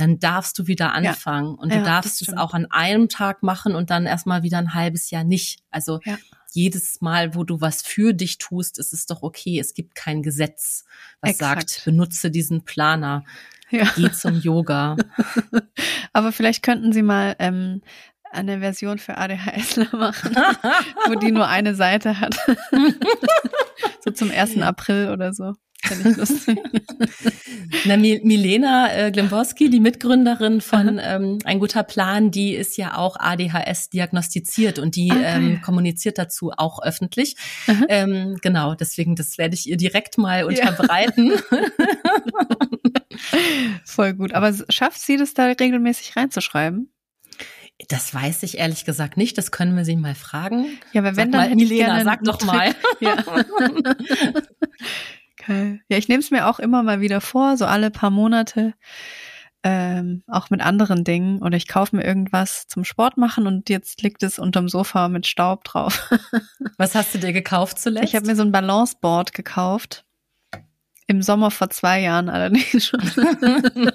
dann 0.00 0.18
darfst 0.18 0.58
du 0.58 0.66
wieder 0.66 0.92
anfangen. 0.92 1.54
Ja. 1.56 1.62
Und 1.62 1.72
du 1.72 1.76
ja, 1.76 1.84
darfst 1.84 2.22
es 2.22 2.36
auch 2.36 2.54
an 2.54 2.66
einem 2.70 3.08
Tag 3.08 3.42
machen 3.42 3.74
und 3.74 3.90
dann 3.90 4.06
erstmal 4.06 4.42
wieder 4.42 4.58
ein 4.58 4.74
halbes 4.74 5.10
Jahr 5.10 5.24
nicht. 5.24 5.62
Also 5.70 6.00
ja. 6.04 6.18
jedes 6.52 7.00
Mal, 7.00 7.34
wo 7.34 7.44
du 7.44 7.60
was 7.60 7.82
für 7.82 8.14
dich 8.14 8.38
tust, 8.38 8.78
ist 8.78 8.92
es 8.92 9.06
doch 9.06 9.22
okay. 9.22 9.60
Es 9.60 9.74
gibt 9.74 9.94
kein 9.94 10.22
Gesetz, 10.22 10.84
was 11.20 11.32
Exakt. 11.32 11.70
sagt, 11.70 11.84
benutze 11.84 12.30
diesen 12.30 12.64
Planer. 12.64 13.24
Ja. 13.70 13.84
Geh 13.96 14.10
zum 14.12 14.40
Yoga. 14.40 14.96
Aber 16.12 16.32
vielleicht 16.32 16.62
könnten 16.62 16.92
Sie 16.92 17.02
mal 17.02 17.36
ähm, 17.38 17.82
eine 18.32 18.60
Version 18.60 18.98
für 18.98 19.16
ADHSler 19.16 19.88
machen, 19.96 20.34
wo 21.06 21.14
die 21.14 21.32
nur 21.32 21.48
eine 21.48 21.74
Seite 21.74 22.20
hat. 22.20 22.36
so 24.04 24.10
zum 24.10 24.30
1. 24.30 24.60
April 24.60 25.10
oder 25.10 25.32
so. 25.32 25.54
Na, 27.84 27.96
Milena 27.96 28.92
äh, 28.94 29.10
Glimborski, 29.10 29.70
die 29.70 29.80
Mitgründerin 29.80 30.60
von 30.60 31.00
ähm, 31.02 31.38
Ein 31.44 31.60
guter 31.60 31.82
Plan, 31.82 32.30
die 32.30 32.54
ist 32.54 32.76
ja 32.76 32.96
auch 32.96 33.16
ADHS 33.18 33.90
diagnostiziert 33.90 34.78
und 34.78 34.96
die 34.96 35.10
okay. 35.10 35.24
Ah, 35.24 35.36
ähm, 35.36 35.60
kommuniziert 35.62 36.18
dazu 36.18 36.52
auch 36.56 36.82
öffentlich. 36.82 37.36
Ähm, 37.88 38.36
genau, 38.42 38.74
deswegen, 38.74 39.16
das 39.16 39.38
werde 39.38 39.54
ich 39.54 39.68
ihr 39.68 39.76
direkt 39.76 40.18
mal 40.18 40.44
unterbreiten. 40.44 41.32
Ja. 41.32 41.60
Voll 43.84 44.14
gut. 44.14 44.34
Aber 44.34 44.54
schafft 44.68 45.00
sie 45.00 45.16
das 45.16 45.34
da 45.34 45.46
regelmäßig 45.46 46.16
reinzuschreiben? 46.16 46.92
Das 47.88 48.14
weiß 48.14 48.42
ich 48.42 48.58
ehrlich 48.58 48.84
gesagt 48.84 49.16
nicht. 49.16 49.38
Das 49.38 49.50
können 49.50 49.74
wir 49.76 49.84
sie 49.84 49.96
mal 49.96 50.14
fragen. 50.14 50.66
Ja, 50.92 51.00
aber 51.00 51.16
wenn 51.16 51.32
sag 51.32 51.40
dann 51.40 51.50
mal, 51.50 51.56
Milena, 51.56 52.04
sag 52.04 52.22
doch 52.24 52.42
mal. 52.44 52.74
Ja. 53.00 53.16
okay. 55.50 55.80
Ja, 55.88 55.98
ich 55.98 56.08
nehme 56.08 56.20
es 56.20 56.30
mir 56.30 56.46
auch 56.46 56.58
immer 56.58 56.82
mal 56.82 57.00
wieder 57.00 57.20
vor, 57.20 57.56
so 57.56 57.66
alle 57.66 57.90
paar 57.90 58.10
Monate. 58.10 58.74
Ähm, 59.62 60.22
auch 60.26 60.48
mit 60.48 60.62
anderen 60.62 61.04
Dingen 61.04 61.42
oder 61.42 61.54
ich 61.58 61.68
kaufe 61.68 61.94
mir 61.94 62.02
irgendwas 62.02 62.66
zum 62.66 62.82
Sport 62.82 63.18
machen 63.18 63.46
und 63.46 63.68
jetzt 63.68 64.00
liegt 64.00 64.22
es 64.22 64.38
unterm 64.38 64.70
Sofa 64.70 65.08
mit 65.08 65.26
Staub 65.26 65.64
drauf. 65.64 66.10
Was 66.78 66.94
hast 66.94 67.14
du 67.14 67.18
dir 67.18 67.34
gekauft 67.34 67.78
zuletzt? 67.78 68.08
Ich 68.08 68.14
habe 68.14 68.26
mir 68.26 68.36
so 68.36 68.42
ein 68.42 68.52
Balanceboard 68.52 69.34
gekauft. 69.34 70.06
Im 71.06 71.20
Sommer 71.20 71.50
vor 71.50 71.68
zwei 71.68 72.00
Jahren 72.00 72.30
allerdings 72.30 72.86
schon. 72.86 73.02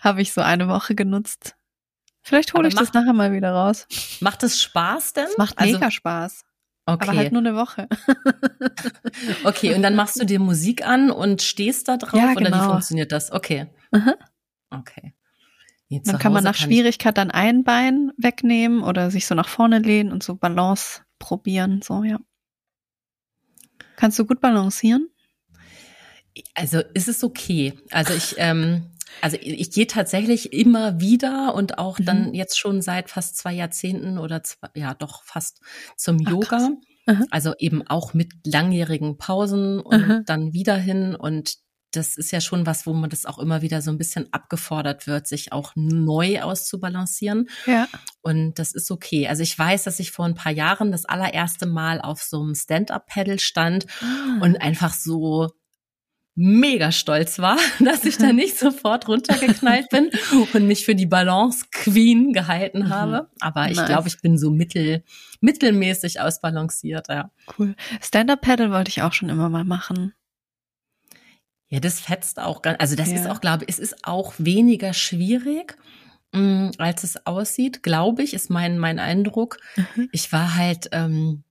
habe 0.00 0.20
ich 0.20 0.32
so 0.32 0.40
eine 0.40 0.66
Woche 0.66 0.96
genutzt. 0.96 1.54
Vielleicht 2.22 2.52
hole 2.54 2.66
ich 2.66 2.74
macht, 2.74 2.88
das 2.88 2.94
nachher 2.94 3.12
mal 3.12 3.32
wieder 3.32 3.52
raus. 3.52 3.86
Macht 4.20 4.42
es 4.42 4.60
Spaß 4.60 5.12
denn? 5.12 5.26
Es 5.26 5.38
macht 5.38 5.58
also, 5.58 5.74
mega 5.74 5.90
Spaß. 5.90 6.44
Okay. 6.88 7.06
Aber 7.06 7.18
halt 7.18 7.32
nur 7.32 7.42
eine 7.42 7.54
Woche. 7.54 7.86
okay, 9.44 9.74
und 9.74 9.82
dann 9.82 9.94
machst 9.94 10.18
du 10.18 10.24
dir 10.24 10.40
Musik 10.40 10.86
an 10.86 11.10
und 11.10 11.42
stehst 11.42 11.86
da 11.86 11.98
drauf 11.98 12.18
ja, 12.18 12.32
genau. 12.32 12.48
oder 12.48 12.58
wie 12.58 12.66
funktioniert 12.66 13.12
das? 13.12 13.30
Okay. 13.30 13.66
Mhm. 13.92 14.14
Okay. 14.70 15.12
Nee, 15.90 16.00
dann 16.02 16.18
kann 16.18 16.32
man 16.32 16.44
nach 16.44 16.56
kann 16.56 16.66
Schwierigkeit 16.66 17.18
dann 17.18 17.30
ein 17.30 17.62
Bein 17.62 18.10
wegnehmen 18.16 18.82
oder 18.82 19.10
sich 19.10 19.26
so 19.26 19.34
nach 19.34 19.48
vorne 19.48 19.80
lehnen 19.80 20.12
und 20.12 20.22
so 20.22 20.34
Balance 20.34 21.02
probieren, 21.18 21.82
so, 21.82 22.04
ja. 22.04 22.20
Kannst 23.96 24.18
du 24.18 24.24
gut 24.24 24.40
balancieren? 24.40 25.10
Also 26.54 26.80
ist 26.94 27.08
es 27.08 27.22
okay. 27.22 27.74
Also 27.90 28.14
ich, 28.14 28.36
ähm, 28.38 28.92
also 29.20 29.36
ich 29.40 29.70
gehe 29.70 29.86
tatsächlich 29.86 30.52
immer 30.52 31.00
wieder 31.00 31.54
und 31.54 31.78
auch 31.78 31.98
mhm. 31.98 32.04
dann 32.04 32.34
jetzt 32.34 32.58
schon 32.58 32.82
seit 32.82 33.10
fast 33.10 33.36
zwei 33.36 33.52
Jahrzehnten 33.52 34.18
oder 34.18 34.42
zwei, 34.42 34.68
ja 34.74 34.94
doch 34.94 35.22
fast 35.24 35.60
zum 35.96 36.18
Ach, 36.24 36.30
Yoga. 36.30 36.70
Also 37.30 37.54
eben 37.58 37.86
auch 37.86 38.12
mit 38.12 38.32
langjährigen 38.44 39.16
Pausen 39.16 39.80
und 39.80 40.04
Aha. 40.04 40.20
dann 40.26 40.52
wieder 40.52 40.76
hin 40.76 41.14
und 41.14 41.56
das 41.92 42.16
ist 42.16 42.30
ja 42.32 42.40
schon 42.40 42.66
was, 42.66 42.86
wo 42.86 42.92
man 42.92 43.08
das 43.08 43.24
auch 43.24 43.38
immer 43.38 43.62
wieder 43.62 43.80
so 43.80 43.90
ein 43.90 43.98
bisschen 43.98 44.30
abgefordert 44.32 45.06
wird, 45.06 45.26
sich 45.26 45.52
auch 45.52 45.72
neu 45.74 46.42
auszubalancieren. 46.42 47.48
Ja. 47.66 47.88
Und 48.20 48.58
das 48.58 48.74
ist 48.74 48.90
okay. 48.90 49.26
Also 49.26 49.42
ich 49.42 49.58
weiß, 49.58 49.84
dass 49.84 49.98
ich 49.98 50.10
vor 50.10 50.26
ein 50.26 50.34
paar 50.34 50.52
Jahren 50.52 50.92
das 50.92 51.06
allererste 51.06 51.66
Mal 51.66 52.00
auf 52.00 52.20
so 52.22 52.42
einem 52.42 52.54
Stand-up-Pedal 52.54 53.38
stand 53.38 53.86
ah. 54.02 54.38
und 54.42 54.60
einfach 54.60 54.92
so 54.92 55.48
mega 56.40 56.92
stolz 56.92 57.40
war, 57.40 57.58
dass 57.80 58.04
ich 58.04 58.16
da 58.16 58.32
nicht 58.32 58.56
sofort 58.56 59.08
runtergeknallt 59.08 59.88
bin 59.90 60.10
und 60.52 60.66
mich 60.68 60.84
für 60.84 60.94
die 60.94 61.06
Balance 61.06 61.66
Queen 61.72 62.32
gehalten 62.32 62.84
mhm. 62.84 62.88
habe. 62.90 63.28
Aber 63.40 63.70
ich 63.70 63.76
nice. 63.76 63.88
glaube, 63.88 64.08
ich 64.08 64.20
bin 64.20 64.38
so 64.38 64.50
mittel, 64.50 65.02
mittelmäßig 65.40 66.20
ausbalanciert, 66.20 67.08
ja. 67.08 67.30
Cool. 67.58 67.74
Stand-Up-Paddle 68.00 68.70
wollte 68.70 68.90
ich 68.90 69.02
auch 69.02 69.12
schon 69.12 69.28
immer 69.28 69.48
mal 69.48 69.64
machen. 69.64 70.14
Ja, 71.70 71.80
das 71.80 72.00
fetzt 72.00 72.38
auch 72.38 72.62
ganz, 72.62 72.80
also 72.80 72.94
das 72.94 73.10
ja. 73.10 73.16
ist 73.16 73.26
auch, 73.26 73.40
glaube 73.40 73.64
ich, 73.64 73.70
es 73.70 73.78
ist 73.80 74.06
auch 74.06 74.32
weniger 74.38 74.94
schwierig, 74.94 75.76
mh, 76.32 76.40
mm, 76.40 76.70
als 76.78 77.02
es 77.02 77.26
aussieht, 77.26 77.82
glaube 77.82 78.22
ich, 78.22 78.32
ist 78.32 78.48
mein, 78.48 78.78
mein 78.78 79.00
Eindruck. 79.00 79.58
Mhm. 79.76 80.08
Ich 80.12 80.32
war 80.32 80.54
halt 80.54 80.88
ähm, 80.92 81.42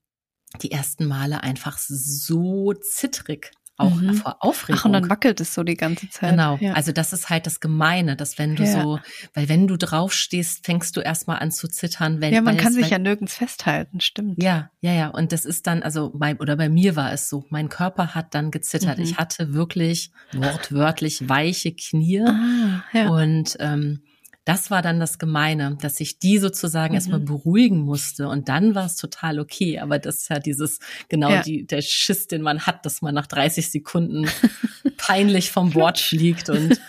die 0.62 0.72
ersten 0.72 1.06
Male 1.06 1.44
einfach 1.44 1.78
so 1.78 2.74
zittrig 2.74 3.52
auch 3.78 3.94
mhm. 3.94 4.16
vor 4.16 4.38
Aufregung. 4.40 4.80
Ach, 4.82 4.86
und 4.86 4.94
dann 4.94 5.10
wackelt 5.10 5.40
es 5.40 5.54
so 5.54 5.64
die 5.64 5.76
ganze 5.76 6.10
Zeit. 6.10 6.32
Genau. 6.32 6.58
Ja. 6.60 6.74
Also 6.74 6.92
das 6.92 7.14
ist 7.14 7.30
halt 7.30 7.46
das 7.46 7.60
Gemeine, 7.60 8.16
dass 8.16 8.40
wenn 8.40 8.56
du 8.56 8.64
ja. 8.64 8.82
so, 8.82 9.00
weil 9.36 9.50
wenn 9.50 9.68
du 9.68 9.78
draufstehst, 9.78 10.66
fängst 10.66 10.98
du 10.98 11.02
erstmal 11.02 11.40
an 11.40 11.52
zu 11.52 11.68
zittern. 11.68 12.20
Wenn, 12.20 12.34
ja, 12.34 12.42
man 12.42 12.58
kann 12.58 12.70
es, 12.70 12.74
sich 12.76 12.86
wenn, 12.86 12.92
ja 12.92 12.98
nirgends 13.00 13.36
festhalten, 13.36 14.02
stimmt. 14.02 14.42
Ja, 14.42 14.72
ja, 14.82 14.94
ja. 14.94 15.08
Und 15.10 15.32
das 15.32 15.46
ist 15.46 15.68
dann, 15.68 15.84
also 15.84 16.12
mein, 16.18 16.38
oder 16.38 16.56
bei 16.56 16.70
mir 16.70 16.96
war 16.96 17.14
es 17.14 17.30
so, 17.30 17.46
mein 17.50 17.70
Körper 17.70 18.16
hat 18.16 18.34
dann 18.34 18.50
gezittert. 18.50 18.98
Mhm. 18.98 19.04
Ich 19.04 19.18
hatte 19.18 19.54
wirklich 19.54 20.12
wortwörtlich 20.34 21.30
weiche 21.30 21.74
Knie. 21.74 22.22
Ah, 22.22 22.84
ja. 22.94 23.10
Und 23.10 23.58
ähm, 23.60 24.02
das 24.48 24.72
war 24.72 24.82
dann 24.82 25.02
das 25.02 25.20
Gemeine, 25.20 25.78
dass 25.82 26.00
ich 26.00 26.20
die 26.20 26.38
sozusagen 26.38 26.94
mhm. 26.94 26.96
erstmal 26.96 27.20
beruhigen 27.20 27.80
musste 27.80 28.30
und 28.30 28.48
dann 28.48 28.76
war 28.76 28.86
es 28.86 28.96
total 28.96 29.40
okay. 29.40 29.80
Aber 29.80 30.00
das 30.00 30.20
ist 30.20 30.30
ja 30.30 30.40
dieses, 30.40 30.80
genau 31.10 31.30
ja. 31.30 31.42
die, 31.42 31.68
der 31.68 31.82
Schiss, 31.82 32.28
den 32.28 32.42
man 32.42 32.66
hat, 32.66 32.86
dass 32.86 33.02
man 33.02 33.14
nach 33.14 33.28
30 33.28 33.70
Sekunden 33.70 34.26
peinlich 34.98 35.52
vom 35.52 35.72
Bord 35.72 36.00
fliegt 36.00 36.50
und 36.50 36.80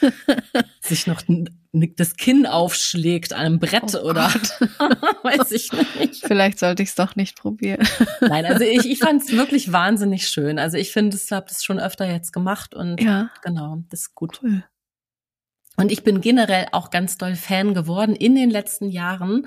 sich 0.80 1.08
noch 1.08 1.20
das 1.72 2.16
Kinn 2.16 2.46
aufschlägt 2.46 3.32
an 3.32 3.40
einem 3.40 3.58
Brett 3.58 3.92
oh 3.96 4.08
oder 4.08 4.28
weiß 5.24 5.50
ich 5.50 5.72
nicht. 5.72 6.24
Vielleicht 6.24 6.60
sollte 6.60 6.84
ich 6.84 6.90
es 6.90 6.94
doch 6.94 7.16
nicht 7.16 7.36
probieren. 7.36 7.86
Nein, 8.20 8.46
also 8.46 8.62
ich, 8.62 8.88
ich 8.88 9.00
fand 9.00 9.22
es 9.22 9.32
wirklich 9.32 9.72
wahnsinnig 9.72 10.28
schön. 10.28 10.60
Also 10.60 10.76
ich 10.76 10.92
finde, 10.92 11.16
ich 11.16 11.32
habe 11.32 11.46
das 11.48 11.64
schon 11.64 11.80
öfter 11.80 12.08
jetzt 12.08 12.32
gemacht 12.32 12.72
und 12.74 13.02
ja. 13.02 13.30
genau, 13.42 13.82
das 13.90 14.02
ist 14.02 14.14
gut. 14.14 14.40
Cool. 14.44 14.62
Und 15.78 15.92
ich 15.92 16.02
bin 16.02 16.20
generell 16.20 16.66
auch 16.72 16.90
ganz 16.90 17.18
doll 17.18 17.36
Fan 17.36 17.72
geworden 17.72 18.16
in 18.16 18.34
den 18.34 18.50
letzten 18.50 18.90
Jahren. 18.90 19.46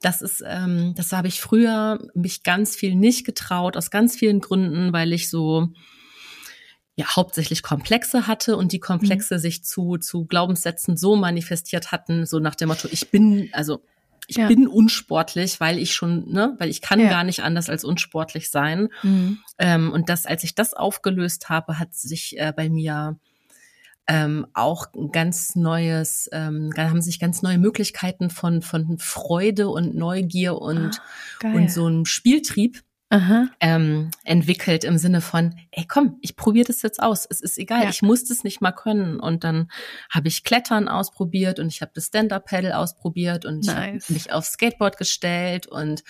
Das 0.00 0.22
ist, 0.22 0.42
ähm, 0.46 0.94
das 0.96 1.12
habe 1.12 1.28
ich 1.28 1.40
früher 1.40 1.98
mich 2.14 2.42
ganz 2.42 2.74
viel 2.74 2.94
nicht 2.94 3.26
getraut, 3.26 3.76
aus 3.76 3.90
ganz 3.90 4.16
vielen 4.16 4.40
Gründen, 4.40 4.94
weil 4.94 5.12
ich 5.12 5.28
so 5.28 5.68
ja 6.94 7.14
hauptsächlich 7.14 7.62
Komplexe 7.62 8.26
hatte 8.26 8.56
und 8.56 8.72
die 8.72 8.80
Komplexe 8.80 9.34
mhm. 9.34 9.38
sich 9.38 9.64
zu, 9.64 9.98
zu 9.98 10.24
Glaubenssätzen 10.24 10.96
so 10.96 11.14
manifestiert 11.14 11.92
hatten, 11.92 12.24
so 12.24 12.38
nach 12.38 12.54
dem 12.54 12.68
Motto, 12.68 12.88
ich 12.90 13.10
bin, 13.10 13.50
also 13.52 13.82
ich 14.28 14.36
ja. 14.36 14.48
bin 14.48 14.66
unsportlich, 14.66 15.60
weil 15.60 15.78
ich 15.78 15.92
schon, 15.92 16.32
ne, 16.32 16.56
weil 16.58 16.70
ich 16.70 16.80
kann 16.80 17.00
ja. 17.00 17.10
gar 17.10 17.22
nicht 17.22 17.42
anders 17.42 17.68
als 17.68 17.84
unsportlich 17.84 18.50
sein. 18.50 18.88
Mhm. 19.02 19.40
Ähm, 19.58 19.92
und 19.92 20.08
das, 20.08 20.24
als 20.24 20.42
ich 20.42 20.54
das 20.54 20.72
aufgelöst 20.72 21.50
habe, 21.50 21.78
hat 21.78 21.94
sich 21.94 22.38
äh, 22.38 22.54
bei 22.56 22.70
mir 22.70 23.18
ähm, 24.08 24.46
auch 24.54 24.86
ein 24.94 25.10
ganz 25.10 25.56
neues, 25.56 26.28
ähm, 26.32 26.70
haben 26.76 27.02
sich 27.02 27.18
ganz 27.18 27.42
neue 27.42 27.58
Möglichkeiten 27.58 28.30
von, 28.30 28.62
von 28.62 28.98
Freude 28.98 29.68
und 29.68 29.94
Neugier 29.94 30.56
und, 30.58 31.00
ah, 31.42 31.52
und 31.52 31.70
so 31.70 31.88
ein 31.88 32.04
Spieltrieb 32.06 32.82
ähm, 33.60 34.10
entwickelt 34.24 34.82
im 34.84 34.98
Sinne 34.98 35.20
von, 35.20 35.54
ey 35.70 35.86
komm, 35.86 36.18
ich 36.22 36.36
probiere 36.36 36.66
das 36.66 36.82
jetzt 36.82 37.00
aus. 37.00 37.26
Es 37.28 37.40
ist 37.40 37.56
egal, 37.56 37.84
ja. 37.84 37.90
ich 37.90 38.02
muss 38.02 38.24
das 38.24 38.42
nicht 38.42 38.60
mal 38.60 38.72
können. 38.72 39.20
Und 39.20 39.44
dann 39.44 39.70
habe 40.10 40.28
ich 40.28 40.42
Klettern 40.42 40.88
ausprobiert 40.88 41.60
und 41.60 41.68
ich 41.68 41.82
habe 41.82 41.92
das 41.94 42.06
Stand-Up-Paddle 42.06 42.76
ausprobiert 42.76 43.44
und 43.44 43.64
nice. 43.66 44.10
mich 44.10 44.32
aufs 44.32 44.52
Skateboard 44.52 44.96
gestellt 44.98 45.66
und 45.66 46.02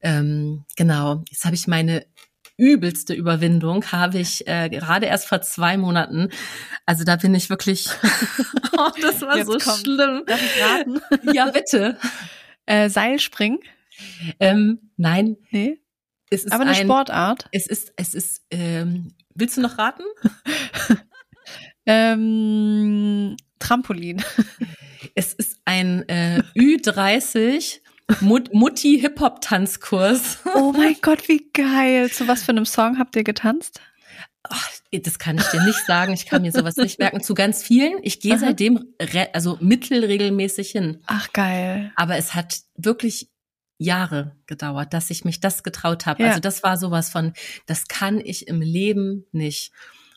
ähm, 0.00 0.64
genau, 0.76 1.22
jetzt 1.30 1.44
habe 1.44 1.54
ich 1.54 1.66
meine 1.66 2.04
übelste 2.56 3.14
Überwindung 3.14 3.84
habe 3.92 4.18
ich 4.18 4.46
äh, 4.46 4.68
gerade 4.68 5.06
erst 5.06 5.26
vor 5.28 5.42
zwei 5.42 5.76
Monaten. 5.76 6.30
Also 6.86 7.04
da 7.04 7.16
bin 7.16 7.34
ich 7.34 7.50
wirklich, 7.50 7.88
oh, 8.78 8.90
das 9.00 9.20
war 9.22 9.36
Jetzt 9.36 9.46
so 9.46 9.58
kommt. 9.58 9.78
schlimm. 9.80 10.22
Darf 10.26 10.40
ich 10.42 10.62
raten? 10.62 11.00
ja, 11.32 11.50
bitte. 11.50 11.98
Äh, 12.66 12.88
Seilspringen? 12.88 13.58
Ähm, 14.40 14.90
nein. 14.96 15.36
Nee. 15.50 15.82
Es 16.30 16.44
ist 16.44 16.52
Aber 16.52 16.62
eine 16.62 16.70
ein, 16.70 16.86
Sportart? 16.86 17.44
Es 17.52 17.66
ist, 17.66 17.92
es 17.96 18.14
ist, 18.14 18.40
ähm, 18.50 19.12
willst 19.34 19.58
du 19.58 19.60
noch 19.60 19.76
raten? 19.76 20.02
ähm, 21.84 23.36
Trampolin. 23.58 24.24
Es 25.14 25.34
ist 25.34 25.58
ein 25.66 26.08
äh, 26.08 26.42
Ü30 26.56 27.80
Mut 28.20 28.52
Mutti-Hip-Hop-Tanzkurs. 28.52 30.38
Oh 30.54 30.72
mein 30.72 30.96
Gott, 31.02 31.28
wie 31.28 31.48
geil. 31.52 32.10
Zu 32.10 32.28
was 32.28 32.42
für 32.42 32.52
einem 32.52 32.66
Song 32.66 32.98
habt 32.98 33.16
ihr 33.16 33.24
getanzt? 33.24 33.80
Ach, 34.42 34.70
das 34.92 35.18
kann 35.18 35.38
ich 35.38 35.44
dir 35.44 35.62
nicht 35.64 35.86
sagen. 35.86 36.12
Ich 36.12 36.26
kann 36.26 36.42
mir 36.42 36.52
sowas 36.52 36.76
nicht 36.76 36.98
merken. 36.98 37.22
Zu 37.22 37.34
ganz 37.34 37.62
vielen. 37.62 37.98
Ich 38.02 38.20
gehe 38.20 38.38
seitdem 38.38 38.94
also 39.32 39.56
mittelregelmäßig 39.60 40.70
hin. 40.70 41.00
Ach 41.06 41.32
geil. 41.32 41.92
Aber 41.96 42.16
es 42.16 42.34
hat 42.34 42.60
wirklich 42.76 43.30
Jahre 43.78 44.36
gedauert, 44.46 44.92
dass 44.92 45.10
ich 45.10 45.24
mich 45.24 45.40
das 45.40 45.62
getraut 45.62 46.04
habe. 46.06 46.22
Ja. 46.22 46.28
Also 46.28 46.40
das 46.40 46.62
war 46.62 46.76
sowas 46.76 47.08
von, 47.08 47.32
das 47.66 47.88
kann 47.88 48.20
ich 48.20 48.46
im 48.46 48.60
Leben 48.60 49.26
nicht. 49.32 49.72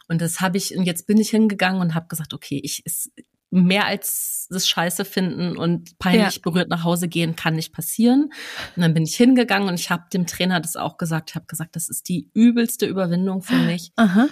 Und 0.09 0.21
das 0.21 0.41
habe 0.41 0.57
ich, 0.57 0.75
und 0.75 0.83
jetzt 0.83 1.07
bin 1.07 1.17
ich 1.17 1.29
hingegangen 1.29 1.81
und 1.81 1.95
habe 1.95 2.07
gesagt, 2.07 2.33
okay, 2.33 2.59
ich, 2.63 2.83
es, 2.85 3.11
mehr 3.49 3.85
als 3.85 4.47
das 4.49 4.67
Scheiße 4.67 5.05
finden 5.05 5.57
und 5.57 5.97
peinlich 5.99 6.35
ja. 6.35 6.41
berührt 6.43 6.69
nach 6.69 6.83
Hause 6.83 7.07
gehen 7.07 7.35
kann 7.35 7.55
nicht 7.55 7.73
passieren. 7.73 8.31
Und 8.75 8.81
dann 8.81 8.93
bin 8.93 9.03
ich 9.03 9.15
hingegangen 9.15 9.67
und 9.69 9.79
ich 9.79 9.89
habe 9.89 10.03
dem 10.11 10.27
Trainer 10.27 10.59
das 10.59 10.75
auch 10.75 10.97
gesagt. 10.97 11.31
Ich 11.31 11.35
habe 11.35 11.45
gesagt, 11.45 11.75
das 11.75 11.89
ist 11.89 12.09
die 12.09 12.29
übelste 12.33 12.85
Überwindung 12.85 13.41
für 13.41 13.55
mich. 13.55 13.91
Aha. 13.95 14.27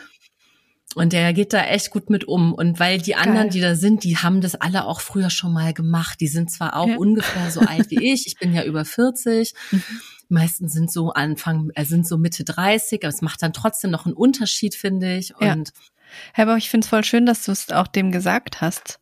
Und 0.95 1.12
der 1.12 1.34
geht 1.34 1.51
da 1.51 1.62
echt 1.65 1.91
gut 1.91 2.10
mit 2.10 2.25
um. 2.25 2.54
Und 2.54 2.80
weil 2.80 2.99
die 3.01 3.15
anderen, 3.15 3.47
Geil. 3.47 3.49
die 3.49 3.62
da 3.62 3.75
sind, 3.75 4.04
die 4.04 4.17
haben 4.17 4.39
das 4.39 4.56
alle 4.56 4.86
auch 4.86 5.01
früher 5.01 5.30
schon 5.30 5.51
mal 5.51 5.73
gemacht. 5.73 6.21
Die 6.21 6.28
sind 6.28 6.49
zwar 6.51 6.75
auch 6.78 6.88
ja. 6.88 6.97
ungefähr 6.97 7.51
so 7.51 7.60
alt 7.62 7.89
wie 7.91 8.13
ich. 8.13 8.28
Ich 8.28 8.38
bin 8.38 8.54
ja 8.54 8.63
über 8.63 8.86
40. 8.86 9.54
Mhm. 9.71 9.84
Meisten 10.30 10.69
sind 10.69 10.91
so 10.91 11.12
Anfang, 11.12 11.69
äh, 11.75 11.86
sind 11.86 12.08
so 12.08 12.17
Mitte 12.17 12.43
30, 12.43 13.04
aber 13.04 13.13
es 13.13 13.21
macht 13.21 13.41
dann 13.43 13.54
trotzdem 13.54 13.91
noch 13.91 14.06
einen 14.06 14.15
Unterschied, 14.15 14.73
finde 14.73 15.17
ich. 15.17 15.36
Und 15.36 15.69
ja. 15.69 15.73
Herr 16.34 16.48
aber 16.48 16.58
ich 16.58 16.70
finde 16.70 16.86
es 16.86 16.89
voll 16.89 17.04
schön, 17.04 17.26
dass 17.26 17.46
du 17.46 17.52
es 17.52 17.72
auch 17.72 17.88
dem 17.88 18.12
gesagt 18.12 18.62
hast, 18.62 19.00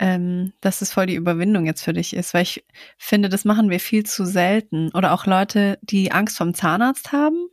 ähm, 0.00 0.54
dass 0.62 0.80
es 0.80 0.92
voll 0.92 1.06
die 1.06 1.14
Überwindung 1.14 1.66
jetzt 1.66 1.82
für 1.82 1.92
dich 1.92 2.16
ist, 2.16 2.32
weil 2.32 2.42
ich 2.42 2.64
finde, 2.96 3.28
das 3.28 3.44
machen 3.44 3.68
wir 3.68 3.80
viel 3.80 4.04
zu 4.04 4.24
selten. 4.24 4.90
Oder 4.94 5.12
auch 5.12 5.26
Leute, 5.26 5.78
die 5.82 6.10
Angst 6.10 6.38
vom 6.38 6.54
Zahnarzt 6.54 7.12
haben, 7.12 7.48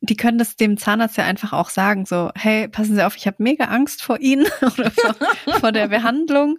die 0.00 0.16
können 0.16 0.38
das 0.38 0.54
dem 0.54 0.76
Zahnarzt 0.76 1.16
ja 1.16 1.24
einfach 1.24 1.52
auch 1.52 1.70
sagen, 1.70 2.06
so, 2.06 2.30
hey, 2.36 2.68
passen 2.68 2.94
Sie 2.94 3.04
auf, 3.04 3.16
ich 3.16 3.26
habe 3.26 3.42
mega 3.42 3.64
Angst 3.64 4.02
vor 4.02 4.20
Ihnen 4.20 4.46
oder 4.62 4.92
vor, 4.92 5.14
vor 5.58 5.72
der 5.72 5.88
Behandlung. 5.88 6.58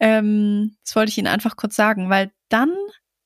Ähm, 0.00 0.74
das 0.84 0.96
wollte 0.96 1.10
ich 1.10 1.18
Ihnen 1.18 1.26
einfach 1.26 1.56
kurz 1.56 1.76
sagen, 1.76 2.08
weil 2.08 2.30
dann, 2.48 2.72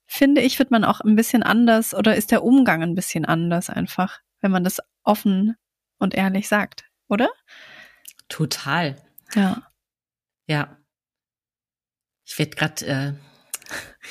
finde 0.06 0.40
ich, 0.40 0.58
wird 0.58 0.72
man 0.72 0.84
auch 0.84 1.00
ein 1.00 1.14
bisschen 1.14 1.44
anders 1.44 1.94
oder 1.94 2.16
ist 2.16 2.32
der 2.32 2.42
Umgang 2.42 2.82
ein 2.82 2.96
bisschen 2.96 3.24
anders 3.24 3.70
einfach, 3.70 4.18
wenn 4.40 4.50
man 4.50 4.64
das 4.64 4.80
offen 5.04 5.54
und 5.98 6.14
ehrlich 6.14 6.48
sagt 6.48 6.91
oder? 7.12 7.30
Total. 8.28 8.96
Ja. 9.34 9.62
Ja. 10.46 10.78
Ich 12.24 12.38
werde 12.38 12.56
gerade 12.56 12.86
äh, 12.86 13.12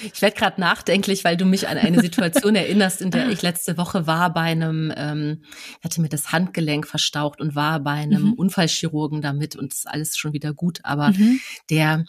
ich 0.13 0.21
werde 0.21 0.35
gerade 0.35 0.61
nachdenklich, 0.61 1.23
weil 1.23 1.37
du 1.37 1.45
mich 1.45 1.67
an 1.67 1.77
eine 1.77 1.99
Situation 2.01 2.55
erinnerst, 2.55 3.01
in 3.01 3.11
der 3.11 3.29
ich 3.29 3.41
letzte 3.41 3.77
Woche 3.77 4.07
war 4.07 4.33
bei 4.33 4.41
einem, 4.41 4.93
ähm, 4.95 5.43
hatte 5.83 6.01
mir 6.01 6.09
das 6.09 6.31
Handgelenk 6.31 6.87
verstaucht 6.87 7.41
und 7.41 7.55
war 7.55 7.79
bei 7.79 7.91
einem 7.91 8.23
mhm. 8.23 8.33
Unfallchirurgen 8.33 9.21
damit 9.21 9.55
und 9.55 9.73
ist 9.73 9.87
alles 9.87 10.17
schon 10.17 10.33
wieder 10.33 10.53
gut. 10.53 10.79
Aber 10.83 11.09
mhm. 11.09 11.39
der 11.69 12.05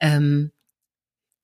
ähm, 0.00 0.52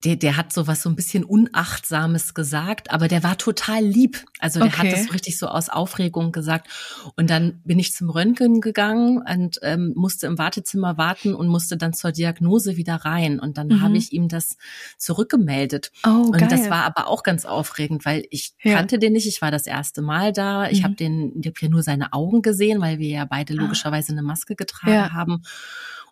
der, 0.05 0.15
der 0.15 0.37
hat 0.37 0.53
so 0.53 0.69
was 0.69 0.83
so 0.83 0.89
ein 0.89 0.95
bisschen 0.95 1.25
Unachtsames 1.25 2.33
gesagt, 2.33 2.93
aber 2.93 3.09
der 3.09 3.25
war 3.25 3.37
total 3.37 3.83
lieb. 3.83 4.25
Also 4.39 4.61
der 4.61 4.69
okay. 4.69 4.79
hat 4.79 4.93
das 4.93 5.07
so 5.07 5.13
richtig 5.13 5.39
so 5.39 5.49
aus 5.49 5.69
Aufregung 5.69 6.31
gesagt. 6.31 6.69
Und 7.17 7.31
dann 7.31 7.61
bin 7.65 7.81
ich 7.81 7.93
zum 7.93 8.09
Röntgen 8.09 8.61
gegangen 8.61 9.21
und 9.29 9.59
ähm, 9.63 9.93
musste 9.97 10.29
im 10.29 10.39
Wartezimmer 10.39 10.99
warten 10.99 11.35
und 11.35 11.49
musste 11.49 11.77
dann 11.77 11.95
zur 11.95 12.13
Diagnose 12.13 12.77
wieder 12.77 12.95
rein. 12.95 13.41
Und 13.41 13.59
dann 13.59 13.67
mhm. 13.67 13.81
habe 13.81 13.97
ich 13.97 14.13
ihm 14.13 14.29
das 14.29 14.57
zurückgemeldet. 14.99 15.91
Oh, 16.07 16.31
und 16.33 16.53
das 16.53 16.71
war 16.71 16.85
aber 16.85 17.09
auch 17.09 17.25
ganz 17.25 17.45
aufregend, 17.45 18.05
weil 18.05 18.25
ich 18.31 18.53
ja. 18.63 18.77
kannte 18.77 19.01
den 19.01 19.15
nicht. 19.15 19.27
Ich 19.27 19.43
war 19.43 19.51
das 19.51 19.67
erste 19.67 20.01
Mal 20.01 20.33
da. 20.33 20.69
Ich 20.71 20.81
mhm. 20.81 20.85
habe 20.85 20.95
den, 20.95 21.33
ich 21.41 21.47
habe 21.49 21.57
ja 21.61 21.69
nur 21.69 21.83
seine 21.83 22.13
Augen 22.13 22.43
gesehen, 22.43 22.81
weil 22.81 23.01
wir 23.01 23.09
ja 23.09 23.25
beide 23.25 23.55
ah. 23.55 23.57
logischerweise 23.57 24.13
eine 24.13 24.23
Maske 24.23 24.55
getragen 24.55 24.95
ja. 24.95 25.13
haben. 25.13 25.43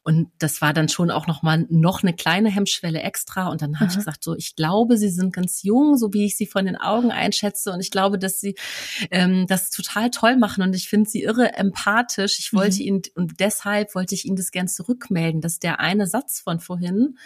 Und 0.06 0.30
das 0.38 0.62
war 0.62 0.72
dann 0.72 0.88
schon 0.88 1.10
auch 1.10 1.26
noch 1.26 1.42
mal 1.42 1.66
noch 1.68 2.04
eine 2.04 2.14
kleine 2.14 2.48
Hemmschwelle 2.48 3.00
extra. 3.00 3.48
Und 3.48 3.60
dann 3.60 3.80
habe 3.80 3.90
ich 3.90 3.96
gesagt, 3.96 4.22
so, 4.22 4.36
ich 4.36 4.54
glaube, 4.54 4.98
sie 4.98 5.08
sind 5.08 5.34
ganz 5.34 5.64
jung, 5.64 5.96
so 5.96 6.12
wie 6.12 6.26
ich 6.26 6.36
sie 6.36 6.46
von 6.46 6.64
den 6.64 6.76
Augen 6.76 7.10
einschätze. 7.10 7.72
Und 7.72 7.80
ich 7.80 7.90
glaube, 7.90 8.16
dass 8.16 8.38
sie 8.38 8.54
ähm, 9.10 9.48
das 9.48 9.70
total 9.70 10.10
toll 10.10 10.36
machen. 10.36 10.62
Und 10.62 10.76
ich 10.76 10.88
finde 10.88 11.10
sie 11.10 11.24
irre 11.24 11.54
empathisch. 11.54 12.38
Ich 12.38 12.52
wollte 12.52 12.76
mhm. 12.76 12.82
ihn, 12.82 13.02
und 13.16 13.40
deshalb 13.40 13.96
wollte 13.96 14.14
ich 14.14 14.26
ihnen 14.26 14.36
das 14.36 14.52
gern 14.52 14.68
zurückmelden, 14.68 15.40
dass 15.40 15.58
der 15.58 15.80
eine 15.80 16.06
Satz 16.06 16.38
von 16.38 16.60
vorhin, 16.60 17.18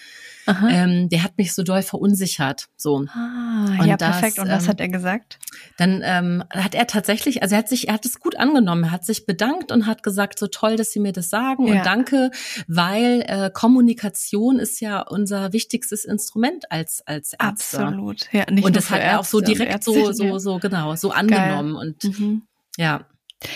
ähm, 0.47 1.11
der 1.11 1.23
hat 1.23 1.37
mich 1.37 1.53
so 1.53 1.63
doll 1.63 1.83
verunsichert. 1.83 2.69
So. 2.79 3.05
Ah, 3.13 3.77
und 3.79 3.87
ja, 3.87 3.99
das, 3.99 4.21
perfekt. 4.21 4.39
Und 4.39 4.49
was 4.49 4.65
ähm, 4.65 4.69
hat 4.71 4.81
er 4.81 4.89
gesagt? 4.89 5.39
Dann 5.77 6.01
ähm, 6.03 6.45
hat 6.49 6.75
er 6.75 6.87
tatsächlich, 6.87 7.43
also 7.43 7.57
er 7.57 7.59
hat 7.59 7.69
sich, 7.69 7.89
er 7.89 7.95
hat 7.95 8.07
es 8.07 8.21
gut 8.21 8.37
angenommen. 8.37 8.85
Er 8.85 8.91
hat 8.91 9.05
sich 9.05 9.27
bedankt 9.27 9.71
und 9.71 9.87
hat 9.87 10.03
gesagt, 10.03 10.39
so 10.39 10.47
toll, 10.47 10.77
dass 10.77 10.93
Sie 10.93 11.01
mir 11.01 11.13
das 11.13 11.29
sagen 11.29 11.67
ja. 11.67 11.75
und 11.75 11.85
danke, 11.85 12.31
weil 12.73 13.25
äh, 13.27 13.51
Kommunikation 13.53 14.61
ist 14.61 14.81
ja 14.81 15.01
unser 15.01 15.53
wichtigstes 15.53 16.05
Instrument 16.05 16.71
als 16.71 17.05
als 17.05 17.33
Ärzte. 17.33 17.81
Absolut, 17.81 18.33
ja. 18.33 18.45
Nicht 18.49 18.65
und 18.65 18.77
das 18.77 18.91
hat 18.91 19.01
er 19.01 19.19
auch 19.19 19.25
so 19.25 19.41
direkt 19.41 19.73
Ärzte, 19.73 19.93
so 19.93 20.13
so 20.13 20.39
so 20.39 20.59
genau 20.61 20.95
so 20.95 21.11
angenommen 21.11 21.75
Geil. 21.75 21.95
und 22.05 22.19
mhm. 22.19 22.43
ja. 22.77 23.07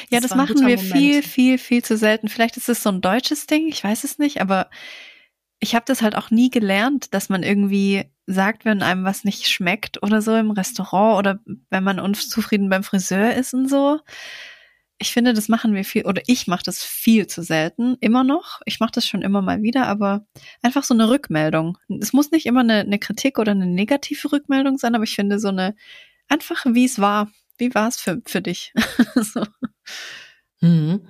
Ja, 0.09 0.19
das, 0.21 0.31
das 0.31 0.35
machen 0.35 0.67
wir 0.67 0.77
Moment. 0.77 0.93
viel, 0.93 1.23
viel, 1.23 1.59
viel 1.59 1.85
zu 1.85 1.97
selten. 1.97 2.29
Vielleicht 2.29 2.57
ist 2.57 2.71
es 2.71 2.83
so 2.83 2.89
ein 2.89 3.03
deutsches 3.03 3.47
Ding, 3.47 3.69
ich 3.69 3.85
weiß 3.85 4.03
es 4.03 4.19
nicht, 4.19 4.41
aber 4.41 4.69
ich 5.61 5.75
habe 5.75 5.85
das 5.87 6.03
halt 6.03 6.17
auch 6.17 6.31
nie 6.31 6.51
gelernt, 6.51 7.15
dass 7.15 7.29
man 7.29 7.43
irgendwie 7.43 8.11
sagt, 8.27 8.65
wenn 8.65 8.83
einem 8.83 9.05
was 9.05 9.25
nicht 9.25 9.47
schmeckt 9.47 10.03
oder 10.03 10.23
so 10.23 10.35
im 10.35 10.51
Restaurant 10.51 11.19
oder 11.19 11.39
wenn 11.71 11.85
man 11.85 12.01
unzufrieden 12.01 12.69
beim 12.69 12.83
Friseur 12.83 13.35
ist 13.35 13.55
und 13.55 13.69
so. 13.69 14.01
Ich 14.99 15.13
finde, 15.13 15.35
das 15.35 15.49
machen 15.49 15.75
wir 15.75 15.85
viel 15.85 16.07
oder 16.07 16.23
ich 16.27 16.47
mache 16.47 16.63
das 16.65 16.83
viel 16.83 17.27
zu 17.27 17.43
selten, 17.43 17.97
immer 18.01 18.23
noch. 18.23 18.61
Ich 18.65 18.81
mache 18.81 18.93
das 18.93 19.07
schon 19.07 19.23
immer 19.23 19.43
mal 19.43 19.63
wieder, 19.63 19.87
aber 19.87 20.27
einfach 20.63 20.85
so 20.85 20.95
eine 20.95 21.11
Rückmeldung. 21.11 21.79
Es 22.01 22.13
muss 22.13 22.31
nicht 22.31 22.47
immer 22.47 22.61
eine, 22.61 22.81
eine 22.81 22.99
Kritik 22.99 23.39
oder 23.39 23.53
eine 23.53 23.67
negative 23.67 24.31
Rückmeldung 24.31 24.79
sein, 24.79 24.95
aber 24.95 25.05
ich 25.05 25.15
finde 25.15 25.39
so 25.39 25.49
eine 25.49 25.75
einfach, 26.29 26.65
wie 26.67 26.85
es 26.85 26.99
war. 26.99 27.29
Wie 27.59 27.75
war 27.75 27.89
es 27.89 27.97
für, 27.97 28.21
für 28.27 28.43
dich? 28.43 28.73
so. 29.15 29.45
Mhm. 30.61 31.07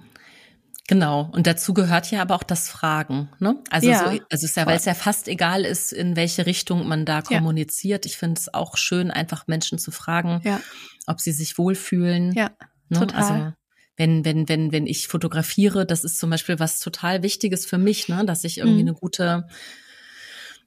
Genau. 0.86 1.30
Und 1.32 1.46
dazu 1.46 1.72
gehört 1.72 2.10
ja 2.10 2.20
aber 2.20 2.34
auch 2.34 2.42
das 2.42 2.68
Fragen. 2.68 3.30
Ne? 3.38 3.58
Also, 3.70 3.88
ja, 3.88 3.98
so, 4.00 4.04
also 4.04 4.20
es 4.28 4.42
ist 4.42 4.56
ja, 4.56 4.66
weil 4.66 4.76
es 4.76 4.84
ja 4.84 4.92
fast 4.92 5.28
egal 5.28 5.64
ist, 5.64 5.92
in 5.92 6.14
welche 6.14 6.44
Richtung 6.44 6.86
man 6.86 7.06
da 7.06 7.22
kommuniziert. 7.22 8.04
Ja. 8.04 8.10
Ich 8.10 8.18
finde 8.18 8.38
es 8.38 8.52
auch 8.52 8.76
schön, 8.76 9.10
einfach 9.10 9.46
Menschen 9.46 9.78
zu 9.78 9.90
fragen, 9.90 10.42
ja. 10.44 10.60
ob 11.06 11.20
sie 11.20 11.32
sich 11.32 11.56
wohlfühlen. 11.56 12.32
Ja, 12.32 12.50
ne? 12.90 12.98
total. 12.98 13.22
Also, 13.22 13.52
wenn, 13.96 14.24
wenn, 14.24 14.48
wenn, 14.48 14.72
wenn 14.72 14.86
ich 14.86 15.08
fotografiere, 15.08 15.86
das 15.86 16.04
ist 16.04 16.18
zum 16.18 16.30
Beispiel 16.30 16.58
was 16.58 16.80
total 16.80 17.22
Wichtiges 17.22 17.66
für 17.66 17.78
mich, 17.78 18.08
ne? 18.08 18.24
dass 18.24 18.44
ich 18.44 18.58
irgendwie 18.58 18.82
mhm. 18.82 18.88
eine 18.88 18.96
gute 18.98 19.46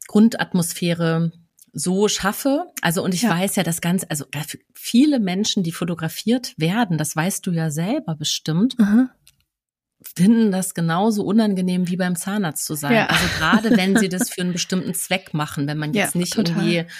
Grundatmosphäre 0.07 1.31
so 1.73 2.07
schaffe. 2.07 2.65
Also 2.81 3.03
und 3.03 3.13
ich 3.13 3.23
ja. 3.23 3.29
weiß 3.29 3.55
ja 3.57 3.63
das 3.63 3.81
Ganze, 3.81 4.09
also 4.09 4.25
viele 4.73 5.19
Menschen, 5.19 5.63
die 5.63 5.71
fotografiert 5.71 6.53
werden, 6.57 6.97
das 6.97 7.15
weißt 7.15 7.45
du 7.45 7.51
ja 7.51 7.69
selber 7.69 8.15
bestimmt, 8.15 8.79
mhm 8.79 9.09
finden 10.15 10.51
das 10.51 10.73
genauso 10.73 11.23
unangenehm 11.23 11.87
wie 11.87 11.97
beim 11.97 12.15
Zahnarzt 12.15 12.65
zu 12.65 12.75
sein. 12.75 12.93
Ja. 12.93 13.05
Also 13.07 13.27
gerade 13.37 13.77
wenn 13.77 13.97
sie 13.97 14.09
das 14.09 14.29
für 14.29 14.41
einen 14.41 14.53
bestimmten 14.53 14.93
Zweck 14.93 15.33
machen, 15.33 15.67
wenn 15.67 15.77
man 15.77 15.93
jetzt 15.93 16.13
ja, 16.15 16.19
nicht 16.19 16.33
total. 16.33 16.67
irgendwie 16.67 16.91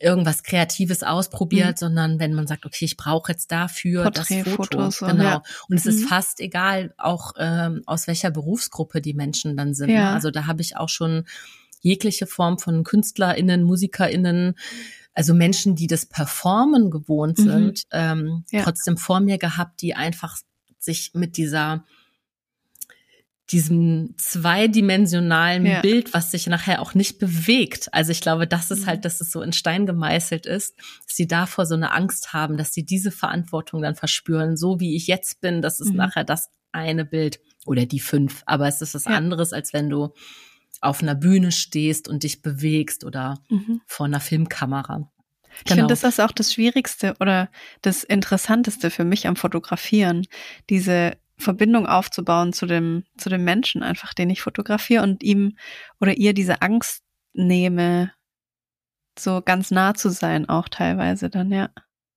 irgendwas 0.00 0.42
Kreatives 0.42 1.02
ausprobiert, 1.02 1.76
mhm. 1.76 1.76
sondern 1.76 2.20
wenn 2.20 2.34
man 2.34 2.46
sagt, 2.46 2.66
okay, 2.66 2.84
ich 2.84 2.96
brauche 2.96 3.32
jetzt 3.32 3.50
dafür 3.52 4.10
das 4.10 4.28
Foto. 4.28 4.50
Fotos, 4.50 4.98
genau. 5.00 5.24
Ja. 5.24 5.42
Und 5.68 5.76
es 5.76 5.84
mhm. 5.84 5.90
ist 5.90 6.08
fast 6.08 6.40
egal, 6.40 6.94
auch 6.98 7.32
ähm, 7.38 7.82
aus 7.86 8.06
welcher 8.06 8.30
Berufsgruppe 8.30 9.00
die 9.00 9.14
Menschen 9.14 9.56
dann 9.56 9.74
sind. 9.74 9.88
Ne? 9.88 9.96
Ja. 9.96 10.12
Also 10.12 10.30
da 10.30 10.46
habe 10.46 10.62
ich 10.62 10.76
auch 10.76 10.88
schon 10.88 11.24
jegliche 11.80 12.26
Form 12.26 12.58
von 12.58 12.82
KünstlerInnen, 12.82 13.62
MusikerInnen, 13.62 14.54
also 15.12 15.32
Menschen, 15.34 15.76
die 15.76 15.86
das 15.86 16.06
Performen 16.06 16.90
gewohnt 16.90 17.38
mhm. 17.38 17.42
sind, 17.42 17.82
ähm, 17.92 18.44
ja. 18.50 18.62
trotzdem 18.62 18.96
vor 18.96 19.20
mir 19.20 19.38
gehabt, 19.38 19.80
die 19.80 19.94
einfach 19.94 20.38
sich 20.78 21.12
mit 21.14 21.36
dieser 21.36 21.84
diesem 23.50 24.14
zweidimensionalen 24.16 25.66
ja. 25.66 25.80
Bild, 25.80 26.14
was 26.14 26.30
sich 26.30 26.46
nachher 26.46 26.80
auch 26.80 26.94
nicht 26.94 27.18
bewegt. 27.18 27.92
Also 27.92 28.10
ich 28.10 28.22
glaube, 28.22 28.46
das 28.46 28.70
ist 28.70 28.86
halt, 28.86 29.00
mhm. 29.00 29.02
dass 29.02 29.20
es 29.20 29.30
so 29.30 29.42
in 29.42 29.52
Stein 29.52 29.84
gemeißelt 29.84 30.46
ist, 30.46 30.76
dass 30.78 31.16
sie 31.16 31.26
davor 31.26 31.66
so 31.66 31.74
eine 31.74 31.92
Angst 31.92 32.32
haben, 32.32 32.56
dass 32.56 32.72
sie 32.72 32.86
diese 32.86 33.10
Verantwortung 33.10 33.82
dann 33.82 33.96
verspüren, 33.96 34.56
so 34.56 34.80
wie 34.80 34.96
ich 34.96 35.06
jetzt 35.06 35.40
bin, 35.42 35.60
das 35.60 35.80
ist 35.80 35.90
mhm. 35.90 35.96
nachher 35.96 36.24
das 36.24 36.48
eine 36.72 37.04
Bild 37.04 37.38
oder 37.66 37.84
die 37.84 38.00
fünf. 38.00 38.42
Aber 38.46 38.66
es 38.66 38.80
ist 38.80 38.94
was 38.94 39.04
ja. 39.04 39.12
anderes, 39.12 39.52
als 39.52 39.72
wenn 39.74 39.90
du 39.90 40.14
auf 40.80 41.02
einer 41.02 41.14
Bühne 41.14 41.52
stehst 41.52 42.08
und 42.08 42.22
dich 42.22 42.42
bewegst 42.42 43.04
oder 43.04 43.40
mhm. 43.48 43.80
vor 43.86 44.06
einer 44.06 44.20
Filmkamera. 44.20 45.10
Ich 45.58 45.64
genau. 45.64 45.82
finde, 45.82 45.92
das 45.92 46.02
ist 46.02 46.20
auch 46.20 46.32
das 46.32 46.52
Schwierigste 46.52 47.14
oder 47.20 47.48
das 47.82 48.04
Interessanteste 48.04 48.90
für 48.90 49.04
mich 49.04 49.26
am 49.26 49.36
Fotografieren, 49.36 50.26
diese 50.68 51.16
Verbindung 51.36 51.86
aufzubauen 51.86 52.52
zu 52.52 52.66
dem, 52.66 53.04
zu 53.16 53.28
dem 53.28 53.44
Menschen 53.44 53.82
einfach, 53.82 54.14
den 54.14 54.30
ich 54.30 54.42
fotografiere 54.42 55.02
und 55.02 55.22
ihm 55.22 55.56
oder 56.00 56.16
ihr 56.16 56.32
diese 56.32 56.62
Angst 56.62 57.02
nehme, 57.32 58.12
so 59.18 59.42
ganz 59.44 59.70
nah 59.70 59.94
zu 59.94 60.10
sein, 60.10 60.48
auch 60.48 60.68
teilweise 60.68 61.30
dann, 61.30 61.50
ja. 61.50 61.70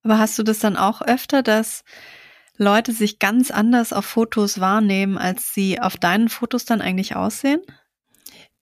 Aber 0.04 0.20
hast 0.20 0.38
du 0.40 0.44
das 0.44 0.60
dann 0.60 0.78
auch 0.78 1.02
öfter, 1.02 1.44
dass 1.44 1.84
Leute 2.58 2.92
sich 2.92 3.20
ganz 3.20 3.52
anders 3.52 3.94
auf 3.94 4.06
Fotos 4.06 4.60
wahrnehmen, 4.60 5.18
als 5.18 5.54
sie 5.54 5.80
auf 5.80 5.98
deinen 5.98 6.30
Fotos 6.30 6.66
dann 6.66 6.82
eigentlich 6.82 7.16
aussehen? 7.16 7.62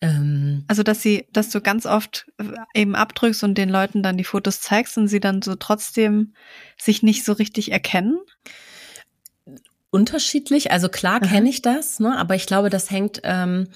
Ähm, 0.01 0.65
also, 0.67 0.83
dass 0.83 1.01
sie, 1.01 1.27
dass 1.31 1.49
du 1.49 1.61
ganz 1.61 1.85
oft 1.85 2.27
eben 2.73 2.95
abdrückst 2.95 3.43
und 3.43 3.57
den 3.57 3.69
Leuten 3.69 4.03
dann 4.03 4.17
die 4.17 4.23
Fotos 4.23 4.59
zeigst 4.61 4.97
und 4.97 5.07
sie 5.07 5.19
dann 5.19 5.41
so 5.41 5.55
trotzdem 5.55 6.33
sich 6.77 7.03
nicht 7.03 7.23
so 7.23 7.33
richtig 7.33 7.71
erkennen? 7.71 8.17
Unterschiedlich. 9.95 10.71
Also 10.71 10.89
klar 10.89 11.21
kenne 11.21 11.49
ich 11.49 11.61
das, 11.61 12.01
ne? 12.01 12.17
aber 12.17 12.35
ich 12.35 12.45
glaube, 12.45 12.69
das 12.69 12.91
hängt 12.91 13.21
ähm, 13.23 13.69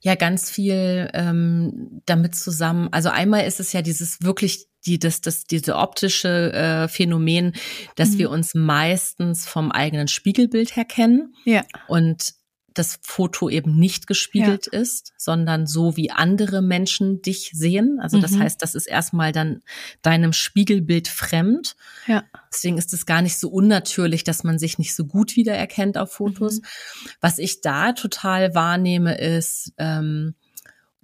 ja 0.00 0.14
ganz 0.14 0.50
viel 0.50 1.10
ähm, 1.12 2.00
damit 2.06 2.34
zusammen. 2.34 2.88
Also 2.92 3.10
einmal 3.10 3.46
ist 3.46 3.60
es 3.60 3.74
ja 3.74 3.82
dieses 3.82 4.22
wirklich 4.22 4.68
die, 4.86 4.98
das, 4.98 5.20
das, 5.20 5.44
diese 5.44 5.76
optische 5.76 6.52
äh, 6.54 6.88
Phänomen, 6.88 7.52
dass 7.96 8.12
mhm. 8.12 8.18
wir 8.18 8.30
uns 8.30 8.54
meistens 8.54 9.46
vom 9.46 9.70
eigenen 9.70 10.08
Spiegelbild 10.08 10.76
her 10.76 10.86
kennen. 10.86 11.34
Ja. 11.44 11.62
Und 11.86 12.32
das 12.80 12.98
Foto 13.02 13.50
eben 13.50 13.76
nicht 13.78 14.06
gespiegelt 14.06 14.70
ja. 14.72 14.80
ist, 14.80 15.12
sondern 15.18 15.66
so 15.66 15.96
wie 15.96 16.10
andere 16.10 16.62
Menschen 16.62 17.20
dich 17.20 17.50
sehen. 17.52 17.98
Also 18.00 18.18
das 18.18 18.32
mhm. 18.32 18.40
heißt, 18.40 18.62
das 18.62 18.74
ist 18.74 18.86
erstmal 18.86 19.32
dann 19.32 19.60
deinem 20.02 20.32
Spiegelbild 20.32 21.06
fremd. 21.06 21.76
Ja. 22.06 22.24
Deswegen 22.52 22.78
ist 22.78 22.94
es 22.94 23.04
gar 23.04 23.20
nicht 23.20 23.38
so 23.38 23.50
unnatürlich, 23.50 24.24
dass 24.24 24.44
man 24.44 24.58
sich 24.58 24.78
nicht 24.78 24.94
so 24.94 25.04
gut 25.04 25.36
wiedererkennt 25.36 25.98
auf 25.98 26.12
Fotos. 26.12 26.60
Mhm. 26.60 26.66
Was 27.20 27.38
ich 27.38 27.60
da 27.60 27.92
total 27.92 28.54
wahrnehme, 28.54 29.18
ist, 29.18 29.74
ähm, 29.76 30.34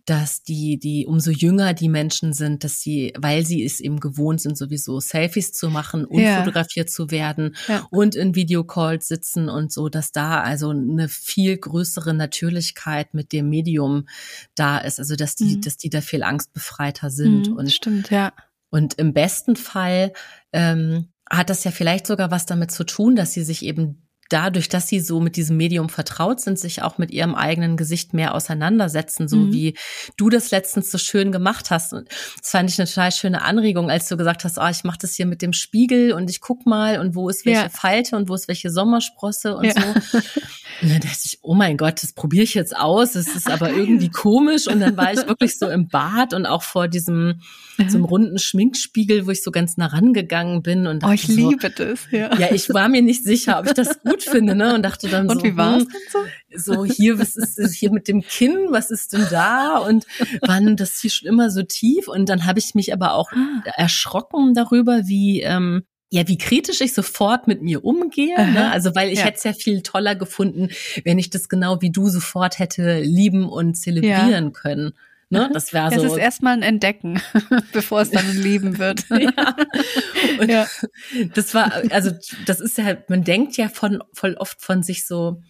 dass 0.06 0.44
die, 0.44 0.78
die, 0.78 1.04
umso 1.06 1.32
jünger 1.32 1.74
die 1.74 1.88
Menschen 1.88 2.32
sind, 2.32 2.62
dass 2.62 2.80
sie, 2.80 3.12
weil 3.18 3.44
sie 3.44 3.64
es 3.64 3.80
eben 3.80 3.98
gewohnt 3.98 4.40
sind, 4.40 4.56
sowieso 4.56 5.00
Selfies 5.00 5.52
zu 5.52 5.68
machen 5.68 6.04
und 6.04 6.20
ja. 6.20 6.38
fotografiert 6.38 6.90
zu 6.90 7.10
werden 7.10 7.56
ja. 7.66 7.86
und 7.90 8.14
in 8.14 8.36
Videocalls 8.36 9.08
sitzen 9.08 9.48
und 9.48 9.72
so, 9.72 9.88
dass 9.88 10.12
da 10.12 10.40
also 10.40 10.70
eine 10.70 11.08
viel 11.08 11.56
größere 11.58 12.14
Natürlichkeit 12.14 13.14
mit 13.14 13.32
dem 13.32 13.48
Medium 13.48 14.06
da 14.54 14.78
ist. 14.78 15.00
Also, 15.00 15.16
dass 15.16 15.34
die, 15.34 15.56
mhm. 15.56 15.60
dass 15.62 15.76
die 15.76 15.90
da 15.90 16.00
viel 16.00 16.22
angstbefreiter 16.22 17.10
sind. 17.10 17.50
Mhm, 17.50 17.56
und 17.56 17.72
stimmt, 17.72 18.10
ja. 18.10 18.32
Und 18.70 18.94
im 18.94 19.12
besten 19.12 19.56
Fall 19.56 20.12
ähm, 20.52 21.08
hat 21.28 21.50
das 21.50 21.64
ja 21.64 21.72
vielleicht 21.72 22.06
sogar 22.06 22.30
was 22.30 22.46
damit 22.46 22.70
zu 22.70 22.84
tun, 22.84 23.16
dass 23.16 23.32
sie 23.32 23.42
sich 23.42 23.64
eben 23.64 24.05
dadurch, 24.28 24.68
dass 24.68 24.88
sie 24.88 25.00
so 25.00 25.20
mit 25.20 25.36
diesem 25.36 25.56
Medium 25.56 25.88
vertraut 25.88 26.40
sind, 26.40 26.58
sich 26.58 26.82
auch 26.82 26.98
mit 26.98 27.10
ihrem 27.10 27.34
eigenen 27.34 27.76
Gesicht 27.76 28.14
mehr 28.14 28.34
auseinandersetzen, 28.34 29.28
so 29.28 29.36
mhm. 29.36 29.52
wie 29.52 29.74
du 30.16 30.30
das 30.30 30.50
letztens 30.50 30.90
so 30.90 30.98
schön 30.98 31.32
gemacht 31.32 31.70
hast. 31.70 31.92
Und 31.92 32.08
das 32.40 32.50
fand 32.50 32.70
ich 32.70 32.78
eine 32.78 32.88
total 32.88 33.12
schöne 33.12 33.42
Anregung, 33.42 33.90
als 33.90 34.08
du 34.08 34.16
gesagt 34.16 34.44
hast, 34.44 34.58
oh, 34.58 34.68
ich 34.68 34.84
mache 34.84 34.98
das 35.00 35.14
hier 35.14 35.26
mit 35.26 35.42
dem 35.42 35.52
Spiegel 35.52 36.12
und 36.12 36.30
ich 36.30 36.40
guck 36.40 36.66
mal 36.66 36.98
und 37.00 37.14
wo 37.14 37.28
ist 37.28 37.46
welche 37.46 37.62
ja. 37.62 37.68
Falte 37.68 38.16
und 38.16 38.28
wo 38.28 38.34
ist 38.34 38.48
welche 38.48 38.70
Sommersprosse 38.70 39.56
und 39.56 39.66
ja. 39.66 39.74
so. 39.74 40.18
Und 40.82 40.90
dann 40.90 41.00
dachte 41.00 41.20
ich, 41.24 41.38
oh 41.42 41.54
mein 41.54 41.76
Gott, 41.76 42.02
das 42.02 42.12
probiere 42.12 42.44
ich 42.44 42.54
jetzt 42.54 42.76
aus. 42.76 43.14
Es 43.14 43.34
ist 43.34 43.50
aber 43.50 43.70
irgendwie 43.70 44.10
komisch. 44.10 44.66
Und 44.66 44.80
dann 44.80 44.96
war 44.96 45.12
ich 45.12 45.26
wirklich 45.26 45.58
so 45.58 45.68
im 45.68 45.88
Bad 45.88 46.34
und 46.34 46.46
auch 46.46 46.62
vor 46.62 46.88
diesem 46.88 47.40
mhm. 47.78 47.90
so 47.90 48.04
runden 48.04 48.38
Schminkspiegel, 48.38 49.26
wo 49.26 49.30
ich 49.30 49.42
so 49.42 49.50
ganz 49.50 49.76
nah 49.76 49.86
rangegangen 49.86 50.62
bin 50.62 50.86
und 50.86 51.04
oh, 51.04 51.10
ich 51.10 51.26
so, 51.26 51.32
liebe 51.32 51.70
das. 51.70 52.00
Ja. 52.10 52.36
ja, 52.38 52.52
ich 52.52 52.68
war 52.70 52.88
mir 52.88 53.02
nicht 53.02 53.24
sicher, 53.24 53.58
ob 53.58 53.66
ich 53.66 53.72
das 53.72 54.00
gut 54.02 54.22
finde, 54.22 54.54
ne? 54.54 54.74
Und 54.74 54.82
dachte 54.82 55.08
dann 55.08 55.28
und 55.28 55.40
so, 55.40 55.44
wie 55.44 55.56
war's 55.56 55.84
hm, 55.84 55.88
so? 56.10 56.18
so 56.74 56.84
hier, 56.84 57.18
was 57.18 57.36
ist 57.36 57.74
hier 57.74 57.90
mit 57.90 58.08
dem 58.08 58.22
Kinn? 58.22 58.68
Was 58.70 58.90
ist 58.90 59.12
denn 59.12 59.26
da? 59.30 59.78
Und 59.78 60.06
wann 60.42 60.76
das 60.76 61.00
hier 61.00 61.10
schon 61.10 61.28
immer 61.28 61.50
so 61.50 61.62
tief? 61.62 62.08
Und 62.08 62.28
dann 62.28 62.44
habe 62.44 62.58
ich 62.58 62.74
mich 62.74 62.92
aber 62.92 63.14
auch 63.14 63.30
ah. 63.32 63.62
erschrocken 63.76 64.54
darüber, 64.54 65.06
wie 65.06 65.42
ähm, 65.42 65.84
ja, 66.10 66.28
wie 66.28 66.38
kritisch 66.38 66.80
ich 66.80 66.94
sofort 66.94 67.48
mit 67.48 67.62
mir 67.62 67.84
umgehe. 67.84 68.36
Ne? 68.52 68.70
Also 68.70 68.94
weil 68.94 69.10
ich 69.10 69.18
ja. 69.20 69.24
hätte 69.26 69.38
es 69.38 69.44
ja 69.44 69.52
viel 69.52 69.82
toller 69.82 70.14
gefunden, 70.14 70.70
wenn 71.04 71.18
ich 71.18 71.30
das 71.30 71.48
genau 71.48 71.82
wie 71.82 71.90
du 71.90 72.08
sofort 72.08 72.58
hätte 72.58 73.00
lieben 73.00 73.48
und 73.48 73.74
zelebrieren 73.74 74.44
ja. 74.44 74.50
können. 74.50 74.92
Ne? 75.28 75.50
Das 75.52 75.72
wäre 75.72 75.90
so. 75.90 76.04
Es 76.04 76.12
ist 76.12 76.18
erstmal 76.18 76.52
ein 76.52 76.62
Entdecken, 76.62 77.20
bevor 77.72 78.00
es 78.02 78.12
dann 78.12 78.24
ein 78.24 78.36
Lieben 78.36 78.78
wird. 78.78 79.04
ja. 79.10 79.56
Und 80.38 80.48
ja. 80.48 80.68
das 81.34 81.52
war, 81.52 81.72
also 81.90 82.12
das 82.46 82.60
ist 82.60 82.78
ja, 82.78 82.96
man 83.08 83.24
denkt 83.24 83.56
ja 83.56 83.68
von 83.68 84.04
voll 84.12 84.34
oft 84.34 84.62
von 84.62 84.84
sich 84.84 85.04
so, 85.04 85.42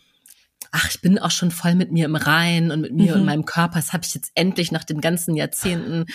ach, 0.73 0.91
ich 0.91 1.01
bin 1.01 1.19
auch 1.19 1.31
schon 1.31 1.51
voll 1.51 1.75
mit 1.75 1.93
mir 1.93 2.05
im 2.05 2.17
Rein 2.17 2.71
und 2.71 2.81
mit 2.81 2.93
mir 2.93 3.15
mhm. 3.15 3.21
und 3.21 3.27
meinem 3.27 3.45
Körper. 3.45 3.77
Das 3.77 3.93
habe 3.93 4.05
ich 4.05 4.15
jetzt 4.15 4.33
endlich 4.35 4.73
nach 4.73 4.85
den 4.85 5.01
ganzen 5.01 5.35
Jahrzehnten 5.35 6.07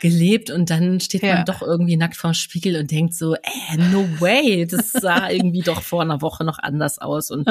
gelebt. 0.00 0.50
Und 0.50 0.70
dann 0.70 1.00
steht 1.00 1.22
ja. 1.22 1.36
man 1.36 1.44
doch 1.44 1.62
irgendwie 1.62 1.96
nackt 1.96 2.16
vorm 2.16 2.34
Spiegel 2.34 2.76
und 2.76 2.90
denkt 2.90 3.14
so, 3.14 3.34
äh, 3.34 3.76
no 3.92 4.06
way, 4.20 4.66
das 4.66 4.92
sah 4.92 5.28
irgendwie 5.30 5.62
doch 5.62 5.82
vor 5.82 6.02
einer 6.02 6.22
Woche 6.22 6.44
noch 6.44 6.58
anders 6.58 6.98
aus. 6.98 7.30
Und 7.30 7.48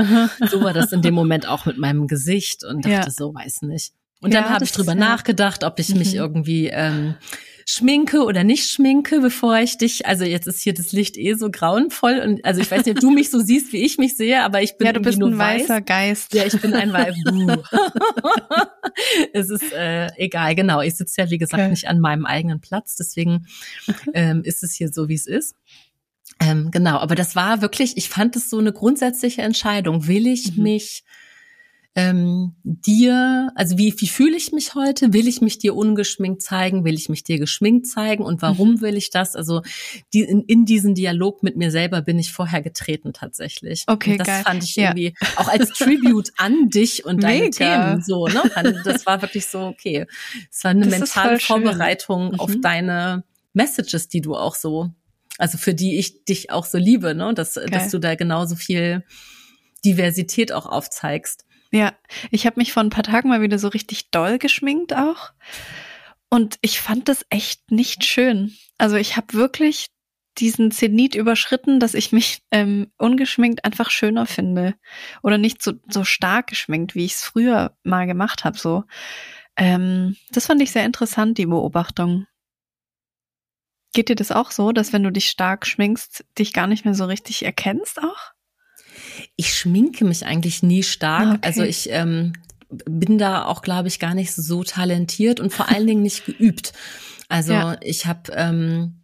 so 0.49 0.63
war 0.63 0.73
das 0.73 0.91
in 0.91 1.01
dem 1.01 1.13
Moment 1.13 1.47
auch 1.47 1.65
mit 1.65 1.77
meinem 1.77 2.07
Gesicht 2.07 2.63
und 2.63 2.85
dachte 2.85 3.07
ja. 3.07 3.11
so, 3.11 3.33
weiß 3.33 3.63
nicht. 3.63 3.93
Und 4.21 4.33
dann 4.33 4.45
ja, 4.45 4.49
habe 4.49 4.65
ich 4.65 4.71
drüber 4.71 4.95
nachgedacht, 4.95 5.63
ob 5.63 5.79
ich 5.79 5.95
mich 5.95 6.11
mhm. 6.11 6.19
irgendwie 6.19 6.67
ähm, 6.67 7.15
schminke 7.71 8.23
oder 8.23 8.43
nicht 8.43 8.67
schminke, 8.71 9.19
bevor 9.19 9.59
ich 9.59 9.77
dich, 9.77 10.07
also 10.07 10.23
jetzt 10.25 10.47
ist 10.47 10.59
hier 10.61 10.73
das 10.73 10.91
Licht 10.91 11.17
eh 11.17 11.35
so 11.35 11.51
grauenvoll 11.51 12.19
und 12.25 12.43
also 12.43 12.61
ich 12.61 12.71
weiß 12.71 12.83
nicht, 12.83 12.97
ob 12.97 13.01
du 13.01 13.11
mich 13.11 13.29
so 13.29 13.39
siehst, 13.39 13.71
wie 13.73 13.83
ich 13.85 13.99
mich 13.99 14.17
sehe, 14.17 14.41
aber 14.43 14.63
ich 14.63 14.75
bin 14.77 14.87
ja, 14.87 14.93
du 14.93 15.01
bist 15.01 15.21
ein 15.21 15.37
weißer 15.37 15.75
weiß. 15.75 15.85
Geist. 15.85 16.33
Ja, 16.33 16.45
ich 16.47 16.59
bin 16.59 16.73
ein 16.73 16.91
Weiß. 16.91 17.15
es 19.33 19.51
ist 19.51 19.71
äh, 19.71 20.07
egal, 20.15 20.55
genau. 20.55 20.81
Ich 20.81 20.95
sitze 20.95 21.21
ja, 21.21 21.29
wie 21.29 21.37
gesagt, 21.37 21.61
Okay. 21.61 21.69
nicht 21.69 21.87
an 21.87 21.99
meinem 21.99 22.25
eigenen 22.25 22.59
Platz, 22.59 22.95
deswegen 22.95 23.45
ähm, 24.13 24.41
ist 24.43 24.63
es 24.63 24.73
hier 24.73 24.89
so, 24.89 25.07
wie 25.07 25.13
es 25.15 25.27
ist. 25.27 25.55
Ähm, 26.39 26.71
genau, 26.71 26.97
aber 26.97 27.13
das 27.13 27.35
war 27.35 27.61
wirklich, 27.61 27.97
ich 27.97 28.09
fand 28.09 28.35
es 28.35 28.49
so 28.49 28.57
eine 28.57 28.73
grundsätzliche 28.73 29.43
Entscheidung. 29.43 30.07
Will 30.07 30.25
ich 30.25 30.55
Mhm. 30.57 30.63
mich 30.63 31.03
ähm, 31.95 32.55
dir, 32.63 33.51
also 33.55 33.77
wie, 33.77 33.93
wie 33.99 34.07
fühle 34.07 34.37
ich 34.37 34.51
mich 34.51 34.75
heute? 34.75 35.11
Will 35.11 35.27
ich 35.27 35.41
mich 35.41 35.57
dir 35.57 35.75
ungeschminkt 35.75 36.41
zeigen? 36.41 36.85
Will 36.85 36.93
ich 36.93 37.09
mich 37.09 37.23
dir 37.23 37.39
geschminkt 37.39 37.87
zeigen? 37.87 38.23
Und 38.23 38.41
warum 38.41 38.73
Mhm. 38.73 38.81
will 38.81 38.95
ich 38.95 39.09
das? 39.09 39.35
Also 39.35 39.61
die, 40.13 40.21
in, 40.21 40.41
in 40.43 40.65
diesen 40.65 40.93
Dialog 40.95 41.41
mit 41.43 41.57
mir 41.57 41.71
selber 41.71 42.01
bin 42.01 42.19
ich 42.19 42.31
vorher 42.31 42.61
getreten 42.61 43.11
tatsächlich. 43.11 43.83
Okay, 43.87 44.11
und 44.11 44.17
das 44.19 44.27
geil. 44.27 44.43
fand 44.45 44.63
ich 44.63 44.75
Ja. 44.75 44.89
irgendwie 44.89 45.15
auch 45.35 45.47
als 45.47 45.71
Tribute 45.73 46.29
an 46.37 46.69
dich 46.69 47.05
und 47.05 47.23
deine 47.23 47.45
Mega. 47.45 47.49
Themen 47.51 48.01
so, 48.03 48.27
ne? 48.27 48.43
Das 48.85 49.05
war 49.05 49.21
wirklich 49.21 49.47
so, 49.47 49.61
okay. 49.61 50.05
Es 50.51 50.63
war 50.63 50.71
eine 50.71 50.85
Das 50.87 50.99
mentale. 50.99 51.39
Vorbereitung 51.39 52.35
auf 52.39 52.49
Mhm. 52.55 52.61
deine 52.61 53.23
Messages, 53.53 54.07
die 54.07 54.21
du 54.21 54.35
auch 54.35 54.55
so, 54.55 54.91
also 55.39 55.57
für 55.57 55.73
die 55.73 55.97
ich 55.97 56.23
dich 56.25 56.51
auch 56.51 56.65
so 56.65 56.77
liebe, 56.77 57.15
ne? 57.15 57.33
Dass, 57.33 57.53
dass 57.53 57.89
du 57.89 57.97
da 57.99 58.13
genauso 58.15 58.55
viel 58.55 59.03
Diversität 59.83 60.51
auch 60.51 60.65
aufzeigst. 60.65 61.45
Ja, 61.71 61.93
ich 62.31 62.45
habe 62.45 62.59
mich 62.59 62.73
vor 62.73 62.83
ein 62.83 62.89
paar 62.89 63.03
Tagen 63.03 63.29
mal 63.29 63.41
wieder 63.41 63.59
so 63.59 63.67
richtig 63.67 64.09
doll 64.09 64.39
geschminkt 64.39 64.93
auch. 64.93 65.31
Und 66.29 66.57
ich 66.61 66.79
fand 66.79 67.09
das 67.09 67.25
echt 67.29 67.71
nicht 67.71 68.05
schön. 68.05 68.55
Also 68.77 68.95
ich 68.95 69.17
habe 69.17 69.33
wirklich 69.33 69.89
diesen 70.37 70.71
Zenit 70.71 71.15
überschritten, 71.15 71.79
dass 71.79 71.93
ich 71.93 72.11
mich 72.11 72.43
ähm, 72.51 72.91
ungeschminkt 72.97 73.65
einfach 73.65 73.89
schöner 73.91 74.25
finde. 74.25 74.75
Oder 75.21 75.37
nicht 75.37 75.61
so, 75.61 75.73
so 75.87 76.03
stark 76.03 76.47
geschminkt, 76.47 76.95
wie 76.95 77.05
ich 77.05 77.13
es 77.13 77.23
früher 77.23 77.75
mal 77.83 78.07
gemacht 78.07 78.45
habe. 78.45 78.57
So. 78.57 78.85
Ähm, 79.57 80.15
das 80.31 80.45
fand 80.45 80.61
ich 80.61 80.71
sehr 80.71 80.85
interessant, 80.85 81.37
die 81.37 81.45
Beobachtung. 81.45 82.25
Geht 83.93 84.09
dir 84.09 84.15
das 84.15 84.31
auch 84.31 84.51
so, 84.51 84.71
dass 84.71 84.93
wenn 84.93 85.03
du 85.03 85.11
dich 85.11 85.29
stark 85.29 85.65
schminkst, 85.65 86.23
dich 86.37 86.53
gar 86.53 86.67
nicht 86.67 86.85
mehr 86.85 86.93
so 86.93 87.05
richtig 87.05 87.43
erkennst 87.43 88.01
auch? 88.01 88.33
Ich 89.35 89.53
schminke 89.55 90.05
mich 90.05 90.25
eigentlich 90.25 90.63
nie 90.63 90.83
stark. 90.83 91.25
Ah, 91.27 91.31
okay. 91.35 91.39
Also 91.47 91.63
ich 91.63 91.89
ähm, 91.91 92.33
bin 92.69 93.17
da 93.17 93.45
auch, 93.45 93.61
glaube 93.61 93.87
ich, 93.87 93.99
gar 93.99 94.13
nicht 94.13 94.33
so 94.33 94.63
talentiert 94.63 95.39
und 95.39 95.51
vor 95.53 95.69
allen 95.69 95.87
Dingen 95.87 96.01
nicht 96.03 96.25
geübt. 96.25 96.73
Also 97.27 97.53
Ja. 97.53 97.77
ich 97.81 98.05
habe 98.05 98.31
ähm, 98.35 98.95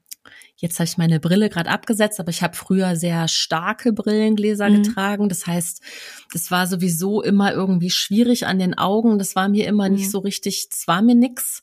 jetzt 0.58 0.80
habe 0.80 0.86
ich 0.88 0.97
meine 0.97 1.19
Brille 1.19 1.49
gerade 1.49 1.69
abgesetzt, 1.69 2.19
aber 2.19 2.30
ich 2.30 2.41
habe 2.41 2.56
früher 2.56 2.95
sehr 2.95 3.28
starke 3.28 3.91
Brillengläser 3.93 4.69
Mhm. 4.69 4.84
getragen. 4.84 5.30
Das 5.30 5.45
heißt, 5.45 5.82
das 6.34 6.49
war 6.49 6.65
sowieso 6.65 7.21
immer 7.21 7.51
irgendwie 7.54 7.89
schwierig 7.89 8.47
an 8.47 8.58
den 8.58 8.75
Augen. 8.78 9.19
Das 9.19 9.36
war 9.36 9.49
mir 9.49 9.67
immer 9.67 9.89
Mhm. 9.89 9.95
nicht 9.95 10.12
so 10.12 10.19
richtig, 10.19 10.69
das 10.69 10.88
war 10.88 11.01
mir 11.01 11.15
nix. 11.15 11.62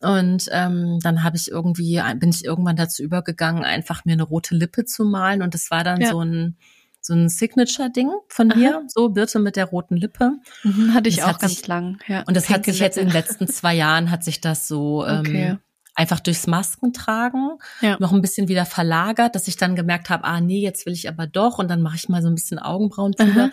Und 0.00 0.48
ähm, 0.50 0.98
dann 1.02 1.22
habe 1.22 1.36
ich 1.36 1.48
irgendwie, 1.50 2.00
bin 2.16 2.30
ich 2.30 2.44
irgendwann 2.44 2.74
dazu 2.74 3.02
übergegangen, 3.04 3.62
einfach 3.64 4.04
mir 4.04 4.14
eine 4.14 4.24
rote 4.24 4.56
Lippe 4.56 4.84
zu 4.84 5.04
malen. 5.04 5.42
Und 5.42 5.54
das 5.54 5.70
war 5.70 5.84
dann 5.84 6.00
Ja. 6.00 6.10
so 6.10 6.20
ein 6.24 6.56
so 7.04 7.14
ein 7.14 7.28
Signature-Ding 7.28 8.10
von 8.28 8.50
Aha. 8.52 8.58
mir, 8.58 8.82
so 8.88 9.08
Birte 9.08 9.38
mit 9.40 9.56
der 9.56 9.64
roten 9.66 9.96
Lippe. 9.96 10.32
Mhm, 10.62 10.94
hatte 10.94 11.08
ich 11.08 11.16
Das 11.16 11.24
auch 11.24 11.28
hat 11.30 11.40
ganz 11.40 11.56
sich- 11.56 11.66
lang. 11.66 11.98
Ja. 12.06 12.22
Und 12.22 12.36
das 12.36 12.48
hat 12.48 12.64
sich 12.64 12.78
jetzt 12.78 12.96
in 12.96 13.08
den 13.08 13.12
letzten 13.12 13.48
zwei 13.48 13.74
Jahren 13.74 14.10
hat 14.10 14.22
sich 14.24 14.40
das 14.40 14.68
so 14.68 15.02
Okay. 15.06 15.48
ähm, 15.50 15.58
einfach 15.94 16.20
durchs 16.20 16.46
Maskentragen 16.46 17.58
Ja. 17.80 17.96
noch 18.00 18.12
ein 18.12 18.22
bisschen 18.22 18.48
wieder 18.48 18.64
verlagert, 18.64 19.34
dass 19.34 19.46
ich 19.48 19.56
dann 19.58 19.76
gemerkt 19.76 20.08
habe, 20.10 20.24
ah 20.24 20.40
nee, 20.40 20.60
jetzt 20.62 20.86
will 20.86 20.92
ich 20.94 21.08
aber 21.08 21.26
doch 21.26 21.58
und 21.58 21.68
dann 21.68 21.82
mache 21.82 21.96
ich 21.96 22.08
mal 22.08 22.22
so 22.22 22.28
ein 22.28 22.34
bisschen 22.34 22.58
Augenbrauen 22.58 23.12
drüber. 23.12 23.42
Aha. 23.42 23.50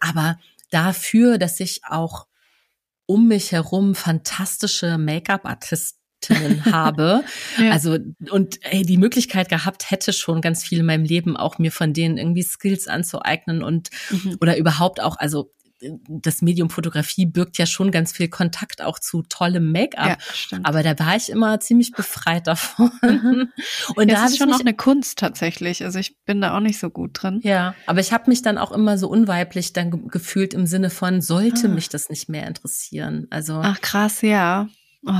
Aber 0.00 0.38
dafür, 0.70 1.36
dass 1.38 1.60
ich 1.60 1.82
auch 1.84 2.26
um 3.06 3.26
mich 3.28 3.52
herum 3.52 3.94
fantastische 3.94 4.98
Make-up-Artistinnen 4.98 5.97
habe, 6.72 7.22
Ja. 7.58 7.70
also 7.72 7.96
und 8.30 8.58
ey, 8.62 8.82
die 8.84 8.96
Möglichkeit 8.98 9.48
gehabt 9.48 9.90
hätte 9.90 10.12
schon 10.12 10.40
ganz 10.40 10.64
viel 10.64 10.80
in 10.80 10.86
meinem 10.86 11.04
Leben 11.04 11.36
auch 11.36 11.58
mir 11.58 11.72
von 11.72 11.92
denen 11.92 12.16
irgendwie 12.18 12.42
Skills 12.42 12.88
anzueignen 12.88 13.62
und 13.62 13.90
Mhm. 14.10 14.36
oder 14.40 14.56
überhaupt 14.56 15.00
auch, 15.02 15.16
also 15.18 15.52
das 16.08 16.42
Medium 16.42 16.70
Fotografie 16.70 17.24
birgt 17.24 17.56
ja 17.56 17.64
schon 17.64 17.92
ganz 17.92 18.10
viel 18.10 18.26
Kontakt 18.26 18.82
auch 18.82 18.98
zu 18.98 19.22
tollem 19.22 19.70
Make-up. 19.70 20.18
ja. 20.50 20.58
Aber 20.64 20.82
da 20.82 20.98
war 20.98 21.14
ich 21.14 21.30
immer 21.30 21.60
ziemlich 21.60 21.92
befreit 21.92 22.48
davon. 22.48 22.90
Mhm. 23.00 23.48
Und 23.94 24.08
ja, 24.08 24.16
da 24.16 24.20
habe 24.22 24.30
ist 24.32 24.38
schon 24.38 24.52
auch 24.52 24.58
eine 24.58 24.74
Kunst 24.74 25.20
tatsächlich. 25.20 25.84
Also 25.84 26.00
ich 26.00 26.16
bin 26.24 26.40
da 26.40 26.56
auch 26.56 26.60
nicht 26.60 26.80
so 26.80 26.90
gut 26.90 27.22
drin. 27.22 27.38
ja, 27.44 27.76
aber 27.86 28.00
ich 28.00 28.12
habe 28.12 28.28
mich 28.28 28.42
dann 28.42 28.58
auch 28.58 28.72
immer 28.72 28.98
so 28.98 29.06
unweiblich 29.08 29.72
dann 29.72 29.92
ge- 29.92 30.00
gefühlt 30.08 30.52
im 30.52 30.66
Sinne 30.66 30.90
von, 30.90 31.20
sollte 31.20 31.66
Ah. 31.68 31.70
mich 31.70 31.88
das 31.88 32.08
nicht 32.10 32.28
mehr 32.28 32.48
interessieren. 32.48 33.28
Also 33.30 33.60
Ach 33.62 33.80
krass, 33.80 34.20
ja. 34.22 34.68
Oh, 35.06 35.12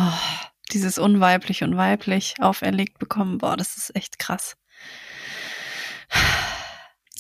dieses 0.69 0.99
unweiblich 0.99 1.63
und 1.63 1.77
weiblich 1.77 2.35
auferlegt 2.41 2.99
bekommen, 2.99 3.39
boah, 3.39 3.57
das 3.57 3.77
ist 3.77 3.95
echt 3.97 4.19
krass. 4.19 4.57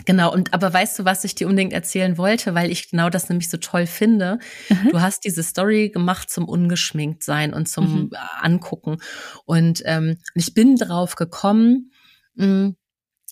Genau, 0.04 0.32
und 0.32 0.54
aber 0.54 0.72
weißt 0.72 0.98
du, 1.00 1.04
was 1.04 1.24
ich 1.24 1.34
dir 1.34 1.48
unbedingt 1.48 1.72
erzählen 1.72 2.16
wollte, 2.16 2.54
weil 2.54 2.70
ich 2.70 2.88
genau 2.88 3.10
das 3.10 3.28
nämlich 3.28 3.50
so 3.50 3.56
toll 3.58 3.86
finde. 3.86 4.38
Mhm. 4.68 4.90
Du 4.92 5.00
hast 5.00 5.24
diese 5.24 5.42
Story 5.42 5.90
gemacht 5.90 6.30
zum 6.30 6.48
ungeschminkt 6.48 7.24
sein 7.24 7.52
und 7.52 7.68
zum 7.68 7.84
Mhm. 8.04 8.10
Angucken. 8.40 8.98
Und 9.44 9.82
ähm, 9.84 10.18
ich 10.34 10.54
bin 10.54 10.76
drauf 10.76 11.16
gekommen, 11.16 11.90
mh, 12.36 12.72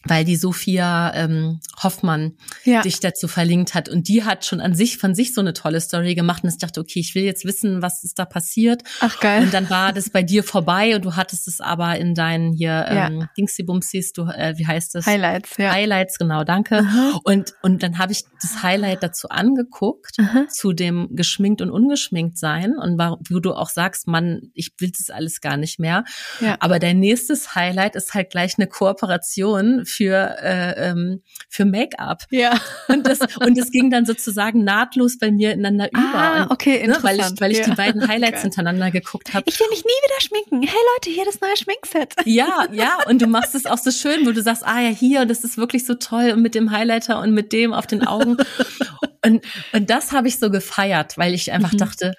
weil 0.05 0.25
die 0.25 0.37
Sophia 0.37 1.13
ähm, 1.15 1.61
Hoffmann 1.83 2.35
Ja, 2.65 2.83
dich 2.83 3.01
dazu 3.01 3.27
verlinkt 3.29 3.75
hat. 3.75 3.89
Und 3.89 4.09
die 4.09 4.23
hat 4.25 4.45
schon 4.45 4.61
an 4.61 4.75
sich, 4.75 4.99
von 4.99 5.15
sich 5.15 5.35
so 5.35 5.41
eine 5.41 5.53
tolle 5.53 5.81
Story 5.81 6.15
gemacht. 6.15 6.45
Und 6.45 6.51
ich 6.51 6.59
dachte, 6.59 6.81
okay, 6.81 7.01
ich 7.01 7.15
will 7.15 7.25
jetzt 7.25 7.45
wissen, 7.45 7.83
was 7.83 8.05
ist 8.05 8.19
da 8.19 8.25
passiert. 8.25 8.83
ach 9.01 9.19
geil. 9.21 9.43
Und 9.43 9.53
dann 9.55 9.69
war 9.71 9.93
das 9.93 10.11
bei 10.11 10.23
dir 10.23 10.45
vorbei 10.45 10.95
und 10.95 11.05
du 11.05 11.17
hattest 11.17 11.49
es 11.49 11.61
aber 11.61 11.97
in 11.99 12.15
deinen 12.15 12.53
hier 12.53 12.69
Ja. 12.69 13.07
ähm, 13.09 13.29
Dingsy-Bumsies, 13.37 14.13
du, 14.13 14.23
äh, 14.27 14.55
wie 14.59 14.67
heißt 14.67 14.95
das? 14.95 15.07
Highlights, 15.07 15.57
ja. 15.59 15.73
Highlights, 15.73 16.19
genau, 16.19 16.45
danke. 16.45 16.79
Aha. 16.79 17.19
Und, 17.25 17.55
und 17.63 17.83
dann 17.83 17.99
habe 17.99 18.13
ich 18.13 18.23
das 18.41 18.63
Highlight 18.63 19.03
dazu 19.03 19.29
angeguckt, 19.29 20.17
Aha. 20.21 20.47
zu 20.49 20.73
dem 20.73 21.09
geschminkt 21.17 21.63
und 21.63 21.71
ungeschminkt 21.71 22.39
sein. 22.39 22.75
Und 22.77 22.99
war, 22.99 23.19
wo 23.29 23.41
du 23.41 23.55
auch 23.55 23.71
sagst, 23.71 24.07
Mann, 24.07 24.51
ich 24.55 24.71
will 24.79 24.93
das 24.97 25.11
alles 25.11 25.41
gar 25.41 25.57
nicht 25.57 25.81
mehr. 25.81 26.05
Ja. 26.41 26.57
Aber 26.61 26.79
dein 26.79 27.01
nächstes 27.01 27.55
Highlight 27.55 27.97
ist 27.97 28.15
halt 28.15 28.31
gleich 28.31 28.55
eine 28.59 28.67
Kooperation 28.67 29.85
für, 29.87 30.37
äh, 30.43 30.91
ähm, 30.91 31.23
für 31.49 31.65
Make-up. 31.65 32.25
Ja. 32.31 32.59
Und 32.89 33.07
das, 33.07 33.21
und 33.41 33.57
das 33.57 33.71
ging 33.71 33.91
dann 33.91 34.05
sozusagen 34.07 34.65
nahtlos 34.65 35.19
bei 35.19 35.31
mir 35.31 35.53
ineinander 35.53 35.89
über. 35.93 36.15
Ah, 36.15 36.47
okay, 36.51 36.79
ne, 36.79 36.95
interessant. 36.95 37.05
weil 37.05 37.21
ich, 37.21 37.41
weil 37.41 37.51
ich 37.53 37.59
ja. 37.59 37.65
die 37.65 37.75
beiden 37.77 38.09
Highlights 38.09 38.33
Geil. 38.35 38.43
hintereinander 38.43 38.91
geguckt 38.91 39.35
habe. 39.35 39.45
Ich 39.47 39.59
will 39.61 39.69
mich 39.71 39.85
nie 39.85 39.91
wieder 39.91 40.21
schminken. 40.21 40.63
Hey 40.63 40.81
Leute, 40.95 41.11
hier 41.11 41.25
das 41.25 41.41
neue 41.41 41.57
Schminkset. 41.57 42.15
Ja, 42.25 42.67
ja, 42.73 42.99
und 43.09 43.23
du 43.23 43.27
machst 43.27 43.55
es 43.55 43.67
auch 43.67 43.79
so 43.79 43.91
schön, 43.91 44.27
wo 44.27 44.33
du 44.33 44.43
sagst, 44.43 44.67
ah 44.67 44.81
ja, 44.81 44.89
hier, 44.91 45.25
das 45.25 45.45
ist 45.45 45.57
wirklich 45.57 45.87
so 45.87 45.95
toll 45.95 46.31
und 46.33 46.43
mit 46.43 46.55
dem 46.55 46.71
Highlighter 46.71 47.21
und 47.21 47.33
mit 47.33 47.53
dem 47.53 47.73
auf 47.73 47.87
den 47.87 48.07
Augen. 48.07 48.37
und, 49.25 49.45
und 49.73 49.91
das 49.91 50.13
habe 50.13 50.29
ich 50.29 50.39
so 50.39 50.51
gefeiert, 50.51 51.17
weil 51.17 51.33
ich 51.35 51.53
einfach 51.53 51.73
Mhm. 51.73 51.79
dachte, 51.79 52.15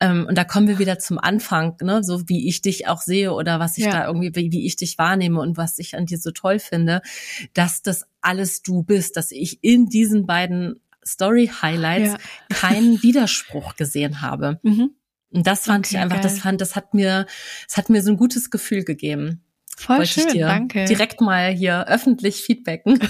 ähm, 0.00 0.26
und 0.28 0.36
da 0.36 0.44
kommen 0.44 0.66
wir 0.68 0.78
wieder 0.78 0.98
zum 0.98 1.18
Anfang, 1.18 1.76
ne, 1.80 2.02
so 2.02 2.28
wie 2.28 2.48
ich 2.48 2.60
dich 2.62 2.88
auch 2.88 3.00
sehe 3.00 3.32
oder 3.32 3.60
was 3.60 3.78
ich 3.78 3.84
Ja. 3.84 3.90
da 3.92 4.06
irgendwie, 4.06 4.34
wie, 4.34 4.50
wie 4.52 4.66
ich 4.66 4.76
dich 4.76 4.98
wahrnehme 4.98 5.40
und 5.40 5.56
was 5.56 5.78
ich 5.78 5.96
an 5.96 6.06
dir 6.06 6.18
so 6.18 6.30
toll 6.32 6.58
finde, 6.58 7.00
dass 7.54 7.82
das 7.82 8.04
alles 8.20 8.62
du 8.62 8.82
bist, 8.82 9.16
dass 9.16 9.30
ich 9.30 9.62
in 9.62 9.86
diesen 9.86 10.26
beiden 10.26 10.80
Story-Highlights 11.06 12.12
Ja. 12.12 12.18
keinen 12.50 13.02
Widerspruch 13.02 13.76
gesehen 13.76 14.20
habe. 14.20 14.58
Mhm. 14.62 14.90
Und 15.30 15.46
das 15.46 15.64
fand 15.64 15.86
Okay, 15.86 15.96
ich 15.96 16.00
einfach, 16.02 16.20
das 16.20 16.34
geil. 16.34 16.42
fand, 16.42 16.60
das 16.60 16.76
hat 16.76 16.94
mir, 16.94 17.26
es 17.68 17.76
hat 17.76 17.88
mir 17.90 18.02
so 18.02 18.10
ein 18.10 18.16
gutes 18.16 18.50
Gefühl 18.50 18.84
gegeben. 18.84 19.43
Voll 19.76 19.98
Wollte 19.98 20.20
schön, 20.20 20.40
danke. 20.40 20.84
direkt 20.84 21.20
mal 21.20 21.50
hier 21.50 21.86
öffentlich 21.88 22.36
feedbacken. 22.36 22.98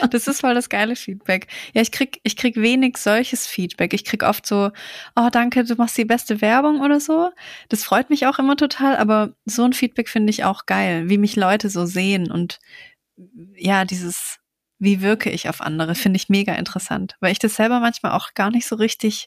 Das 0.10 0.26
ist 0.26 0.40
voll 0.40 0.54
das 0.54 0.68
geile 0.68 0.96
Feedback. 0.96 1.48
Ja, 1.72 1.82
ich 1.82 1.90
krieg, 1.90 2.20
ich 2.22 2.36
krieg 2.36 2.56
wenig 2.56 2.98
solches 2.98 3.46
Feedback. 3.46 3.94
Ich 3.94 4.04
krieg 4.04 4.22
oft 4.22 4.46
so, 4.46 4.70
oh 5.16 5.28
danke, 5.30 5.64
du 5.64 5.74
machst 5.76 5.96
die 5.96 6.04
beste 6.04 6.40
Werbung 6.40 6.80
oder 6.80 7.00
so. 7.00 7.30
Das 7.68 7.84
freut 7.84 8.10
mich 8.10 8.26
auch 8.26 8.38
immer 8.38 8.56
total, 8.56 8.96
aber 8.96 9.34
so 9.44 9.64
ein 9.64 9.72
Feedback 9.72 10.08
finde 10.08 10.30
ich 10.30 10.44
auch 10.44 10.66
geil, 10.66 11.08
wie 11.08 11.18
mich 11.18 11.36
Leute 11.36 11.70
so 11.70 11.86
sehen 11.86 12.30
und 12.30 12.58
ja, 13.56 13.84
dieses, 13.84 14.38
wie 14.78 15.00
wirke 15.00 15.30
ich 15.30 15.48
auf 15.48 15.60
andere, 15.60 15.94
finde 15.94 16.16
ich 16.16 16.28
mega 16.28 16.54
interessant, 16.54 17.16
weil 17.20 17.32
ich 17.32 17.38
das 17.38 17.54
selber 17.54 17.80
manchmal 17.80 18.12
auch 18.12 18.34
gar 18.34 18.50
nicht 18.50 18.66
so 18.66 18.76
richtig 18.76 19.26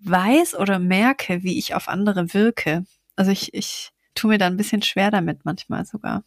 weiß 0.00 0.54
oder 0.54 0.78
merke, 0.78 1.42
wie 1.42 1.58
ich 1.58 1.74
auf 1.74 1.88
andere 1.88 2.34
wirke. 2.34 2.84
Also 3.16 3.30
ich, 3.30 3.54
ich 3.54 3.90
tue 4.18 4.30
mir 4.30 4.38
da 4.38 4.46
ein 4.46 4.56
bisschen 4.56 4.82
schwer 4.82 5.10
damit 5.10 5.44
manchmal 5.44 5.84
sogar. 5.84 6.24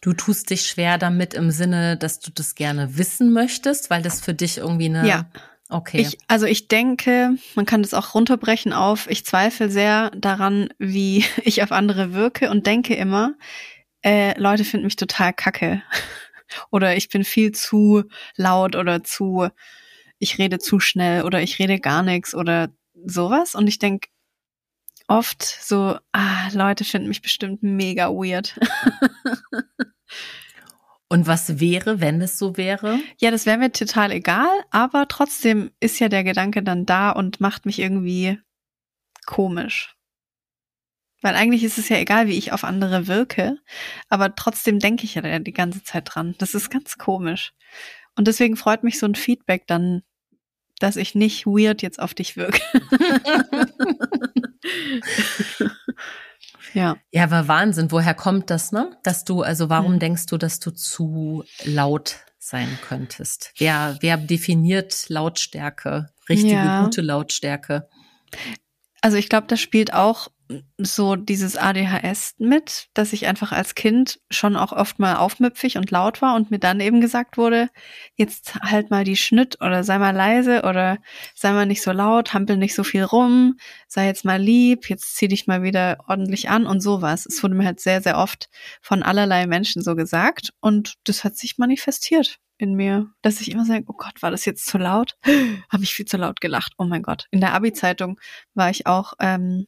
Du 0.00 0.12
tust 0.12 0.50
dich 0.50 0.66
schwer 0.66 0.98
damit 0.98 1.32
im 1.32 1.50
Sinne, 1.50 1.96
dass 1.96 2.18
du 2.18 2.32
das 2.32 2.56
gerne 2.56 2.98
wissen 2.98 3.32
möchtest, 3.32 3.88
weil 3.88 4.02
das 4.02 4.20
für 4.20 4.34
dich 4.34 4.58
irgendwie 4.58 4.86
eine. 4.86 5.06
Ja. 5.06 5.30
Okay. 5.68 6.02
Ich, 6.02 6.18
also 6.28 6.44
ich 6.44 6.68
denke, 6.68 7.36
man 7.54 7.64
kann 7.64 7.82
das 7.82 7.94
auch 7.94 8.14
runterbrechen 8.14 8.74
auf, 8.74 9.08
ich 9.08 9.24
zweifle 9.24 9.70
sehr 9.70 10.10
daran, 10.10 10.68
wie 10.78 11.24
ich 11.44 11.62
auf 11.62 11.72
andere 11.72 12.12
wirke 12.12 12.50
und 12.50 12.66
denke 12.66 12.94
immer, 12.94 13.34
äh, 14.02 14.38
Leute 14.38 14.64
finden 14.64 14.84
mich 14.84 14.96
total 14.96 15.32
kacke. 15.32 15.82
oder 16.70 16.96
ich 16.96 17.08
bin 17.08 17.24
viel 17.24 17.52
zu 17.52 18.04
laut 18.36 18.76
oder 18.76 19.02
zu, 19.02 19.48
ich 20.18 20.36
rede 20.38 20.58
zu 20.58 20.80
schnell 20.80 21.22
oder 21.22 21.40
ich 21.40 21.58
rede 21.58 21.78
gar 21.80 22.02
nichts 22.02 22.34
oder 22.34 22.68
sowas. 23.06 23.54
Und 23.54 23.66
ich 23.68 23.78
denke 23.78 24.08
oft 25.18 25.42
so, 25.42 25.98
ah, 26.12 26.48
Leute 26.52 26.84
finden 26.84 27.08
mich 27.08 27.22
bestimmt 27.22 27.62
mega 27.62 28.08
weird. 28.08 28.58
Und 31.08 31.26
was 31.26 31.60
wäre, 31.60 32.00
wenn 32.00 32.22
es 32.22 32.38
so 32.38 32.56
wäre? 32.56 32.98
Ja, 33.20 33.30
das 33.30 33.44
wäre 33.44 33.58
mir 33.58 33.70
total 33.70 34.12
egal, 34.12 34.48
aber 34.70 35.08
trotzdem 35.08 35.70
ist 35.78 35.98
ja 35.98 36.08
der 36.08 36.24
Gedanke 36.24 36.62
dann 36.62 36.86
da 36.86 37.10
und 37.10 37.38
macht 37.38 37.66
mich 37.66 37.78
irgendwie 37.78 38.38
komisch. 39.26 39.94
Weil 41.20 41.34
eigentlich 41.34 41.64
ist 41.64 41.76
es 41.76 41.90
ja 41.90 41.98
egal, 41.98 42.28
wie 42.28 42.38
ich 42.38 42.52
auf 42.52 42.64
andere 42.64 43.08
wirke, 43.08 43.58
aber 44.08 44.34
trotzdem 44.34 44.78
denke 44.78 45.04
ich 45.04 45.14
ja 45.14 45.38
die 45.38 45.52
ganze 45.52 45.84
Zeit 45.84 46.04
dran. 46.06 46.34
Das 46.38 46.54
ist 46.54 46.70
ganz 46.70 46.96
komisch. 46.96 47.52
Und 48.16 48.26
deswegen 48.26 48.56
freut 48.56 48.82
mich 48.82 48.98
so 48.98 49.04
ein 49.04 49.14
Feedback 49.14 49.66
dann, 49.66 50.02
dass 50.78 50.96
ich 50.96 51.14
nicht 51.14 51.44
weird 51.44 51.82
jetzt 51.82 52.00
auf 52.00 52.14
dich 52.14 52.38
wirke. 52.38 52.62
Ja. 56.74 56.96
Ja, 57.10 57.24
aber 57.24 57.48
Wahnsinn. 57.48 57.90
Woher 57.90 58.14
kommt 58.14 58.50
das, 58.50 58.72
ne? 58.72 58.96
Dass 59.02 59.24
du, 59.24 59.42
also 59.42 59.68
warum 59.68 59.94
mhm. 59.94 59.98
denkst 59.98 60.26
du, 60.26 60.38
dass 60.38 60.60
du 60.60 60.70
zu 60.70 61.44
laut 61.64 62.16
sein 62.38 62.78
könntest? 62.86 63.52
Wer, 63.58 63.98
wer 64.00 64.16
definiert 64.16 65.08
Lautstärke? 65.08 66.10
Richtige, 66.28 66.54
ja. 66.54 66.84
gute 66.84 67.02
Lautstärke? 67.02 67.88
Also 69.00 69.16
ich 69.16 69.28
glaube, 69.28 69.46
das 69.48 69.60
spielt 69.60 69.92
auch 69.92 70.28
so 70.78 71.16
dieses 71.16 71.56
ADHS 71.56 72.34
mit, 72.38 72.88
dass 72.94 73.12
ich 73.12 73.26
einfach 73.26 73.52
als 73.52 73.74
Kind 73.74 74.20
schon 74.30 74.56
auch 74.56 74.72
oft 74.72 74.98
mal 74.98 75.16
aufmüpfig 75.16 75.76
und 75.78 75.90
laut 75.90 76.22
war 76.22 76.34
und 76.34 76.50
mir 76.50 76.58
dann 76.58 76.80
eben 76.80 77.00
gesagt 77.00 77.36
wurde, 77.36 77.68
jetzt 78.16 78.54
halt 78.62 78.90
mal 78.90 79.04
die 79.04 79.16
Schnitt 79.16 79.60
oder 79.60 79.84
sei 79.84 79.98
mal 79.98 80.14
leise 80.14 80.62
oder 80.62 80.98
sei 81.34 81.52
mal 81.52 81.66
nicht 81.66 81.82
so 81.82 81.92
laut, 81.92 82.34
hampel 82.34 82.56
nicht 82.56 82.74
so 82.74 82.84
viel 82.84 83.04
rum, 83.04 83.56
sei 83.88 84.06
jetzt 84.06 84.24
mal 84.24 84.40
lieb, 84.40 84.88
jetzt 84.88 85.16
zieh 85.16 85.28
dich 85.28 85.46
mal 85.46 85.62
wieder 85.62 85.98
ordentlich 86.08 86.48
an 86.48 86.66
und 86.66 86.80
sowas. 86.80 87.26
Es 87.26 87.42
wurde 87.42 87.54
mir 87.54 87.64
halt 87.64 87.80
sehr, 87.80 88.00
sehr 88.00 88.18
oft 88.18 88.48
von 88.80 89.02
allerlei 89.02 89.46
Menschen 89.46 89.82
so 89.82 89.94
gesagt 89.94 90.52
und 90.60 90.94
das 91.04 91.24
hat 91.24 91.36
sich 91.36 91.58
manifestiert 91.58 92.38
in 92.62 92.74
mir, 92.74 93.10
dass 93.22 93.40
ich 93.40 93.50
immer 93.50 93.64
sage, 93.64 93.84
oh 93.88 93.94
Gott, 93.96 94.22
war 94.22 94.30
das 94.30 94.44
jetzt 94.44 94.66
zu 94.66 94.78
laut? 94.78 95.16
Habe 95.68 95.82
ich 95.82 95.92
viel 95.92 96.06
zu 96.06 96.16
laut 96.16 96.40
gelacht. 96.40 96.74
Oh 96.78 96.84
mein 96.84 97.02
Gott. 97.02 97.26
In 97.32 97.40
der 97.40 97.54
Abi-Zeitung 97.54 98.20
war 98.54 98.70
ich 98.70 98.86
auch 98.86 99.14
ähm, 99.18 99.66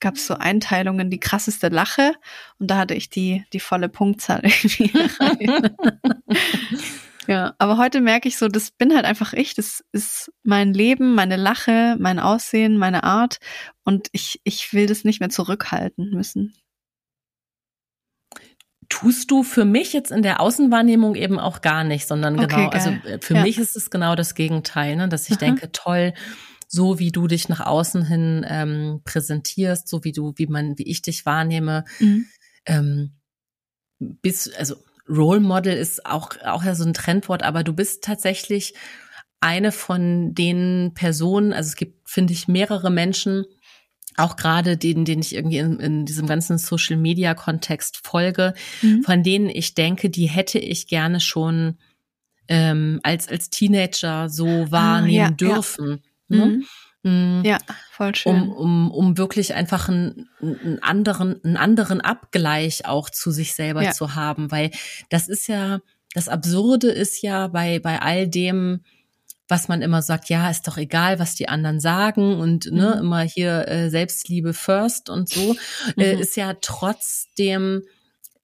gab 0.00 0.16
es 0.16 0.26
so 0.26 0.34
Einteilungen, 0.34 1.10
die 1.10 1.20
krasseste 1.20 1.68
Lache 1.68 2.14
und 2.58 2.70
da 2.70 2.78
hatte 2.78 2.94
ich 2.94 3.10
die, 3.10 3.44
die 3.52 3.60
volle 3.60 3.88
Punktzahl 3.88 4.42
irgendwie 4.44 4.90
ja, 7.26 7.54
aber 7.58 7.78
heute 7.78 8.00
merke 8.00 8.28
ich 8.28 8.36
so, 8.36 8.48
das 8.48 8.70
bin 8.70 8.94
halt 8.94 9.04
einfach 9.04 9.32
ich, 9.32 9.54
das 9.54 9.84
ist 9.92 10.32
mein 10.42 10.74
Leben, 10.74 11.14
meine 11.14 11.36
Lache, 11.36 11.96
mein 11.98 12.18
Aussehen, 12.18 12.76
meine 12.76 13.04
Art 13.04 13.38
und 13.84 14.08
ich, 14.12 14.40
ich 14.44 14.72
will 14.72 14.86
das 14.86 15.04
nicht 15.04 15.20
mehr 15.20 15.30
zurückhalten 15.30 16.10
müssen. 16.10 16.54
Tust 18.90 19.30
du 19.30 19.42
für 19.42 19.64
mich 19.64 19.94
jetzt 19.94 20.12
in 20.12 20.22
der 20.22 20.40
Außenwahrnehmung 20.40 21.14
eben 21.14 21.38
auch 21.38 21.62
gar 21.62 21.84
nicht, 21.84 22.06
sondern 22.06 22.36
genau, 22.36 22.66
okay, 22.66 22.68
also 22.70 22.90
äh, 22.90 23.18
für 23.20 23.34
ja. 23.34 23.42
mich 23.42 23.58
ist 23.58 23.76
es 23.76 23.90
genau 23.90 24.14
das 24.14 24.34
Gegenteil, 24.34 24.96
ne, 24.96 25.08
dass 25.08 25.26
ich 25.26 25.36
Aha. 25.36 25.46
denke, 25.46 25.72
toll, 25.72 26.12
so 26.74 26.98
wie 26.98 27.12
du 27.12 27.28
dich 27.28 27.48
nach 27.48 27.60
außen 27.60 28.04
hin 28.04 28.44
ähm, 28.48 29.00
präsentierst, 29.04 29.86
so 29.86 30.02
wie 30.02 30.12
du, 30.12 30.32
wie 30.36 30.48
man, 30.48 30.76
wie 30.76 30.88
ich 30.88 31.02
dich 31.02 31.24
wahrnehme, 31.24 31.84
mhm. 32.00 32.26
ähm, 32.66 33.12
bist, 34.00 34.58
also 34.58 34.74
Role 35.08 35.40
Model 35.40 35.76
ist 35.76 36.04
auch, 36.04 36.30
auch 36.44 36.64
ja 36.64 36.74
so 36.74 36.84
ein 36.84 36.94
Trendwort, 36.94 37.44
aber 37.44 37.62
du 37.62 37.72
bist 37.72 38.02
tatsächlich 38.02 38.74
eine 39.40 39.70
von 39.70 40.34
den 40.34 40.92
Personen, 40.94 41.52
also 41.52 41.68
es 41.68 41.76
gibt, 41.76 42.10
finde 42.10 42.32
ich, 42.32 42.48
mehrere 42.48 42.90
Menschen, 42.90 43.44
auch 44.16 44.36
gerade 44.36 44.76
denen, 44.76 45.04
denen 45.04 45.22
ich 45.22 45.34
irgendwie 45.34 45.58
in, 45.58 45.78
in 45.78 46.06
diesem 46.06 46.26
ganzen 46.26 46.58
Social 46.58 46.96
Media 46.96 47.34
Kontext 47.34 48.00
folge, 48.04 48.54
mhm. 48.82 49.02
von 49.02 49.22
denen 49.22 49.48
ich 49.48 49.74
denke, 49.74 50.10
die 50.10 50.26
hätte 50.26 50.58
ich 50.58 50.88
gerne 50.88 51.20
schon 51.20 51.78
ähm, 52.48 53.00
als 53.02 53.28
als 53.28 53.50
Teenager 53.50 54.28
so 54.28 54.46
wahrnehmen 54.70 55.24
ah, 55.24 55.28
ja, 55.28 55.30
dürfen. 55.30 55.90
Ja. 55.90 56.10
Ne? 56.28 56.46
Mhm. 56.46 56.64
Mm. 57.04 57.42
Ja, 57.44 57.58
voll 57.90 58.14
schön. 58.14 58.48
Um, 58.48 58.52
um, 58.52 58.90
um 58.90 59.18
wirklich 59.18 59.54
einfach 59.54 59.88
einen, 59.88 60.28
einen 60.40 60.82
anderen, 60.82 61.42
einen 61.44 61.56
anderen 61.56 62.00
Abgleich 62.00 62.86
auch 62.86 63.10
zu 63.10 63.30
sich 63.30 63.54
selber 63.54 63.82
ja. 63.82 63.92
zu 63.92 64.14
haben, 64.14 64.50
weil 64.50 64.70
das 65.10 65.28
ist 65.28 65.46
ja, 65.46 65.80
das 66.14 66.28
Absurde 66.28 66.88
ist 66.88 67.22
ja 67.22 67.48
bei, 67.48 67.78
bei 67.78 68.00
all 68.00 68.26
dem, 68.26 68.80
was 69.48 69.68
man 69.68 69.82
immer 69.82 70.00
sagt, 70.00 70.30
ja, 70.30 70.48
ist 70.48 70.66
doch 70.66 70.78
egal, 70.78 71.18
was 71.18 71.34
die 71.34 71.48
anderen 71.48 71.78
sagen 71.78 72.38
und 72.40 72.72
ne, 72.72 72.94
mhm. 72.94 73.00
immer 73.00 73.20
hier 73.20 73.68
äh, 73.68 73.90
Selbstliebe 73.90 74.54
first 74.54 75.10
und 75.10 75.28
so, 75.28 75.56
äh, 75.98 76.14
mhm. 76.14 76.22
ist 76.22 76.36
ja 76.36 76.54
trotzdem 76.60 77.82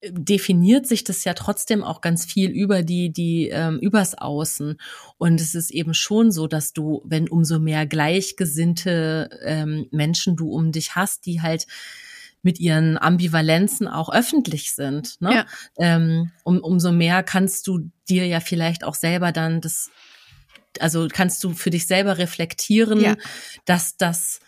definiert 0.03 0.87
sich 0.87 1.05
das 1.05 1.25
ja 1.25 1.35
trotzdem 1.35 1.85
auch 1.85 2.01
ganz 2.01 2.25
viel 2.25 2.51
über 2.51 2.83
die, 2.83 3.13
die, 3.13 3.49
ähm, 3.49 3.79
übers 3.79 4.15
Außen. 4.17 4.81
Und 5.19 5.41
es 5.41 5.55
ist 5.55 5.71
eben 5.71 5.93
schon 5.93 6.33
so, 6.33 6.47
dass 6.47 6.73
du, 6.73 7.03
wenn 7.05 7.29
umso 7.29 7.59
mehr 7.59 7.87
gleichgesinnte 7.87 9.29
ähm, 9.43 9.87
Menschen 9.91 10.37
du 10.37 10.51
um 10.51 10.73
dich 10.73 10.97
hast, 10.97 11.27
die 11.27 11.43
halt 11.43 11.67
mit 12.43 12.59
ihren 12.59 12.97
Ambivalenzen 12.97 13.87
auch 13.87 14.11
öffentlich 14.11 14.75
sind, 14.75 15.21
ne? 15.21 15.35
Ja. 15.35 15.47
Ähm, 15.79 16.31
um, 16.43 16.61
umso 16.61 16.91
mehr 16.91 17.23
kannst 17.23 17.67
du 17.67 17.91
dir 18.09 18.27
ja 18.27 18.41
vielleicht 18.41 18.83
auch 18.83 18.95
selber 18.95 19.31
dann 19.31 19.61
das, 19.61 19.91
also 20.79 21.09
kannst 21.13 21.45
du 21.45 21.53
für 21.53 21.69
dich 21.69 21.87
selber 21.87 22.17
reflektieren, 22.17 23.01
ja. 23.01 23.17
dass 23.67 23.99
das 23.99 24.41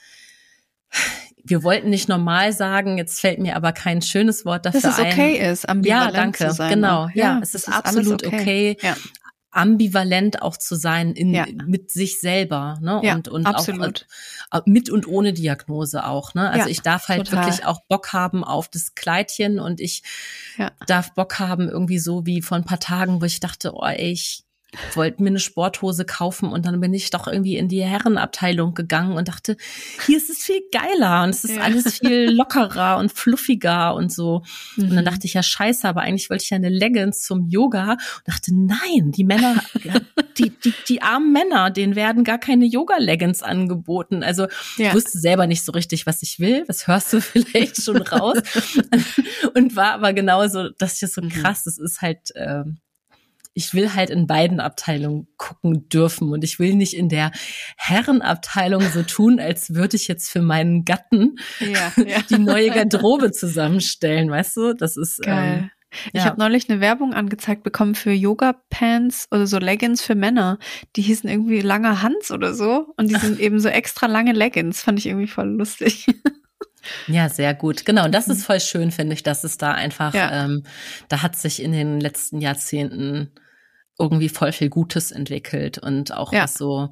wir 1.44 1.62
wollten 1.62 1.90
nicht 1.90 2.08
normal 2.08 2.52
sagen, 2.52 2.98
jetzt 2.98 3.20
fällt 3.20 3.38
mir 3.38 3.56
aber 3.56 3.72
kein 3.72 4.02
schönes 4.02 4.44
Wort 4.44 4.66
dafür 4.66 4.80
ein. 4.80 4.82
Dass 4.82 4.98
es 4.98 5.04
okay 5.04 5.40
ein. 5.40 5.52
ist, 5.52 5.68
ambivalent 5.68 6.14
ja, 6.14 6.20
danke, 6.20 6.48
zu 6.48 6.54
sein. 6.54 6.74
Genau, 6.74 7.08
ja, 7.14 7.24
ja 7.24 7.40
es 7.42 7.54
ist, 7.54 7.68
ist 7.68 7.74
absolut 7.74 8.24
okay, 8.26 8.76
okay 8.76 8.76
ja. 8.80 8.96
ambivalent 9.50 10.42
auch 10.42 10.56
zu 10.56 10.76
sein 10.76 11.12
in, 11.12 11.34
ja. 11.34 11.46
mit 11.66 11.90
sich 11.90 12.20
selber, 12.20 12.78
ne? 12.80 13.00
Ja, 13.02 13.14
und, 13.14 13.28
und 13.28 13.46
absolut. 13.46 14.06
auch 14.50 14.58
äh, 14.58 14.70
mit 14.70 14.90
und 14.90 15.06
ohne 15.06 15.32
Diagnose 15.32 16.04
auch, 16.06 16.34
ne? 16.34 16.50
Also 16.50 16.68
ich 16.68 16.82
darf 16.82 17.08
halt 17.08 17.26
total. 17.26 17.46
wirklich 17.46 17.66
auch 17.66 17.80
Bock 17.88 18.12
haben 18.12 18.44
auf 18.44 18.68
das 18.68 18.94
Kleidchen 18.94 19.58
und 19.58 19.80
ich 19.80 20.02
darf 20.86 21.14
Bock 21.14 21.38
haben 21.38 21.68
irgendwie 21.68 21.98
so 21.98 22.24
wie 22.26 22.42
vor 22.42 22.56
ein 22.56 22.64
paar 22.64 22.80
Tagen, 22.80 23.20
wo 23.20 23.24
ich 23.24 23.40
dachte, 23.40 23.72
oh, 23.74 23.84
ey, 23.84 24.12
ich 24.12 24.44
wollte 24.94 25.22
mir 25.22 25.28
eine 25.28 25.38
Sporthose 25.38 26.04
kaufen 26.04 26.50
und 26.50 26.64
dann 26.64 26.80
bin 26.80 26.94
ich 26.94 27.10
doch 27.10 27.26
irgendwie 27.26 27.56
in 27.56 27.68
die 27.68 27.82
Herrenabteilung 27.82 28.72
gegangen 28.72 29.16
und 29.16 29.28
dachte, 29.28 29.56
hier 30.06 30.16
ist 30.16 30.30
es 30.30 30.38
viel 30.38 30.62
geiler 30.72 31.24
und 31.24 31.30
es 31.30 31.44
ist 31.44 31.56
ja. 31.56 31.62
alles 31.62 31.98
viel 31.98 32.30
lockerer 32.32 32.96
und 32.96 33.12
fluffiger 33.12 33.94
und 33.94 34.10
so. 34.10 34.42
Mhm. 34.76 34.84
Und 34.84 34.90
dann 34.96 35.04
mhm. 35.04 35.08
dachte 35.08 35.26
ich 35.26 35.34
ja, 35.34 35.42
scheiße, 35.42 35.86
aber 35.86 36.00
eigentlich 36.00 36.30
wollte 36.30 36.44
ich 36.44 36.50
ja 36.50 36.56
eine 36.56 36.70
Leggings 36.70 37.22
zum 37.22 37.48
Yoga 37.48 37.92
und 37.92 38.28
dachte, 38.28 38.52
nein, 38.54 39.12
die 39.12 39.24
Männer, 39.24 39.62
die, 40.38 40.50
die, 40.50 40.74
die 40.88 41.02
armen 41.02 41.32
Männer, 41.32 41.70
denen 41.70 41.94
werden 41.94 42.24
gar 42.24 42.38
keine 42.38 42.64
Yoga-Leggings 42.64 43.42
angeboten. 43.42 44.22
Also 44.22 44.46
ja. 44.78 44.88
ich 44.88 44.94
wusste 44.94 45.18
selber 45.18 45.46
nicht 45.46 45.64
so 45.64 45.72
richtig, 45.72 46.06
was 46.06 46.22
ich 46.22 46.40
will. 46.40 46.64
Das 46.66 46.86
hörst 46.86 47.12
du 47.12 47.20
vielleicht 47.20 47.82
schon 47.82 47.98
raus. 47.98 48.38
und 49.54 49.76
war 49.76 49.92
aber 49.92 50.14
genauso, 50.14 50.70
dass 50.70 50.94
ich 50.94 51.00
das 51.00 51.12
so 51.12 51.20
mhm. 51.20 51.28
krass, 51.28 51.64
das 51.64 51.76
ist 51.76 52.00
halt, 52.00 52.30
ähm, 52.34 52.78
ich 53.54 53.74
will 53.74 53.94
halt 53.94 54.10
in 54.10 54.26
beiden 54.26 54.60
Abteilungen 54.60 55.28
gucken 55.36 55.88
dürfen 55.88 56.30
und 56.32 56.44
ich 56.44 56.58
will 56.58 56.74
nicht 56.74 56.94
in 56.94 57.08
der 57.08 57.30
Herrenabteilung 57.76 58.82
so 58.82 59.02
tun, 59.02 59.40
als 59.40 59.74
würde 59.74 59.96
ich 59.96 60.08
jetzt 60.08 60.30
für 60.30 60.42
meinen 60.42 60.84
Gatten 60.84 61.36
ja, 61.60 61.92
ja. 62.04 62.22
die 62.28 62.38
neue 62.38 62.70
Garderobe 62.70 63.32
zusammenstellen, 63.32 64.30
weißt 64.30 64.56
du? 64.56 64.74
Das 64.74 64.96
ist 64.96 65.22
Geil. 65.22 65.58
Ähm, 65.58 65.70
ich 66.12 66.20
ja. 66.20 66.24
habe 66.24 66.38
neulich 66.38 66.70
eine 66.70 66.80
Werbung 66.80 67.12
angezeigt 67.12 67.62
bekommen 67.64 67.94
für 67.94 68.12
Yoga-Pants 68.12 69.28
oder 69.30 69.46
so 69.46 69.58
Leggings 69.58 70.02
für 70.02 70.14
Männer. 70.14 70.58
Die 70.96 71.02
hießen 71.02 71.28
irgendwie 71.28 71.60
langer 71.60 72.02
Hans 72.02 72.30
oder 72.30 72.54
so. 72.54 72.94
Und 72.96 73.10
die 73.10 73.16
sind 73.16 73.38
eben 73.38 73.60
so 73.60 73.68
extra 73.68 74.06
lange 74.06 74.32
Leggings. 74.32 74.82
Fand 74.82 74.98
ich 74.98 75.06
irgendwie 75.06 75.26
voll 75.26 75.48
lustig. 75.48 76.06
Ja, 77.06 77.28
sehr 77.28 77.54
gut. 77.54 77.84
Genau. 77.84 78.04
Und 78.04 78.12
das 78.12 78.26
ist 78.26 78.44
voll 78.44 78.60
schön, 78.60 78.90
finde 78.90 79.14
ich, 79.14 79.22
dass 79.22 79.44
es 79.44 79.56
da 79.56 79.70
einfach, 79.72 80.14
ja. 80.14 80.44
ähm, 80.44 80.64
da 81.08 81.22
hat 81.22 81.36
sich 81.36 81.62
in 81.62 81.70
den 81.70 82.00
letzten 82.00 82.40
Jahrzehnten 82.40 83.30
irgendwie 84.02 84.28
voll 84.28 84.52
viel 84.52 84.68
Gutes 84.68 85.10
entwickelt 85.12 85.78
und 85.78 86.12
auch 86.12 86.32
ja. 86.32 86.42
was 86.42 86.54
so 86.54 86.90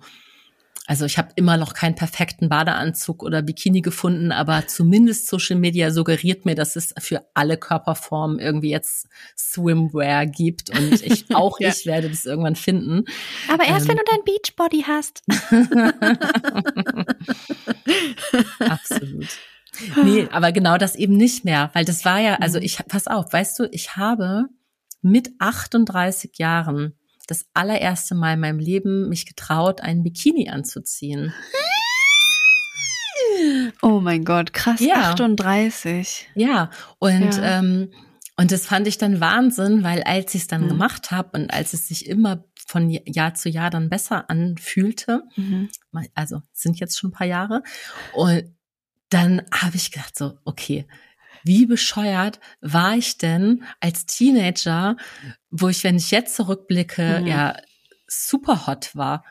also 0.90 1.04
ich 1.04 1.18
habe 1.18 1.28
immer 1.36 1.56
noch 1.56 1.72
keinen 1.72 1.94
perfekten 1.94 2.48
Badeanzug 2.48 3.22
oder 3.22 3.42
Bikini 3.42 3.80
gefunden, 3.80 4.32
aber 4.32 4.66
zumindest 4.66 5.28
Social 5.28 5.54
Media 5.56 5.92
suggeriert 5.92 6.46
mir, 6.46 6.56
dass 6.56 6.74
es 6.74 6.92
für 6.98 7.24
alle 7.32 7.56
Körperformen 7.56 8.40
irgendwie 8.40 8.70
jetzt 8.70 9.06
Swimwear 9.38 10.26
gibt 10.26 10.76
und 10.76 11.00
ich 11.00 11.26
auch 11.34 11.60
ja. 11.60 11.68
ich 11.68 11.86
werde 11.86 12.10
das 12.10 12.26
irgendwann 12.26 12.56
finden. 12.56 13.04
Aber 13.48 13.66
erst 13.66 13.88
ähm, 13.88 13.90
wenn 13.90 13.98
du 13.98 14.04
dein 14.10 14.24
Beachbody 14.24 14.84
hast. 14.84 15.22
Absolut. 18.68 19.28
Nee, 20.02 20.26
aber 20.32 20.50
genau 20.50 20.76
das 20.76 20.96
eben 20.96 21.16
nicht 21.16 21.44
mehr, 21.44 21.70
weil 21.72 21.84
das 21.84 22.04
war 22.04 22.18
ja, 22.18 22.34
also 22.40 22.58
mhm. 22.58 22.64
ich, 22.64 22.78
pass 22.88 23.06
auf, 23.06 23.32
weißt 23.32 23.60
du, 23.60 23.68
ich 23.70 23.96
habe 23.96 24.46
mit 25.02 25.30
38 25.38 26.32
Jahren 26.38 26.94
das 27.30 27.46
allererste 27.54 28.14
Mal 28.14 28.34
in 28.34 28.40
meinem 28.40 28.58
Leben 28.58 29.08
mich 29.08 29.26
getraut, 29.26 29.80
einen 29.80 30.02
Bikini 30.02 30.50
anzuziehen. 30.50 31.32
Oh 33.82 34.00
mein 34.00 34.24
Gott, 34.24 34.52
krass, 34.52 34.80
ja. 34.80 35.10
38. 35.10 36.28
Ja, 36.34 36.70
und 36.98 37.36
ja. 37.36 37.58
Ähm, 37.58 37.90
und 38.36 38.52
das 38.52 38.66
fand 38.66 38.86
ich 38.86 38.96
dann 38.96 39.20
Wahnsinn, 39.20 39.84
weil 39.84 40.02
als 40.02 40.34
ich 40.34 40.42
es 40.42 40.46
dann 40.48 40.64
mhm. 40.64 40.68
gemacht 40.68 41.10
habe 41.10 41.38
und 41.38 41.52
als 41.52 41.74
es 41.74 41.88
sich 41.88 42.06
immer 42.08 42.44
von 42.66 42.88
Jahr 42.88 43.34
zu 43.34 43.50
Jahr 43.50 43.68
dann 43.68 43.90
besser 43.90 44.30
anfühlte, 44.30 45.24
mhm. 45.36 45.68
also 46.14 46.40
sind 46.52 46.80
jetzt 46.80 46.98
schon 46.98 47.10
ein 47.10 47.12
paar 47.12 47.26
Jahre, 47.26 47.62
und 48.14 48.44
dann 49.10 49.42
habe 49.52 49.76
ich 49.76 49.90
gedacht 49.90 50.16
so, 50.16 50.38
okay, 50.44 50.86
wie 51.44 51.66
bescheuert 51.66 52.40
war 52.60 52.96
ich 52.96 53.18
denn 53.18 53.64
als 53.80 54.06
Teenager, 54.06 54.96
wo 55.50 55.68
ich, 55.68 55.84
wenn 55.84 55.96
ich 55.96 56.10
jetzt 56.10 56.36
zurückblicke, 56.36 57.20
mhm. 57.20 57.26
ja 57.26 57.56
super 58.10 58.66
hot 58.66 58.90
war. 58.94 59.24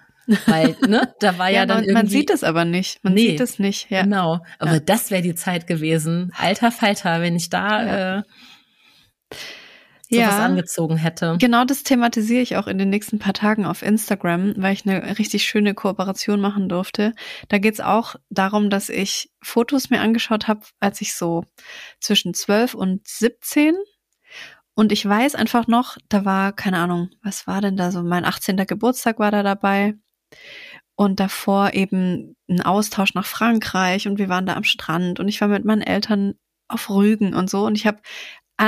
Weil, 0.46 0.76
ne, 0.88 1.14
da 1.20 1.38
war 1.38 1.50
ja, 1.50 1.62
ja 1.62 1.66
dann 1.66 1.78
man, 1.78 1.86
irgendwie. 1.86 1.94
Man 1.94 2.08
sieht 2.08 2.30
es 2.30 2.44
aber 2.44 2.66
nicht. 2.66 3.04
Man 3.04 3.14
nee, 3.14 3.32
sieht 3.32 3.40
es 3.42 3.60
nicht, 3.60 3.90
ja. 3.90 4.04
Genau. 4.04 4.40
Aber 4.60 4.74
ja. 4.74 4.80
das 4.80 5.12
wäre 5.12 5.22
die 5.22 5.36
Zeit 5.36 5.68
gewesen. 5.68 6.32
Alter 6.38 6.72
Falter, 6.72 7.22
wenn 7.22 7.36
ich 7.36 7.50
da 7.50 7.84
ja. 7.84 8.18
äh, 8.20 8.24
sowas 10.10 10.26
ja, 10.26 10.46
angezogen 10.46 10.98
hätte. 10.98 11.38
Genau 11.40 11.66
das 11.66 11.84
thematisiere 11.84 12.42
ich 12.42 12.58
auch 12.58 12.68
in 12.68 12.78
den 12.78 12.90
nächsten 12.90 13.20
paar 13.20 13.34
Tagen 13.34 13.66
auf 13.66 13.82
Instagram, 13.82 14.54
weil 14.58 14.74
ich 14.74 14.88
eine 14.88 15.20
richtig 15.20 15.44
schöne 15.44 15.74
Kooperation 15.74 16.42
machen 16.42 16.68
durfte. 16.68 17.14
Da 17.48 17.60
geht's 17.60 17.80
auch 17.80 18.16
darum, 18.30 18.70
dass 18.70 18.90
ich 18.90 19.32
Fotos 19.42 19.90
mir 19.90 20.02
angeschaut 20.02 20.48
habe, 20.48 20.62
als 20.80 21.02
ich 21.02 21.14
so 21.14 21.44
zwischen 22.00 22.34
12 22.34 22.74
und 22.74 23.08
17 23.08 23.76
und 24.80 24.94
ich 24.94 25.06
weiß 25.06 25.36
einfach 25.36 25.68
noch, 25.68 25.98
da 26.08 26.24
war, 26.24 26.54
keine 26.54 26.78
Ahnung, 26.78 27.10
was 27.22 27.48
war 27.48 27.60
denn 27.60 27.76
da 27.76 27.92
so, 27.92 28.02
mein 28.02 28.24
18. 28.24 28.56
Geburtstag 28.66 29.20
war 29.20 29.30
da 29.30 29.44
dabei. 29.44 29.96
Und 30.96 31.20
davor 31.20 31.74
eben 31.74 32.38
ein 32.50 32.62
Austausch 32.62 33.14
nach 33.14 33.26
Frankreich 33.26 34.08
und 34.08 34.20
wir 34.20 34.30
waren 34.30 34.46
da 34.46 34.56
am 34.56 34.64
Strand 34.64 35.20
und 35.20 35.28
ich 35.28 35.42
war 35.42 35.50
mit 35.50 35.66
meinen 35.66 35.82
Eltern 35.82 36.36
auf 36.70 36.90
Rügen 36.90 37.34
und 37.34 37.50
so. 37.50 37.66
Und 37.66 37.76
ich 37.76 37.86
habe 37.86 38.00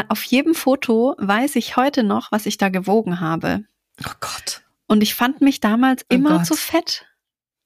auf 0.07 0.23
jedem 0.23 0.55
Foto 0.55 1.15
weiß 1.17 1.55
ich 1.57 1.75
heute 1.75 2.03
noch, 2.03 2.31
was 2.31 2.45
ich 2.45 2.57
da 2.57 2.69
gewogen 2.69 3.19
habe. 3.19 3.65
Oh 4.05 4.13
Gott. 4.19 4.61
Und 4.87 5.03
ich 5.03 5.15
fand 5.15 5.41
mich 5.41 5.59
damals 5.59 6.03
oh 6.03 6.15
immer 6.15 6.37
Gott. 6.37 6.45
zu 6.45 6.55
fett. 6.55 7.05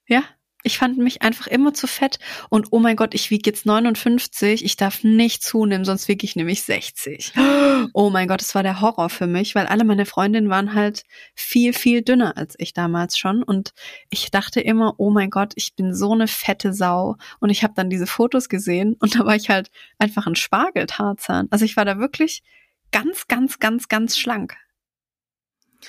Ja. 0.07 0.23
Ich 0.66 0.80
fand 0.80 0.97
mich 0.97 1.22
einfach 1.22 1.45
immer 1.45 1.76
zu 1.76 1.86
fett 1.86 2.18
und 2.49 2.70
oh 2.72 2.80
mein 2.80 2.95
Gott, 2.95 3.13
ich 3.13 3.30
wiege 3.30 3.47
jetzt 3.47 3.68
59, 3.68 4.66
ich 4.66 4.76
darf 4.78 5.03
nicht 5.03 5.43
zunehmen, 5.43 5.86
sonst 5.86 6.07
wiege 6.07 6.26
ich 6.26 6.36
nämlich 6.36 6.63
60. 6.63 7.34
Oh 7.93 8.09
mein 8.09 8.28
Gott, 8.28 8.41
es 8.41 8.55
war 8.55 8.63
der 8.63 8.82
Horror 8.82 9.09
für 9.09 9.28
mich, 9.28 9.53
weil 9.53 9.68
alle 9.68 9.84
meine 9.84 10.07
Freundinnen 10.07 10.49
waren 10.49 10.74
halt 10.74 11.03
viel, 11.36 11.72
viel 11.72 12.01
dünner 12.01 12.36
als 12.36 12.55
ich 12.57 12.74
damals 12.74 13.18
schon 13.18 13.43
und 13.43 13.74
ich 14.09 14.32
dachte 14.32 14.59
immer, 14.59 14.95
oh 14.97 15.11
mein 15.11 15.30
Gott, 15.30 15.53
ich 15.55 15.76
bin 15.76 15.93
so 15.93 16.13
eine 16.13 16.28
fette 16.28 16.74
Sau 16.74 17.16
und 17.39 17.51
ich 17.51 17.63
habe 17.63 17.74
dann 17.76 17.91
diese 17.91 18.07
Fotos 18.07 18.49
gesehen 18.49 18.95
und 18.99 19.16
da 19.16 19.26
war 19.26 19.36
ich 19.36 19.49
halt 19.49 19.70
einfach 19.99 20.26
ein 20.26 20.36
Spargeltarzan. 20.36 21.47
Also 21.51 21.63
ich 21.63 21.78
war 21.78 21.86
da 21.86 21.99
wirklich 21.99 22.41
ganz, 22.91 23.28
ganz, 23.28 23.59
ganz, 23.59 23.88
ganz 23.88 24.18
schlank 24.18 24.57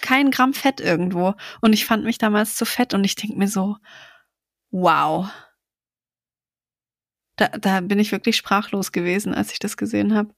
kein 0.03 0.31
Gramm 0.31 0.53
Fett 0.53 0.81
irgendwo. 0.81 1.35
Und 1.63 1.73
ich 1.73 1.87
fand 1.87 2.05
mich 2.05 2.19
damals 2.19 2.57
zu 2.57 2.67
fett 2.67 2.93
und 2.93 3.05
ich 3.05 3.15
denk 3.15 3.37
mir 3.37 3.49
so, 3.49 3.77
wow. 4.77 5.29
Da, 7.37 7.49
da 7.49 7.81
bin 7.81 7.99
ich 7.99 8.13
wirklich 8.13 8.37
sprachlos 8.37 8.93
gewesen, 8.93 9.35
als 9.35 9.53
ich 9.53 9.59
das 9.59 9.77
gesehen 9.77 10.15
habe. 10.15 10.35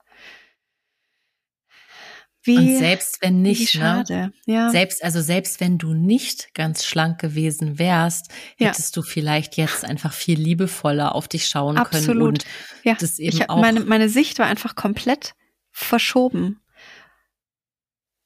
Wie, 2.42 2.56
und 2.56 2.78
selbst 2.78 3.20
wenn 3.20 3.42
nicht, 3.42 3.74
ne? 3.74 3.80
schade. 3.80 4.14
Ne? 4.14 4.32
Ja. 4.46 4.70
Selbst, 4.70 5.04
also 5.04 5.20
selbst 5.20 5.60
wenn 5.60 5.76
du 5.76 5.92
nicht 5.92 6.54
ganz 6.54 6.84
schlank 6.84 7.20
gewesen 7.20 7.78
wärst, 7.78 8.32
hättest 8.56 8.96
ja. 8.96 9.02
du 9.02 9.06
vielleicht 9.06 9.56
jetzt 9.56 9.84
einfach 9.84 10.12
viel 10.12 10.40
liebevoller 10.40 11.14
auf 11.14 11.28
dich 11.28 11.46
schauen 11.46 11.76
Absolut. 11.76 12.06
können. 12.06 12.22
Und 12.22 12.44
ja. 12.84 12.94
das 12.94 13.18
eben 13.18 13.36
ich, 13.36 13.50
auch 13.50 13.60
meine, 13.60 13.80
meine 13.80 14.08
Sicht 14.08 14.38
war 14.38 14.46
einfach 14.46 14.76
komplett 14.76 15.34
verschoben. 15.70 16.60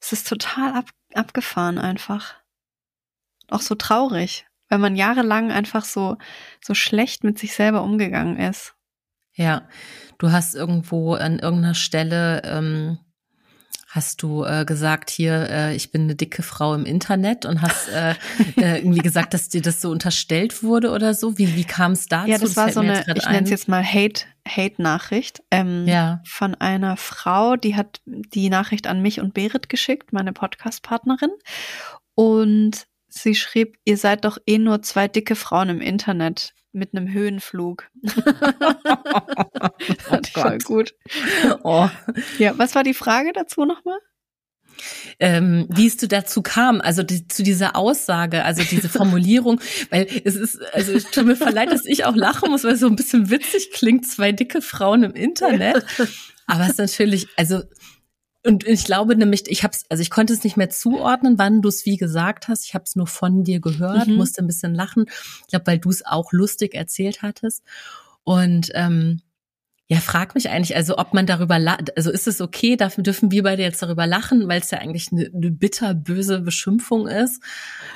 Es 0.00 0.12
ist 0.12 0.28
total 0.28 0.74
ab, 0.74 0.90
abgefahren 1.14 1.78
einfach. 1.78 2.36
Auch 3.48 3.60
so 3.60 3.74
traurig 3.74 4.46
weil 4.72 4.78
man 4.78 4.96
jahrelang 4.96 5.52
einfach 5.52 5.84
so, 5.84 6.16
so 6.64 6.72
schlecht 6.72 7.24
mit 7.24 7.38
sich 7.38 7.52
selber 7.52 7.82
umgegangen 7.82 8.38
ist. 8.38 8.72
Ja, 9.34 9.68
du 10.16 10.32
hast 10.32 10.54
irgendwo 10.54 11.12
an 11.12 11.40
irgendeiner 11.40 11.74
Stelle, 11.74 12.40
ähm, 12.46 12.98
hast 13.88 14.22
du 14.22 14.44
äh, 14.44 14.64
gesagt, 14.64 15.10
hier, 15.10 15.50
äh, 15.50 15.76
ich 15.76 15.92
bin 15.92 16.04
eine 16.04 16.14
dicke 16.14 16.42
Frau 16.42 16.72
im 16.72 16.86
Internet 16.86 17.44
und 17.44 17.60
hast 17.60 17.90
äh, 17.90 18.14
äh, 18.56 18.78
irgendwie 18.78 19.00
gesagt, 19.00 19.34
dass 19.34 19.50
dir 19.50 19.60
das 19.60 19.82
so 19.82 19.90
unterstellt 19.90 20.62
wurde 20.62 20.90
oder 20.90 21.12
so. 21.12 21.36
Wie, 21.36 21.54
wie 21.54 21.64
kam 21.64 21.92
es 21.92 22.06
dazu? 22.06 22.30
Ja, 22.30 22.38
das, 22.38 22.54
das 22.54 22.56
war 22.56 22.72
so 22.72 22.80
eine, 22.80 23.04
ich 23.14 23.26
nenne 23.26 23.44
es 23.44 23.50
jetzt 23.50 23.68
mal 23.68 23.84
Hate, 23.84 24.24
Hate-Nachricht 24.48 25.42
ähm, 25.50 25.84
ja. 25.86 26.22
von 26.24 26.54
einer 26.54 26.96
Frau, 26.96 27.56
die 27.56 27.76
hat 27.76 28.00
die 28.06 28.48
Nachricht 28.48 28.86
an 28.86 29.02
mich 29.02 29.20
und 29.20 29.34
Berit 29.34 29.68
geschickt, 29.68 30.14
meine 30.14 30.32
Podcast-Partnerin. 30.32 31.30
Und 32.14 32.86
Sie 33.14 33.34
schrieb, 33.34 33.76
ihr 33.84 33.98
seid 33.98 34.24
doch 34.24 34.38
eh 34.46 34.58
nur 34.58 34.80
zwei 34.82 35.06
dicke 35.06 35.36
Frauen 35.36 35.68
im 35.68 35.80
Internet 35.82 36.54
mit 36.72 36.94
einem 36.94 37.12
Höhenflug. 37.12 37.90
oh 40.10 40.18
voll 40.32 40.58
gut. 40.58 40.94
Oh. 41.62 41.90
Ja, 42.38 42.56
was 42.56 42.74
war 42.74 42.82
die 42.82 42.94
Frage 42.94 43.32
dazu 43.34 43.66
nochmal? 43.66 43.98
Ähm, 45.20 45.66
wie 45.68 45.86
es 45.86 45.98
du 45.98 46.08
dazu 46.08 46.40
kam, 46.40 46.80
also 46.80 47.02
die, 47.02 47.28
zu 47.28 47.42
dieser 47.42 47.76
Aussage, 47.76 48.44
also 48.44 48.62
diese 48.62 48.88
Formulierung, 48.98 49.60
weil 49.90 50.06
es 50.24 50.34
ist, 50.34 50.62
also 50.72 50.92
es 50.92 51.10
tut 51.10 51.26
mir 51.26 51.36
verleid, 51.36 51.70
dass 51.70 51.84
ich 51.84 52.06
auch 52.06 52.16
lachen 52.16 52.50
muss, 52.50 52.64
weil 52.64 52.72
es 52.72 52.80
so 52.80 52.86
ein 52.86 52.96
bisschen 52.96 53.28
witzig 53.28 53.72
klingt, 53.72 54.06
zwei 54.06 54.32
dicke 54.32 54.62
Frauen 54.62 55.02
im 55.02 55.12
Internet. 55.12 55.84
Aber 56.46 56.62
es 56.64 56.70
ist 56.70 56.78
natürlich, 56.78 57.28
also 57.36 57.62
und 58.45 58.66
ich 58.66 58.84
glaube 58.84 59.16
nämlich, 59.16 59.45
ich 59.47 59.62
hab's, 59.62 59.84
also 59.88 60.01
ich 60.01 60.11
konnte 60.11 60.32
es 60.32 60.43
nicht 60.43 60.57
mehr 60.57 60.70
zuordnen, 60.70 61.38
wann 61.38 61.62
du 61.62 61.68
es 61.68 61.86
wie 61.86 61.97
gesagt 61.97 62.49
hast. 62.49 62.64
Ich 62.64 62.74
habe 62.74 62.84
es 62.84 62.97
nur 62.97 63.07
von 63.07 63.45
dir 63.45 63.61
gehört, 63.61 64.09
mhm. 64.09 64.16
musste 64.16 64.43
ein 64.43 64.47
bisschen 64.47 64.74
lachen. 64.74 65.07
Ich 65.43 65.49
glaube, 65.49 65.66
weil 65.66 65.78
du 65.78 65.90
es 65.90 66.05
auch 66.05 66.32
lustig 66.32 66.74
erzählt 66.74 67.22
hattest. 67.22 67.62
Und 68.24 68.70
ähm, 68.74 69.20
ja, 69.86 70.01
frag 70.01 70.34
mich 70.34 70.49
eigentlich, 70.49 70.74
also 70.74 70.97
ob 70.97 71.12
man 71.12 71.26
darüber, 71.26 71.59
also 71.97 72.11
ist 72.11 72.26
es 72.26 72.40
okay, 72.40 72.76
dafür 72.76 73.05
dürfen 73.05 73.30
wir 73.30 73.43
beide 73.43 73.62
jetzt 73.62 73.82
darüber 73.82 74.07
lachen, 74.07 74.49
weil 74.49 74.61
es 74.61 74.70
ja 74.70 74.78
eigentlich 74.78 75.12
eine, 75.12 75.26
eine 75.26 75.51
bitterböse 75.51 76.40
Beschimpfung 76.40 77.07
ist. 77.07 77.43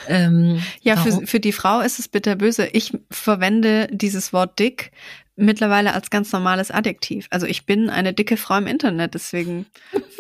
Ähm, 0.07 0.63
ja, 0.83 0.97
für, 0.97 1.27
für 1.27 1.41
die 1.41 1.53
Frau 1.53 1.81
ist 1.81 1.99
es 1.99 2.09
bitterböse. 2.09 2.67
Ich 2.67 2.93
verwende 3.11 3.89
dieses 3.91 4.33
Wort 4.33 4.59
dick 4.59 4.93
mittlerweile 5.37 5.93
als 5.93 6.11
ganz 6.11 6.32
normales 6.32 6.70
Adjektiv. 6.70 7.26
Also 7.30 7.47
ich 7.47 7.66
bin 7.66 7.91
eine 7.91 8.12
dicke 8.12 8.37
Frau 8.37 8.57
im 8.57 8.66
Internet, 8.66 9.14
deswegen 9.14 9.66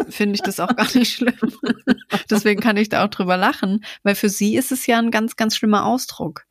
finde 0.08 0.36
ich 0.36 0.42
das 0.42 0.60
auch 0.60 0.76
gar 0.76 0.94
nicht 0.94 1.14
schlimm. 1.14 1.34
deswegen 2.30 2.60
kann 2.60 2.76
ich 2.76 2.90
da 2.90 3.04
auch 3.04 3.08
drüber 3.08 3.36
lachen, 3.36 3.84
weil 4.02 4.14
für 4.14 4.28
sie 4.28 4.56
ist 4.56 4.72
es 4.72 4.86
ja 4.86 4.98
ein 4.98 5.10
ganz, 5.10 5.36
ganz 5.36 5.56
schlimmer 5.56 5.86
Ausdruck. 5.86 6.44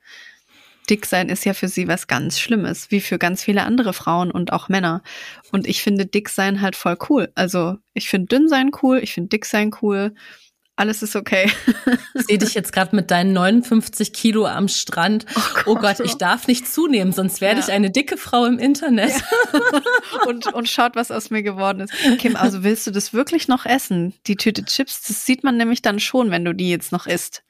Dick 0.90 1.06
sein 1.06 1.30
ist 1.30 1.46
ja 1.46 1.54
für 1.54 1.68
sie 1.68 1.88
was 1.88 2.08
ganz 2.08 2.40
Schlimmes, 2.40 2.92
wie 2.92 3.02
für 3.02 3.18
ganz 3.18 3.44
viele 3.44 3.64
andere 3.64 3.94
Frauen 3.94 4.30
und 4.30 4.54
auch 4.54 4.70
Männer. 4.70 5.02
Und 5.52 5.68
ich 5.68 5.82
finde 5.82 6.06
dick 6.06 6.30
sein 6.30 6.62
halt 6.62 6.76
voll 6.76 6.98
cool. 7.10 7.32
Also 7.34 7.78
ich 7.94 8.10
finde 8.10 8.28
dünn 8.28 8.48
sein 8.48 8.72
cool, 8.84 9.00
ich 9.00 9.14
finde 9.14 9.30
dick 9.30 9.46
sein 9.46 9.72
cool 9.82 10.14
alles 10.78 11.02
ist 11.02 11.16
okay. 11.16 11.50
Ich 12.16 12.26
sehe 12.28 12.38
dich 12.38 12.54
jetzt 12.54 12.74
gerade 12.74 12.96
mit 12.96 13.12
deinen 13.12 13.34
59 13.34 14.12
Kilo 14.12 14.46
am 14.46 14.68
Strand. 14.68 15.26
Oh 15.36 15.42
Gott, 15.54 15.66
oh 15.68 15.76
Gott 15.76 16.00
ich 16.02 16.16
darf 16.16 16.48
nicht 16.48 16.68
zunehmen, 16.68 17.14
sonst 17.14 17.40
werde 17.40 17.60
ja. 17.60 17.66
ich 17.66 17.74
eine 17.74 17.92
dicke 17.92 18.18
Frau 18.18 18.46
im 18.46 18.60
Internet. 18.60 19.12
Ja. 19.12 19.82
Und, 20.28 20.54
und 20.54 20.70
schaut, 20.70 20.96
was 20.96 21.12
aus 21.12 21.30
mir 21.30 21.44
geworden 21.44 21.82
ist. 21.82 21.94
Kim, 22.18 22.36
also 22.36 22.64
willst 22.64 22.88
du 22.88 22.92
das 22.92 23.14
wirklich 23.14 23.48
noch 23.48 23.66
essen? 23.66 24.14
Die 24.28 24.36
Tüte 24.36 24.64
Chips, 24.66 25.04
das 25.08 25.26
sieht 25.26 25.44
man 25.44 25.58
nämlich 25.58 25.82
dann 25.82 26.00
schon, 26.00 26.32
wenn 26.32 26.46
du 26.46 26.54
die 26.54 26.70
jetzt 26.70 26.92
noch 26.92 27.06
isst. 27.06 27.44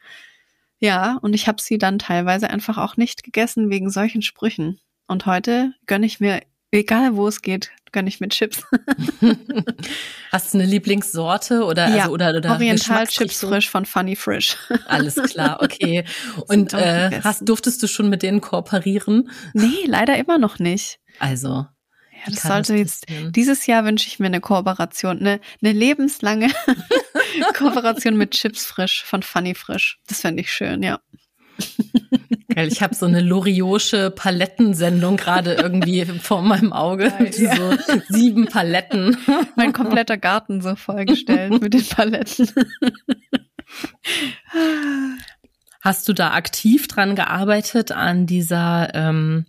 Ja, 0.79 1.17
und 1.21 1.33
ich 1.33 1.47
habe 1.47 1.61
sie 1.61 1.77
dann 1.77 1.99
teilweise 1.99 2.49
einfach 2.49 2.77
auch 2.77 2.97
nicht 2.97 3.23
gegessen 3.23 3.69
wegen 3.69 3.89
solchen 3.89 4.21
Sprüchen. 4.21 4.79
Und 5.07 5.25
heute 5.25 5.73
gönne 5.85 6.05
ich 6.05 6.19
mir, 6.19 6.41
egal 6.71 7.15
wo 7.15 7.27
es 7.27 7.41
geht, 7.41 7.71
gönne 7.95 8.09
ich 8.09 8.19
mit 8.19 8.33
Chips. 8.33 8.61
Hast 10.31 10.53
du 10.53 10.59
eine 10.59 10.67
Lieblingssorte 10.67 11.63
oder 11.63 11.87
ja, 11.87 12.03
also, 12.03 12.11
oder 12.11 12.35
oder 12.35 12.51
Oriental 12.51 13.07
Chips 13.07 13.39
frisch 13.39 13.69
von 13.69 13.85
Funny 13.85 14.17
Frisch. 14.17 14.57
Alles 14.85 15.15
klar, 15.15 15.61
okay. 15.61 16.03
Und 16.47 16.73
äh, 16.73 17.21
hast 17.23 17.47
durftest 17.47 17.81
du 17.81 17.87
schon 17.87 18.09
mit 18.09 18.21
denen 18.21 18.41
kooperieren? 18.41 19.31
Nee, 19.53 19.85
leider 19.87 20.17
immer 20.17 20.37
noch 20.37 20.59
nicht. 20.59 20.99
Also 21.19 21.47
ja, 21.49 21.67
das 22.27 22.41
sollte 22.41 22.75
jetzt 22.75 23.05
dieses 23.29 23.65
Jahr 23.65 23.85
wünsche 23.85 24.07
ich 24.07 24.19
mir 24.19 24.25
eine 24.27 24.41
Kooperation, 24.41 25.19
eine, 25.19 25.39
eine 25.63 25.71
lebenslange 25.71 26.49
Kooperation 27.57 28.17
mit 28.17 28.31
Chips 28.31 28.65
frisch 28.65 29.05
von 29.05 29.23
Funny 29.23 29.55
Frisch. 29.55 29.99
Das 30.07 30.19
fände 30.19 30.41
ich 30.41 30.51
schön, 30.51 30.83
ja. 30.83 30.99
Geil, 32.55 32.69
ich 32.71 32.81
habe 32.81 32.95
so 32.95 33.05
eine 33.05 33.21
Loriosche 33.21 34.11
Palettensendung 34.11 35.17
gerade 35.17 35.55
irgendwie 35.55 36.05
vor 36.05 36.41
meinem 36.41 36.71
Auge. 36.71 37.11
Ja. 37.37 37.55
So 37.55 37.77
sieben 38.09 38.45
Paletten. 38.45 39.17
Mein 39.55 39.73
kompletter 39.73 40.17
Garten 40.17 40.61
so 40.61 40.75
vollgestellt 40.75 41.61
mit 41.61 41.73
den 41.73 41.85
Paletten. 41.85 42.49
Hast 45.81 46.07
du 46.07 46.13
da 46.13 46.31
aktiv 46.31 46.87
dran 46.87 47.15
gearbeitet 47.15 47.91
an 47.91 48.25
dieser 48.25 48.89
ähm, 48.95 49.45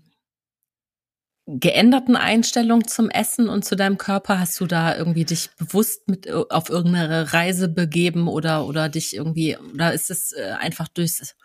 geänderten 1.46 2.16
Einstellung 2.16 2.88
zum 2.88 3.08
Essen 3.08 3.48
und 3.48 3.64
zu 3.64 3.76
deinem 3.76 3.98
Körper? 3.98 4.40
Hast 4.40 4.60
du 4.60 4.66
da 4.66 4.96
irgendwie 4.96 5.24
dich 5.24 5.50
bewusst 5.58 6.08
mit 6.08 6.30
auf 6.30 6.68
irgendeine 6.70 7.32
Reise 7.32 7.68
begeben 7.68 8.26
oder 8.26 8.66
oder 8.66 8.88
dich 8.88 9.14
irgendwie 9.14 9.56
oder 9.56 9.92
ist 9.92 10.10
es 10.10 10.32
äh, 10.32 10.56
einfach 10.58 10.88
durchs 10.88 11.36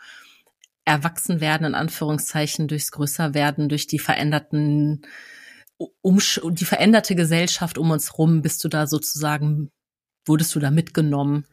Erwachsenwerden 0.86 1.68
in 1.68 1.76
Anführungszeichen, 1.76 2.68
durchs 2.68 2.92
Größerwerden, 2.92 3.70
durch 3.70 3.88
die 3.88 4.00
veränderten 4.00 5.04
um 6.02 6.20
die 6.52 6.66
veränderte 6.66 7.16
Gesellschaft 7.16 7.78
um 7.78 7.92
uns 7.92 8.18
rum, 8.18 8.42
bist 8.42 8.64
du 8.64 8.68
da 8.68 8.88
sozusagen, 8.88 9.72
wurdest 10.26 10.54
du 10.54 10.60
da 10.60 10.72
mitgenommen? 10.72 11.46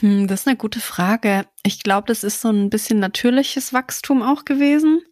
Hm, 0.00 0.26
das 0.26 0.40
ist 0.40 0.48
eine 0.48 0.56
gute 0.56 0.80
Frage. 0.80 1.46
Ich 1.62 1.82
glaube, 1.82 2.08
das 2.08 2.24
ist 2.24 2.40
so 2.40 2.50
ein 2.50 2.70
bisschen 2.70 2.98
natürliches 2.98 3.72
Wachstum 3.72 4.22
auch 4.22 4.44
gewesen. 4.44 5.02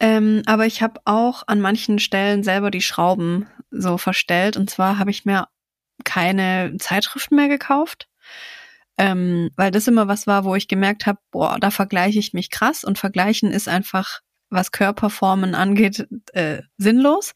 Ähm, 0.00 0.42
aber 0.46 0.66
ich 0.66 0.82
habe 0.82 1.00
auch 1.04 1.44
an 1.46 1.60
manchen 1.60 1.98
Stellen 1.98 2.42
selber 2.42 2.70
die 2.70 2.80
Schrauben 2.80 3.46
so 3.70 3.98
verstellt. 3.98 4.56
Und 4.56 4.70
zwar 4.70 4.98
habe 4.98 5.10
ich 5.10 5.24
mir 5.24 5.48
keine 6.04 6.74
Zeitschriften 6.78 7.36
mehr 7.36 7.48
gekauft, 7.48 8.08
ähm, 8.98 9.50
weil 9.56 9.70
das 9.70 9.88
immer 9.88 10.08
was 10.08 10.26
war, 10.26 10.44
wo 10.44 10.54
ich 10.54 10.68
gemerkt 10.68 11.06
habe, 11.06 11.18
boah, 11.30 11.58
da 11.58 11.70
vergleiche 11.70 12.18
ich 12.18 12.32
mich 12.32 12.50
krass 12.50 12.84
und 12.84 12.98
vergleichen 12.98 13.50
ist 13.50 13.68
einfach, 13.68 14.20
was 14.50 14.70
Körperformen 14.70 15.54
angeht, 15.54 16.06
äh, 16.32 16.62
sinnlos. 16.76 17.32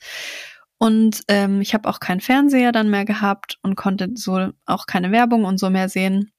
Und 0.79 1.23
ähm, 1.29 1.63
ich 1.63 1.73
habe 1.73 1.89
auch 1.89 2.01
keinen 2.01 2.21
Fernseher 2.21 2.73
dann 2.73 2.91
mehr 2.91 3.07
gehabt 3.07 3.59
und 3.63 3.77
konnte 3.77 4.11
so 4.15 4.51
auch 4.67 4.87
keine 4.87 5.11
Werbung 5.11 5.45
und 5.45 5.59
so 5.59 5.71
mehr 5.71 5.89
sehen. 5.89 6.33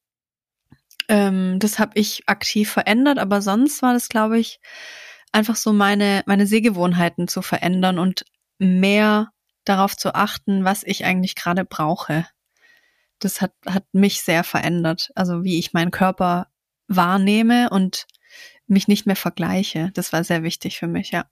Ähm, 1.09 1.57
das 1.59 1.79
habe 1.79 1.93
ich 1.95 2.23
aktiv 2.27 2.69
verändert, 2.69 3.17
aber 3.17 3.41
sonst 3.41 3.81
war 3.81 3.93
das, 3.93 4.09
glaube 4.09 4.37
ich, 4.37 4.59
einfach 5.31 5.55
so 5.55 5.73
meine, 5.73 6.23
meine 6.27 6.45
Sehgewohnheiten 6.45 7.27
zu 7.27 7.41
verändern 7.41 7.97
und 7.97 8.25
mehr 8.59 9.31
darauf 9.65 9.97
zu 9.97 10.13
achten, 10.13 10.63
was 10.63 10.83
ich 10.83 11.05
eigentlich 11.05 11.35
gerade 11.35 11.65
brauche 11.65 12.27
das 13.19 13.41
hat, 13.41 13.53
hat 13.65 13.85
mich 13.93 14.21
sehr 14.21 14.43
verändert. 14.43 15.11
Also 15.15 15.43
wie 15.43 15.59
ich 15.59 15.73
meinen 15.73 15.91
Körper 15.91 16.47
wahrnehme 16.87 17.69
und 17.69 18.07
mich 18.67 18.87
nicht 18.87 19.05
mehr 19.05 19.15
vergleiche. 19.15 19.91
Das 19.93 20.13
war 20.13 20.23
sehr 20.23 20.43
wichtig 20.43 20.77
für 20.77 20.87
mich, 20.87 21.11
ja. 21.11 21.25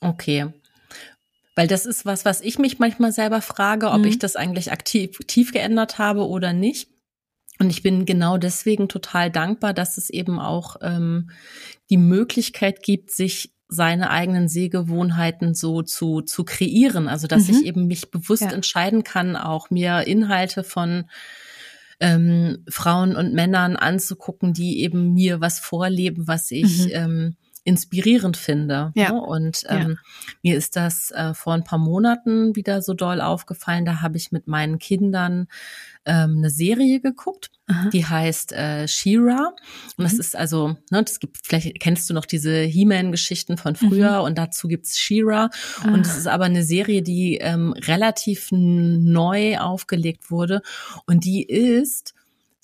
Okay. 0.00 0.52
Weil 1.54 1.66
das 1.66 1.86
ist 1.86 2.04
was, 2.04 2.24
was 2.24 2.40
ich 2.40 2.58
mich 2.58 2.78
manchmal 2.78 3.12
selber 3.12 3.42
frage, 3.42 3.90
ob 3.90 3.98
mhm. 3.98 4.06
ich 4.06 4.18
das 4.18 4.36
eigentlich 4.36 4.70
aktiv 4.70 5.18
tief 5.26 5.52
geändert 5.52 5.98
habe 5.98 6.26
oder 6.26 6.52
nicht. 6.52 6.88
Und 7.58 7.70
ich 7.70 7.82
bin 7.82 8.06
genau 8.06 8.38
deswegen 8.38 8.88
total 8.88 9.30
dankbar, 9.30 9.74
dass 9.74 9.98
es 9.98 10.10
eben 10.10 10.38
auch 10.38 10.76
ähm, 10.82 11.30
die 11.90 11.96
Möglichkeit 11.96 12.82
gibt, 12.82 13.10
sich 13.10 13.52
seine 13.68 14.10
eigenen 14.10 14.48
Sehgewohnheiten 14.48 15.54
so 15.54 15.82
zu, 15.82 16.22
zu 16.22 16.44
kreieren. 16.44 17.08
Also, 17.08 17.26
dass 17.26 17.48
mhm. 17.48 17.54
ich 17.54 17.66
eben 17.66 17.86
mich 17.86 18.10
bewusst 18.10 18.42
ja. 18.42 18.52
entscheiden 18.52 19.04
kann, 19.04 19.36
auch 19.36 19.70
mir 19.70 20.06
Inhalte 20.06 20.64
von 20.64 21.04
ähm, 22.00 22.64
Frauen 22.68 23.16
und 23.16 23.34
Männern 23.34 23.76
anzugucken, 23.76 24.52
die 24.52 24.80
eben 24.82 25.12
mir 25.12 25.40
was 25.40 25.58
vorleben, 25.58 26.26
was 26.28 26.50
ich 26.50 26.86
mhm. 26.86 26.92
ähm, 26.92 27.36
inspirierend 27.68 28.38
finde. 28.38 28.92
Ja. 28.94 29.12
Ne? 29.12 29.20
Und 29.20 29.64
ähm, 29.68 29.90
ja. 29.90 29.96
mir 30.42 30.56
ist 30.56 30.74
das 30.74 31.10
äh, 31.10 31.34
vor 31.34 31.52
ein 31.52 31.64
paar 31.64 31.78
Monaten 31.78 32.56
wieder 32.56 32.80
so 32.80 32.94
doll 32.94 33.20
aufgefallen. 33.20 33.84
Da 33.84 34.00
habe 34.00 34.16
ich 34.16 34.32
mit 34.32 34.48
meinen 34.48 34.78
Kindern 34.78 35.48
ähm, 36.06 36.38
eine 36.38 36.48
Serie 36.48 37.00
geguckt, 37.00 37.50
Aha. 37.66 37.90
die 37.90 38.06
heißt 38.06 38.52
äh, 38.52 38.88
She-Ra. 38.88 39.52
Und 39.98 40.04
das 40.04 40.14
mhm. 40.14 40.20
ist 40.20 40.34
also, 40.34 40.68
ne, 40.90 41.02
das 41.02 41.20
gibt, 41.20 41.36
vielleicht 41.42 41.78
kennst 41.78 42.08
du 42.08 42.14
noch 42.14 42.24
diese 42.24 42.62
He-Man-Geschichten 42.62 43.58
von 43.58 43.76
früher 43.76 44.20
mhm. 44.20 44.24
und 44.24 44.38
dazu 44.38 44.66
gibt's 44.66 44.98
She-Ra. 44.98 45.50
Ah. 45.82 45.92
Und 45.92 46.06
es 46.06 46.16
ist 46.16 46.26
aber 46.26 46.44
eine 46.44 46.64
Serie, 46.64 47.02
die 47.02 47.36
ähm, 47.36 47.74
relativ 47.74 48.48
neu 48.50 49.58
aufgelegt 49.58 50.30
wurde. 50.30 50.62
Und 51.04 51.26
die 51.26 51.42
ist 51.42 52.14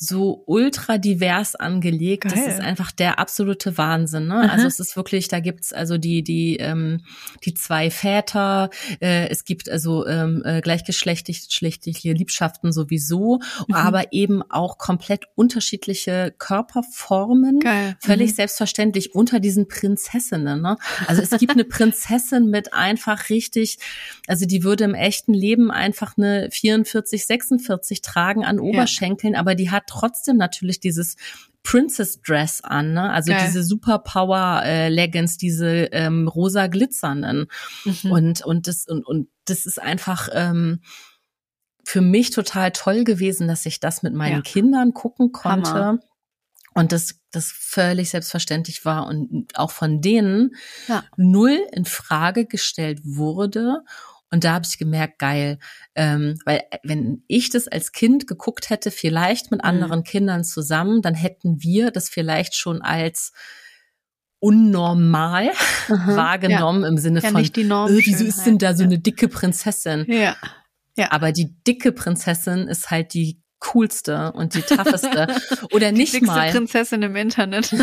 so 0.07 0.42
ultra 0.46 0.98
divers 0.98 1.55
angelegt. 1.55 2.24
Geil. 2.24 2.32
Das 2.34 2.55
ist 2.55 2.61
einfach 2.61 2.92
der 2.92 3.18
absolute 3.18 3.78
Wahnsinn. 3.78 4.26
Ne? 4.26 4.50
Also 4.50 4.66
es 4.66 4.80
ist 4.80 4.96
wirklich, 4.96 5.28
da 5.28 5.40
gibt's 5.40 5.72
also 5.72 5.98
die 5.98 6.22
die 6.22 6.57
ähm, 6.57 7.00
die 7.44 7.55
zwei 7.55 7.90
Väter. 7.90 8.70
Äh, 9.00 9.28
es 9.28 9.44
gibt 9.44 9.68
also 9.68 10.07
ähm, 10.07 10.42
äh, 10.44 10.61
gleichgeschlechtliche 10.61 12.12
Liebschaften 12.12 12.72
sowieso, 12.72 13.40
mhm. 13.68 13.74
aber 13.74 14.12
eben 14.12 14.42
auch 14.50 14.78
komplett 14.78 15.24
unterschiedliche 15.34 16.34
Körperformen. 16.38 17.61
Geil. 17.61 17.96
Völlig 18.00 18.30
mhm. 18.30 18.34
selbstverständlich 18.34 19.14
unter 19.14 19.40
diesen 19.40 19.68
Prinzessinnen. 19.68 20.61
Ne? 20.61 20.76
Also 21.07 21.22
es 21.22 21.30
gibt 21.30 21.52
eine 21.52 21.64
Prinzessin 21.64 22.50
mit 22.50 22.72
einfach 22.74 23.30
richtig, 23.30 23.78
also 24.26 24.46
die 24.46 24.62
würde 24.62 24.84
im 24.84 24.94
echten 24.94 25.34
Leben 25.34 25.70
einfach 25.70 26.16
eine 26.16 26.48
44, 26.50 27.26
46 27.26 28.02
tragen 28.02 28.44
an 28.44 28.61
Oberschenkeln, 28.61 29.34
ja. 29.34 29.40
aber 29.40 29.55
die 29.55 29.70
hat 29.70 29.86
trotzdem 29.95 30.36
natürlich 30.36 30.80
dieses 30.80 31.16
Princess 31.62 32.20
Dress 32.20 32.61
an, 32.62 32.92
ne? 32.92 33.11
Also 33.11 33.32
Geil. 33.32 33.42
diese 33.47 33.62
Superpower 33.62 34.62
äh, 34.64 34.88
Leggings, 34.88 35.38
diese 35.38 35.86
ähm, 35.92 36.28
rosa 36.28 36.66
glitzernden 36.66 37.47
mhm. 37.84 38.11
und 38.11 38.45
und 38.45 38.66
das 38.68 38.86
und 38.86 39.07
und 39.07 39.28
das 39.47 39.66
ist 39.66 39.80
einfach 39.80 40.28
ähm, 40.32 40.80
für 41.84 42.01
mich 42.01 42.30
total 42.30 42.72
toll 42.72 43.05
gewesen, 43.05 43.49
dass 43.49 43.66
ich 43.66 43.80
das 43.80 44.03
mit 44.03 44.14
meinen 44.14 44.36
ja. 44.36 44.42
Kindern 44.42 44.92
gucken 44.92 45.32
konnte. 45.32 45.70
Hammer. 45.70 45.99
Und 46.76 46.90
das, 46.90 47.20
das 47.30 47.53
völlig 47.53 48.11
selbstverständlich 48.11 48.84
war 48.84 49.07
und 49.07 49.47
auch 49.55 49.70
von 49.70 50.01
denen 50.01 50.57
ja. 50.88 51.05
null 51.16 51.61
in 51.70 51.84
Frage 51.84 52.47
gestellt 52.47 53.01
wurde 53.05 53.84
und 54.35 54.43
da 54.43 54.55
habe 54.55 54.66
ich 54.68 54.78
gemerkt, 54.78 55.20
geil, 55.20 55.61
ähm, 55.95 56.41
weil 56.45 56.64
äh, 56.70 56.78
wenn 56.82 57.22
ich 57.28 57.51
das 57.51 57.68
als 57.68 57.93
Kind 57.93 58.26
geguckt 58.26 58.68
hätte, 58.68 58.91
vielleicht 58.91 59.53
mit 59.53 59.62
mhm. 59.62 59.68
anderen 59.68 60.01
mhm. 60.01 60.05
Kindern 60.05 60.43
zusammen, 60.43 61.03
dann 61.03 61.14
hätten 61.14 61.62
wir 61.62 61.93
das 61.93 62.09
vielleicht 62.09 62.57
schon 62.57 62.82
als 62.82 63.32
unnormal 64.41 65.53
Aha, 65.89 66.16
wahrgenommen 66.16 66.82
ja. 66.82 66.89
im 66.89 66.99
Sinne 66.99 67.20
ja, 67.20 67.30
von, 67.30 67.41
nicht 67.41 67.55
die 67.55 67.62
Norm 67.62 67.93
äh, 67.93 68.01
wieso 68.05 68.24
ist 68.24 68.43
denn 68.45 68.59
da 68.59 68.74
so 68.74 68.82
eine 68.82 68.99
dicke 68.99 69.28
Prinzessin? 69.28 70.05
Ja. 70.09 70.35
Ja. 70.97 71.12
Aber 71.12 71.30
die 71.30 71.55
dicke 71.64 71.93
Prinzessin 71.93 72.66
ist 72.66 72.91
halt 72.91 73.14
die 73.14 73.41
coolste 73.73 74.33
und 74.33 74.55
die 74.55 74.62
tougheste 74.62 75.29
oder 75.73 75.91
die 75.91 75.99
nicht 75.99 76.23
mal 76.23 76.51
Prinzessin 76.51 77.03
im 77.03 77.17
Internet. 77.17 77.75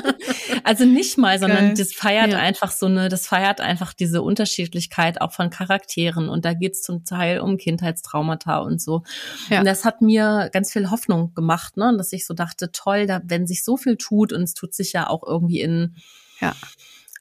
also 0.64 0.84
nicht 0.84 1.18
mal, 1.18 1.38
sondern 1.38 1.68
Geil. 1.68 1.74
das 1.76 1.92
feiert 1.92 2.32
ja. 2.32 2.38
einfach 2.38 2.70
so 2.70 2.86
eine, 2.86 3.08
das 3.08 3.26
feiert 3.26 3.60
einfach 3.60 3.92
diese 3.92 4.22
Unterschiedlichkeit 4.22 5.20
auch 5.20 5.32
von 5.32 5.50
Charakteren 5.50 6.28
und 6.28 6.44
da 6.44 6.54
geht's 6.54 6.82
zum 6.82 7.04
Teil 7.04 7.40
um 7.40 7.56
Kindheitstraumata 7.56 8.58
und 8.58 8.80
so. 8.80 9.02
Ja. 9.50 9.60
Und 9.60 9.66
das 9.66 9.84
hat 9.84 10.00
mir 10.02 10.50
ganz 10.52 10.72
viel 10.72 10.90
Hoffnung 10.90 11.34
gemacht, 11.34 11.76
ne, 11.76 11.94
dass 11.96 12.12
ich 12.12 12.26
so 12.26 12.34
dachte, 12.34 12.72
toll, 12.72 13.06
da 13.06 13.20
wenn 13.24 13.46
sich 13.46 13.64
so 13.64 13.76
viel 13.76 13.96
tut 13.96 14.32
und 14.32 14.42
es 14.42 14.54
tut 14.54 14.74
sich 14.74 14.92
ja 14.92 15.08
auch 15.08 15.22
irgendwie 15.26 15.60
in 15.60 15.96
ja 16.40 16.54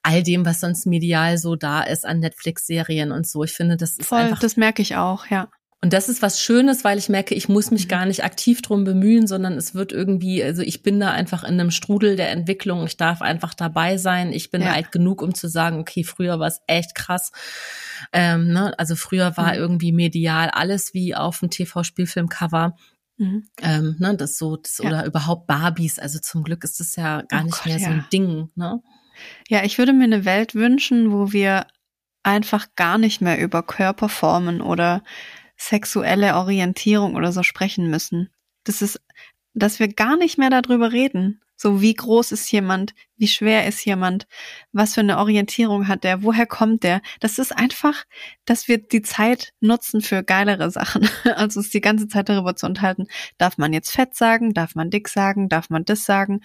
all 0.07 0.23
dem, 0.23 0.45
was 0.45 0.61
sonst 0.61 0.85
medial 0.85 1.37
so 1.37 1.57
da 1.57 1.81
ist 1.81 2.05
an 2.05 2.19
Netflix-Serien 2.19 3.11
und 3.11 3.27
so. 3.27 3.43
Ich 3.43 3.51
finde, 3.51 3.75
das 3.75 3.97
ist 3.97 4.05
Voll, 4.05 4.19
einfach. 4.19 4.39
Das 4.39 4.55
merke 4.55 4.81
ich 4.81 4.95
auch, 4.95 5.25
ja. 5.27 5.49
Und 5.79 5.93
das 5.93 6.09
ist 6.09 6.23
was 6.23 6.41
Schönes, 6.41 6.83
weil 6.83 6.97
ich 6.97 7.07
merke, 7.07 7.35
ich 7.35 7.49
muss 7.49 7.69
mich 7.69 7.85
mhm. 7.85 7.89
gar 7.89 8.05
nicht 8.07 8.23
aktiv 8.23 8.63
drum 8.63 8.83
bemühen, 8.83 9.27
sondern 9.27 9.53
es 9.53 9.75
wird 9.75 9.91
irgendwie, 9.91 10.43
also 10.43 10.63
ich 10.63 10.81
bin 10.81 10.99
da 10.99 11.11
einfach 11.11 11.43
in 11.43 11.59
einem 11.59 11.69
Strudel 11.69 12.15
der 12.15 12.31
Entwicklung. 12.31 12.85
Ich 12.87 12.97
darf 12.97 13.21
einfach 13.21 13.53
dabei 13.53 13.97
sein. 13.97 14.33
Ich 14.33 14.49
bin 14.49 14.61
ja. 14.63 14.71
alt 14.71 14.91
genug, 14.91 15.21
um 15.21 15.35
zu 15.35 15.47
sagen, 15.47 15.79
okay, 15.79 16.03
früher 16.03 16.39
war 16.39 16.47
es 16.47 16.61
echt 16.65 16.95
krass. 16.95 17.31
Ähm, 18.11 18.51
ne? 18.51 18.77
Also 18.79 18.95
früher 18.95 19.37
war 19.37 19.53
mhm. 19.53 19.59
irgendwie 19.59 19.91
medial 19.91 20.49
alles 20.49 20.95
wie 20.95 21.13
auf 21.13 21.39
dem 21.41 21.51
TV-Spielfilmcover. 21.51 22.75
Mhm. 23.17 23.47
Ähm, 23.61 23.95
ne, 23.99 24.15
das 24.15 24.37
so, 24.37 24.57
das, 24.57 24.79
ja. 24.79 24.87
oder 24.87 25.05
überhaupt 25.05 25.45
Barbies. 25.45 25.99
Also 25.99 26.19
zum 26.19 26.43
Glück 26.43 26.63
ist 26.63 26.79
das 26.79 26.95
ja 26.95 27.21
gar 27.21 27.41
oh 27.41 27.45
nicht 27.45 27.57
Gott, 27.57 27.65
mehr 27.65 27.79
so 27.79 27.85
ein 27.85 28.05
Ding. 28.11 28.49
Ne? 28.55 28.81
Ja, 29.47 29.63
ich 29.63 29.77
würde 29.77 29.93
mir 29.93 30.05
eine 30.05 30.25
Welt 30.25 30.55
wünschen, 30.55 31.11
wo 31.11 31.31
wir 31.31 31.67
einfach 32.23 32.67
gar 32.75 32.97
nicht 32.97 33.21
mehr 33.21 33.39
über 33.39 33.63
Körperformen 33.63 34.61
oder 34.61 35.03
sexuelle 35.57 36.35
Orientierung 36.35 37.15
oder 37.15 37.31
so 37.31 37.43
sprechen 37.43 37.89
müssen. 37.89 38.29
Das 38.63 38.81
ist, 38.81 39.01
dass 39.53 39.79
wir 39.79 39.87
gar 39.87 40.17
nicht 40.17 40.37
mehr 40.37 40.49
darüber 40.49 40.91
reden. 40.91 41.41
So, 41.59 41.81
wie 41.81 41.95
groß 41.95 42.33
ist 42.33 42.51
jemand? 42.51 42.93
Wie 43.17 43.27
schwer 43.27 43.65
ist 43.65 43.83
jemand? 43.83 44.27
Was 44.73 44.93
für 44.93 45.01
eine 45.01 45.17
Orientierung 45.17 45.87
hat 45.87 46.03
der? 46.03 46.21
Woher 46.21 46.45
kommt 46.45 46.83
der? 46.83 47.01
Das 47.19 47.39
ist 47.39 47.51
einfach, 47.51 48.05
dass 48.45 48.67
wir 48.67 48.77
die 48.77 49.01
Zeit 49.01 49.53
nutzen 49.59 50.01
für 50.01 50.23
geilere 50.23 50.69
Sachen. 50.69 51.09
Also 51.35 51.59
uns 51.59 51.71
die 51.71 51.81
ganze 51.81 52.07
Zeit 52.07 52.29
darüber 52.29 52.55
zu 52.55 52.67
unterhalten. 52.67 53.07
Darf 53.39 53.57
man 53.57 53.73
jetzt 53.73 53.91
fett 53.91 54.15
sagen? 54.15 54.53
Darf 54.53 54.75
man 54.75 54.91
dick 54.91 55.09
sagen? 55.09 55.49
Darf 55.49 55.71
man 55.71 55.83
das 55.83 56.05
sagen? 56.05 56.41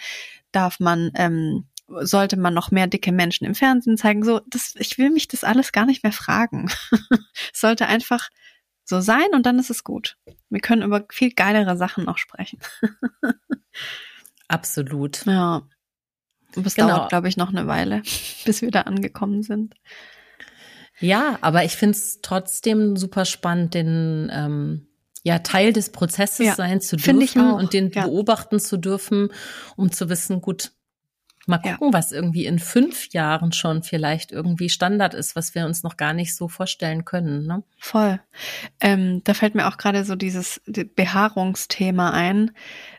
Darf 0.50 0.80
man, 0.80 1.10
ähm, 1.14 1.66
sollte 1.88 2.38
man 2.38 2.54
noch 2.54 2.70
mehr 2.70 2.86
dicke 2.86 3.12
Menschen 3.12 3.46
im 3.46 3.54
Fernsehen 3.54 3.98
zeigen? 3.98 4.24
So, 4.24 4.40
das, 4.46 4.74
ich 4.78 4.96
will 4.96 5.10
mich 5.10 5.28
das 5.28 5.44
alles 5.44 5.72
gar 5.72 5.84
nicht 5.84 6.02
mehr 6.02 6.12
fragen. 6.12 6.70
es 7.52 7.60
sollte 7.60 7.86
einfach 7.86 8.30
so 8.84 9.00
sein 9.00 9.28
und 9.32 9.46
dann 9.46 9.58
ist 9.58 9.70
es 9.70 9.84
gut. 9.84 10.16
Wir 10.50 10.60
können 10.60 10.82
über 10.82 11.04
viel 11.10 11.32
geilere 11.32 11.76
Sachen 11.76 12.04
noch 12.04 12.18
sprechen. 12.18 12.58
Absolut. 14.48 15.24
Ja. 15.26 15.62
Und 16.56 16.66
es 16.66 16.74
genau. 16.74 16.88
dauert, 16.88 17.08
glaube 17.08 17.28
ich, 17.28 17.36
noch 17.36 17.48
eine 17.48 17.66
Weile, 17.66 18.02
bis 18.44 18.62
wir 18.62 18.70
da 18.70 18.82
angekommen 18.82 19.42
sind. 19.42 19.74
Ja, 21.00 21.38
aber 21.40 21.64
ich 21.64 21.76
finde 21.76 21.96
es 21.96 22.20
trotzdem 22.22 22.96
super 22.96 23.24
spannend, 23.24 23.74
den 23.74 24.30
ähm, 24.32 24.86
ja 25.24 25.38
Teil 25.38 25.72
des 25.72 25.90
Prozesses 25.90 26.46
ja, 26.46 26.54
sein 26.54 26.80
zu 26.80 26.96
dürfen 26.96 27.52
und 27.52 27.72
den 27.72 27.90
ja. 27.90 28.06
beobachten 28.06 28.60
zu 28.60 28.76
dürfen, 28.76 29.30
um 29.76 29.90
zu 29.90 30.08
wissen, 30.08 30.40
gut, 30.40 30.72
Mal 31.46 31.58
gucken, 31.58 31.88
ja. 31.88 31.92
was 31.92 32.12
irgendwie 32.12 32.46
in 32.46 32.60
fünf 32.60 33.12
Jahren 33.12 33.52
schon 33.52 33.82
vielleicht 33.82 34.30
irgendwie 34.30 34.68
Standard 34.68 35.12
ist, 35.12 35.34
was 35.34 35.54
wir 35.54 35.66
uns 35.66 35.82
noch 35.82 35.96
gar 35.96 36.12
nicht 36.12 36.36
so 36.36 36.46
vorstellen 36.46 37.04
können. 37.04 37.46
Ne? 37.46 37.64
Voll. 37.78 38.20
Ähm, 38.80 39.22
da 39.24 39.34
fällt 39.34 39.56
mir 39.56 39.66
auch 39.66 39.76
gerade 39.76 40.04
so 40.04 40.14
dieses 40.14 40.60
Behaarungsthema 40.66 42.10
ein. 42.10 42.52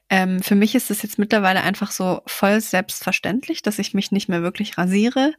Ähm, 0.09 0.41
für 0.41 0.55
mich 0.55 0.75
ist 0.75 0.91
es 0.91 1.01
jetzt 1.03 1.17
mittlerweile 1.17 1.61
einfach 1.61 1.91
so 1.91 2.21
voll 2.25 2.59
selbstverständlich, 2.59 3.61
dass 3.61 3.79
ich 3.79 3.93
mich 3.93 4.11
nicht 4.11 4.27
mehr 4.27 4.41
wirklich 4.41 4.77
rasiere. 4.77 5.33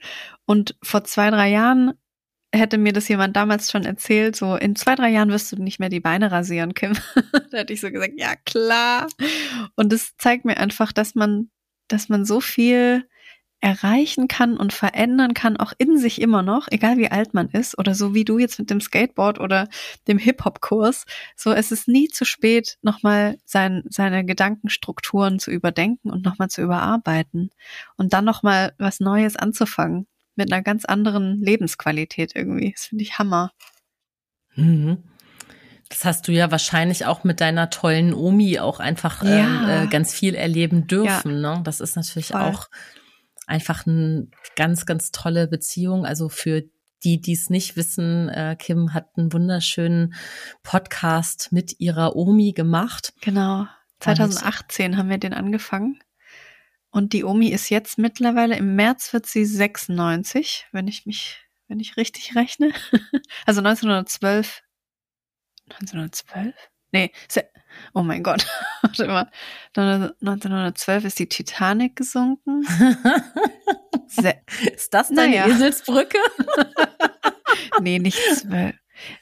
Und 0.47 0.77
vor 0.83 1.05
zwei, 1.05 1.31
drei 1.31 1.51
Jahren 1.51 1.93
hätte 2.55 2.79
mir 2.79 2.93
das 2.93 3.09
jemand 3.09 3.37
damals 3.37 3.71
schon 3.71 3.85
erzählt, 3.85 4.37
so 4.37 4.57
in 4.57 4.77
zwei, 4.77 4.95
drei 4.95 5.11
Jahren 5.11 5.31
wirst 5.31 5.53
du 5.53 5.63
nicht 5.63 5.81
mehr 5.81 5.89
die 5.89 6.01
Beine 6.01 6.31
rasieren, 6.31 6.73
Kim. 6.73 6.95
da 7.51 7.59
hätte 7.59 7.73
ich 7.73 7.81
so 7.81 7.91
gesagt, 7.91 8.15
ja 8.17 8.35
klar. 8.47 9.09
Und 9.77 9.93
das 9.93 10.17
zeigt 10.17 10.45
mir 10.45 10.57
einfach, 10.57 10.93
dass 10.93 11.15
man 11.15 11.51
dass 11.89 12.09
man 12.09 12.25
so 12.25 12.41
viel 12.41 13.07
erreichen 13.65 14.29
kann 14.29 14.59
und 14.59 14.75
verändern 14.75 15.33
kann, 15.33 15.57
auch 15.57 15.73
in 15.79 15.97
sich 15.97 16.21
immer 16.21 16.43
noch, 16.43 16.69
egal 16.71 16.99
wie 16.99 17.11
alt 17.11 17.33
man 17.33 17.49
ist, 17.49 17.79
oder 17.79 17.95
so 17.95 18.13
wie 18.13 18.27
du 18.27 18.39
jetzt 18.39 18.59
mit 18.59 18.69
dem 18.69 18.83
Skateboard 18.83 19.41
oder 19.41 19.69
dem 20.07 20.19
Hip-Hop-Kurs. 20.19 21.07
So, 21.35 21.51
es 21.51 21.73
ist 21.73 21.89
nie 21.89 22.09
zu 22.09 22.27
spät, 22.27 22.77
nochmal 22.83 23.39
sein, 23.47 23.83
seine 23.89 24.23
Gedankenstrukturen 24.27 25.39
zu 25.39 25.51
überdenken 25.51 26.11
und 26.11 26.27
nochmal 26.27 26.51
zu 26.51 26.61
überarbeiten 26.61 27.49
und 27.97 28.13
dann 28.13 28.27
nochmal 28.27 28.75
was 28.77 29.01
Neues 29.01 29.35
anzufangen 29.35 30.07
mit 30.37 30.53
einer 30.53 30.63
ganz 30.63 30.85
anderen 30.85 31.39
Lebensqualität 31.39 32.33
irgendwie. 32.35 32.73
Das 32.73 32.85
finde 32.85 33.05
ich 33.05 33.19
Hammer. 33.19 33.51
Mhm. 34.57 35.03
Das 35.89 36.05
hast 36.05 36.29
du 36.29 36.33
ja 36.33 36.51
wahrscheinlich 36.51 37.07
auch 37.07 37.25
mit 37.25 37.41
deiner 37.41 37.71
tollen 37.71 38.15
Omi 38.15 38.59
auch 38.59 38.81
einfach 38.81 39.23
ähm, 39.23 39.29
ja. 39.29 39.83
äh, 39.83 39.87
ganz 39.87 40.15
viel 40.15 40.35
erleben 40.35 40.87
dürfen. 40.87 41.43
Ja. 41.43 41.57
Ne? 41.57 41.63
Das 41.63 41.81
ist 41.81 41.97
natürlich 41.97 42.29
Voll. 42.29 42.41
auch 42.41 42.69
einfach 43.47 43.87
eine 43.87 44.29
ganz, 44.57 44.87
ganz 44.87 45.11
tolle 45.11 45.47
Beziehung. 45.47 46.07
Also 46.07 46.29
für 46.29 46.65
die, 47.05 47.21
die 47.21 47.35
es 47.35 47.51
nicht 47.51 47.77
wissen, 47.77 48.29
äh, 48.31 48.57
Kim 48.59 48.95
hat 48.95 49.09
einen 49.17 49.33
wunderschönen 49.33 50.15
Podcast 50.63 51.53
mit 51.53 51.79
ihrer 51.81 52.17
Omi 52.17 52.53
gemacht. 52.53 53.13
Genau. 53.21 53.67
2018 54.01 54.93
Und 54.93 54.99
haben 54.99 55.11
wir 55.11 55.19
den 55.19 55.35
angefangen. 55.35 56.01
Und 56.91 57.13
die 57.13 57.25
Omi 57.25 57.49
ist 57.49 57.71
jetzt 57.71 57.99
mittlerweile, 57.99 58.57
im 58.57 58.77
März 58.77 59.13
wird 59.13 59.27
sie 59.27 59.45
96, 59.45 60.67
wenn 60.73 60.87
ich 60.87 61.07
mich, 61.07 61.43
wenn 61.69 61.81
ich 61.81 61.97
richtig 61.97 62.35
rechne. 62.37 62.73
Also 63.47 63.61
1912 63.61 64.63
1912? 65.71 66.55
Nee, 66.93 67.11
oh 67.93 68.03
mein 68.03 68.23
Gott. 68.23 68.47
Warte 68.83 69.07
mal. 69.09 69.31
1912 69.77 71.05
ist 71.05 71.19
die 71.19 71.29
Titanic 71.29 71.97
gesunken. 71.97 72.65
ist 74.75 74.95
das 74.95 75.09
deine 75.09 75.29
naja. 75.29 75.47
Eselsbrücke? 75.49 76.19
nee, 77.81 77.99
nicht 77.99 78.19
zwölf. 78.37 78.77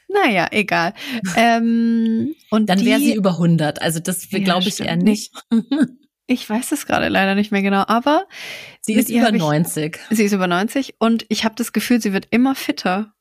Naja, 0.07 0.47
egal. 0.51 0.93
Ähm, 1.35 2.35
und 2.51 2.69
Dann 2.69 2.85
wäre 2.85 2.99
sie 2.99 3.15
über 3.15 3.31
100. 3.31 3.81
Also 3.81 3.99
das 3.99 4.29
ja, 4.29 4.39
glaube 4.39 4.67
ich 4.67 4.79
eher 4.79 4.95
nicht. 4.95 5.33
Ich 6.27 6.47
weiß 6.47 6.71
es 6.71 6.85
gerade 6.85 7.09
leider 7.09 7.35
nicht 7.35 7.51
mehr 7.51 7.63
genau, 7.63 7.83
aber 7.87 8.27
sie 8.81 8.93
ist 8.93 9.09
über 9.09 9.31
90. 9.31 9.99
Ich, 10.09 10.17
sie 10.17 10.23
ist 10.23 10.31
über 10.31 10.47
90 10.47 10.95
und 10.99 11.25
ich 11.29 11.43
habe 11.43 11.55
das 11.55 11.73
Gefühl, 11.73 12.01
sie 12.01 12.13
wird 12.13 12.27
immer 12.29 12.55
fitter. 12.55 13.12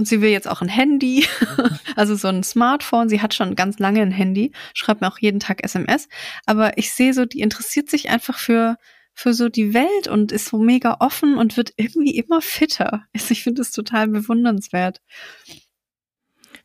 Und 0.00 0.06
sie 0.06 0.22
will 0.22 0.30
jetzt 0.30 0.48
auch 0.48 0.62
ein 0.62 0.70
Handy, 0.70 1.26
also 1.94 2.14
so 2.14 2.28
ein 2.28 2.42
Smartphone. 2.42 3.10
Sie 3.10 3.20
hat 3.20 3.34
schon 3.34 3.54
ganz 3.54 3.78
lange 3.78 4.00
ein 4.00 4.12
Handy, 4.12 4.52
schreibt 4.72 5.02
mir 5.02 5.08
auch 5.08 5.18
jeden 5.18 5.40
Tag 5.40 5.62
SMS. 5.62 6.08
Aber 6.46 6.78
ich 6.78 6.92
sehe 6.92 7.12
so, 7.12 7.26
die 7.26 7.40
interessiert 7.40 7.90
sich 7.90 8.08
einfach 8.08 8.38
für, 8.38 8.78
für 9.12 9.34
so 9.34 9.50
die 9.50 9.74
Welt 9.74 10.08
und 10.08 10.32
ist 10.32 10.46
so 10.46 10.56
mega 10.56 10.96
offen 11.00 11.36
und 11.36 11.58
wird 11.58 11.74
irgendwie 11.76 12.16
immer 12.16 12.40
fitter. 12.40 13.04
Also 13.14 13.32
ich 13.32 13.42
finde 13.42 13.60
das 13.60 13.72
total 13.72 14.08
bewundernswert. 14.08 15.02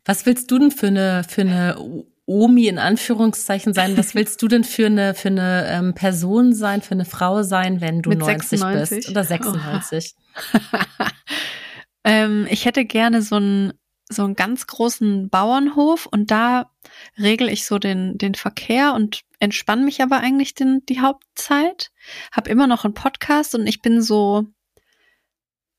Was 0.05 0.25
willst 0.25 0.49
du 0.49 0.57
denn 0.57 0.71
für 0.71 0.88
eine, 0.88 1.25
für 1.27 1.41
eine 1.41 2.05
Omi 2.25 2.67
in 2.67 2.79
Anführungszeichen 2.79 3.73
sein? 3.73 3.97
Was 3.97 4.15
willst 4.15 4.41
du 4.41 4.47
denn 4.47 4.63
für 4.63 4.86
eine, 4.86 5.13
für 5.13 5.27
eine 5.27 5.67
ähm, 5.67 5.93
Person 5.93 6.53
sein, 6.53 6.81
für 6.81 6.93
eine 6.93 7.03
Frau 7.03 7.43
sein, 7.43 7.81
wenn 7.81 8.01
du 8.01 8.11
Mit 8.11 8.19
90 8.19 8.61
96? 8.61 8.97
bist 8.97 9.09
oder 9.09 9.25
96? 9.25 10.15
Ähm, 12.06 12.47
ich 12.49 12.66
hätte 12.66 12.86
gerne 12.86 13.22
so 13.22 13.36
einen 13.36 13.74
so 14.08 14.24
einen 14.24 14.36
ganz 14.36 14.68
großen 14.68 15.30
Bauernhof 15.30 16.06
und 16.06 16.30
da 16.30 16.72
regel 17.18 17.49
ich 17.49 17.66
so 17.66 17.80
den 17.80 18.18
den 18.20 18.36
Verkehr 18.36 18.93
und 18.93 19.24
entspanne 19.39 19.84
mich 19.84 20.01
aber 20.03 20.20
eigentlich 20.20 20.53
den, 20.53 20.86
die 20.88 21.01
Hauptzeit. 21.01 21.91
Hab 22.32 22.47
immer 22.47 22.68
noch 22.68 22.86
einen 22.86 22.93
Podcast 22.93 23.56
und 23.56 23.68
ich 23.68 23.82
bin 23.82 24.01
so 24.01 24.45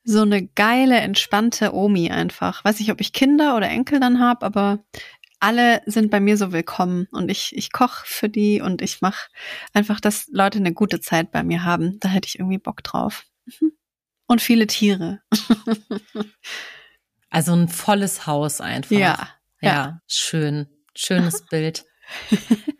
so 0.05 0.22
eine 0.22 0.47
geile 0.49 0.97
entspannte 0.99 1.74
Omi 1.74 2.11
einfach. 2.11 2.64
Weiß 2.64 2.79
nicht, 2.81 2.93
ob 2.93 3.01
ich 3.01 3.12
Kinder 3.12 3.57
oder 3.57 3.68
Enkel 3.68 4.01
dann 4.01 4.20
hab, 4.20 4.43
aber 4.45 4.85
alle 5.41 5.83
sind 5.87 6.11
bei 6.11 6.20
mir 6.20 6.37
so 6.37 6.53
willkommen 6.53 7.07
und 7.12 7.31
ich 7.31 7.55
ich 7.57 7.72
koche 7.72 8.05
für 8.07 8.29
die 8.29 8.61
und 8.61 8.83
ich 8.83 9.01
mache 9.03 9.29
einfach, 9.74 10.01
dass 10.01 10.29
Leute 10.33 10.59
eine 10.59 10.72
gute 10.74 11.01
Zeit 11.01 11.31
bei 11.33 11.43
mir 11.45 11.64
haben. 11.64 11.99
Da 12.01 12.09
hätte 12.09 12.27
ich 12.29 12.39
irgendwie 12.39 12.59
Bock 12.59 12.83
drauf. 12.83 13.24
Mhm. 13.61 13.76
Und 14.27 14.43
viele 14.43 14.66
Tiere. 14.66 15.20
also 17.31 17.53
ein 17.53 17.68
volles 17.68 18.27
Haus 18.27 18.61
einfach. 18.61 18.97
Ja. 18.97 19.29
Ja, 19.61 19.70
ja. 19.70 20.01
schön. 20.07 20.66
Schönes 20.95 21.45
Bild. 21.51 21.85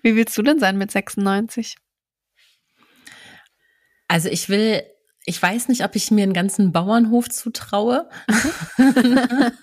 Wie 0.03 0.17
willst 0.17 0.37
du 0.39 0.43
denn 0.43 0.59
sein 0.59 0.79
mit 0.79 0.91
96? 0.91 1.77
Also 4.09 4.29
ich 4.29 4.49
will, 4.49 4.83
ich 5.25 5.41
weiß 5.43 5.69
nicht, 5.69 5.85
ob 5.85 5.97
ich 5.97 6.11
mir 6.11 6.23
einen 6.23 6.33
ganzen 6.33 6.73
Bauernhof 6.73 7.29
zutraue. 7.29 8.09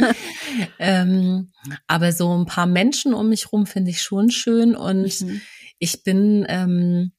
ähm, 0.79 1.51
aber 1.87 2.11
so 2.11 2.37
ein 2.37 2.45
paar 2.45 2.65
Menschen 2.65 3.13
um 3.13 3.29
mich 3.29 3.51
rum 3.51 3.65
finde 3.65 3.91
ich 3.91 4.01
schon 4.01 4.29
schön 4.31 4.75
und 4.75 5.21
mhm. 5.21 5.41
ich 5.79 6.03
bin 6.03 6.45
ähm, 6.49 7.13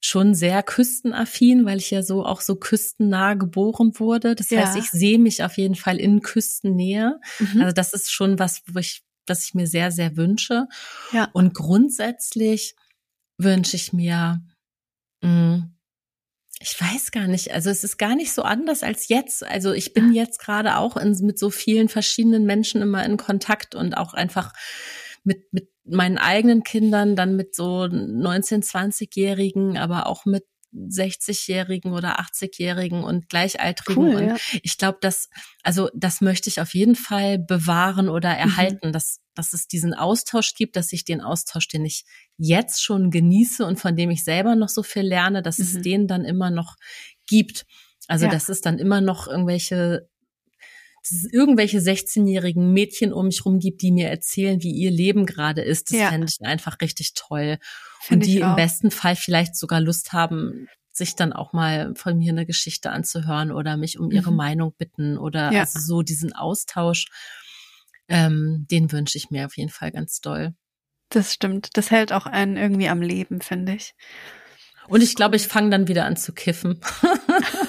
schon 0.00 0.34
sehr 0.34 0.62
küstenaffin, 0.62 1.66
weil 1.66 1.78
ich 1.78 1.90
ja 1.90 2.02
so 2.02 2.24
auch 2.24 2.40
so 2.40 2.56
küstennah 2.56 3.34
geboren 3.34 3.92
wurde. 3.98 4.34
Das 4.34 4.50
ja. 4.50 4.60
heißt, 4.60 4.78
ich 4.78 4.90
sehe 4.90 5.18
mich 5.18 5.44
auf 5.44 5.58
jeden 5.58 5.74
Fall 5.74 5.98
in 5.98 6.22
Küstennähe. 6.22 7.20
Mhm. 7.38 7.60
Also 7.60 7.72
das 7.74 7.92
ist 7.92 8.10
schon 8.10 8.38
was, 8.38 8.62
wo 8.66 8.78
ich, 8.78 9.02
das 9.26 9.44
ich 9.44 9.54
mir 9.54 9.66
sehr, 9.66 9.90
sehr 9.90 10.16
wünsche. 10.16 10.66
Ja. 11.12 11.28
Und 11.32 11.54
grundsätzlich 11.54 12.74
wünsche 13.36 13.76
ich 13.76 13.92
mir, 13.92 14.42
mh, 15.20 15.28
mm, 15.30 15.76
ich 16.62 16.78
weiß 16.78 17.10
gar 17.10 17.26
nicht, 17.26 17.52
also 17.54 17.70
es 17.70 17.84
ist 17.84 17.96
gar 17.96 18.14
nicht 18.14 18.32
so 18.32 18.42
anders 18.42 18.82
als 18.82 19.08
jetzt. 19.08 19.42
Also 19.44 19.72
ich 19.72 19.94
bin 19.94 20.12
jetzt 20.12 20.38
gerade 20.38 20.76
auch 20.76 20.98
in, 20.98 21.16
mit 21.22 21.38
so 21.38 21.48
vielen 21.48 21.88
verschiedenen 21.88 22.44
Menschen 22.44 22.82
immer 22.82 23.04
in 23.04 23.16
Kontakt 23.16 23.74
und 23.74 23.94
auch 23.94 24.12
einfach 24.12 24.52
mit, 25.24 25.52
mit 25.52 25.68
meinen 25.84 26.18
eigenen 26.18 26.62
Kindern, 26.62 27.16
dann 27.16 27.36
mit 27.36 27.54
so 27.54 27.86
19, 27.86 28.62
20-Jährigen, 28.62 29.76
aber 29.76 30.06
auch 30.06 30.24
mit 30.24 30.44
60-Jährigen 30.72 31.92
oder 31.92 32.20
80-Jährigen 32.20 33.02
und 33.02 33.28
Gleichaltrigen. 33.28 34.02
Cool, 34.02 34.14
und 34.14 34.26
ja. 34.28 34.36
ich 34.62 34.78
glaube, 34.78 34.98
dass, 35.00 35.28
also 35.62 35.90
das 35.94 36.20
möchte 36.20 36.48
ich 36.48 36.60
auf 36.60 36.74
jeden 36.74 36.94
Fall 36.94 37.38
bewahren 37.38 38.08
oder 38.08 38.32
mhm. 38.32 38.38
erhalten, 38.38 38.88
mhm. 38.88 38.92
dass, 38.92 39.20
dass 39.34 39.52
es 39.52 39.66
diesen 39.66 39.94
Austausch 39.94 40.54
gibt, 40.54 40.76
dass 40.76 40.92
ich 40.92 41.04
den 41.04 41.20
Austausch, 41.20 41.66
den 41.68 41.84
ich 41.84 42.04
jetzt 42.36 42.82
schon 42.82 43.10
genieße 43.10 43.64
und 43.66 43.80
von 43.80 43.96
dem 43.96 44.10
ich 44.10 44.22
selber 44.22 44.54
noch 44.54 44.68
so 44.68 44.82
viel 44.82 45.02
lerne, 45.02 45.42
dass 45.42 45.58
mhm. 45.58 45.64
es 45.64 45.82
den 45.82 46.06
dann 46.06 46.24
immer 46.24 46.50
noch 46.50 46.76
gibt. 47.26 47.66
Also, 48.06 48.26
ja. 48.26 48.30
dass 48.32 48.48
es 48.48 48.60
dann 48.60 48.78
immer 48.78 49.00
noch 49.00 49.26
irgendwelche 49.28 50.08
es 51.02 51.26
irgendwelche 51.32 51.78
16-jährigen 51.78 52.72
Mädchen 52.72 53.12
um 53.12 53.26
mich 53.26 53.44
rum 53.44 53.58
gibt, 53.58 53.82
die 53.82 53.92
mir 53.92 54.08
erzählen, 54.08 54.62
wie 54.62 54.72
ihr 54.72 54.90
Leben 54.90 55.26
gerade 55.26 55.62
ist. 55.62 55.90
Das 55.90 55.98
ja. 55.98 56.08
fände 56.10 56.26
ich 56.28 56.44
einfach 56.46 56.80
richtig 56.80 57.14
toll. 57.14 57.58
Find 58.00 58.22
und 58.22 58.26
die 58.26 58.38
im 58.38 58.56
besten 58.56 58.90
Fall 58.90 59.16
vielleicht 59.16 59.56
sogar 59.56 59.80
Lust 59.80 60.12
haben, 60.12 60.68
sich 60.92 61.16
dann 61.16 61.32
auch 61.32 61.52
mal 61.52 61.94
von 61.94 62.18
mir 62.18 62.32
eine 62.32 62.46
Geschichte 62.46 62.90
anzuhören 62.90 63.52
oder 63.52 63.76
mich 63.76 63.98
um 63.98 64.10
ihre 64.10 64.30
mhm. 64.30 64.36
Meinung 64.36 64.74
bitten 64.76 65.18
oder 65.18 65.52
ja. 65.52 65.60
also 65.60 65.78
so 65.78 66.02
diesen 66.02 66.32
Austausch, 66.34 67.06
ähm, 68.08 68.66
den 68.70 68.90
wünsche 68.92 69.16
ich 69.16 69.30
mir 69.30 69.46
auf 69.46 69.56
jeden 69.56 69.70
Fall 69.70 69.92
ganz 69.92 70.20
doll. 70.20 70.54
Das 71.08 71.32
stimmt. 71.32 71.70
Das 71.74 71.90
hält 71.90 72.12
auch 72.12 72.26
einen 72.26 72.56
irgendwie 72.56 72.88
am 72.88 73.02
Leben, 73.02 73.40
finde 73.40 73.74
ich. 73.74 73.94
Und 74.88 75.02
ich 75.02 75.14
glaube, 75.14 75.36
ich 75.36 75.46
fange 75.46 75.70
dann 75.70 75.88
wieder 75.88 76.04
an 76.04 76.16
zu 76.16 76.32
kiffen. 76.32 76.80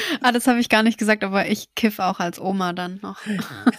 ah, 0.20 0.32
das 0.32 0.46
habe 0.46 0.60
ich 0.60 0.68
gar 0.68 0.82
nicht 0.82 0.98
gesagt, 0.98 1.24
aber 1.24 1.48
ich 1.48 1.74
kiff 1.74 1.98
auch 1.98 2.20
als 2.20 2.40
Oma 2.40 2.72
dann 2.72 3.00
noch. 3.02 3.18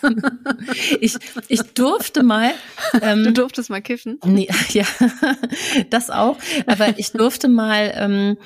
ich, 0.99 1.17
ich 1.47 1.61
durfte 1.73 2.23
mal. 2.23 2.51
Ähm, 3.01 3.23
du 3.23 3.33
durftest 3.33 3.69
mal 3.69 3.81
kiffen? 3.81 4.19
Nee, 4.25 4.49
ja, 4.69 4.85
das 5.89 6.09
auch. 6.09 6.37
Aber 6.65 6.97
ich 6.97 7.11
durfte 7.11 7.47
mal 7.47 7.91
ähm, 7.95 8.37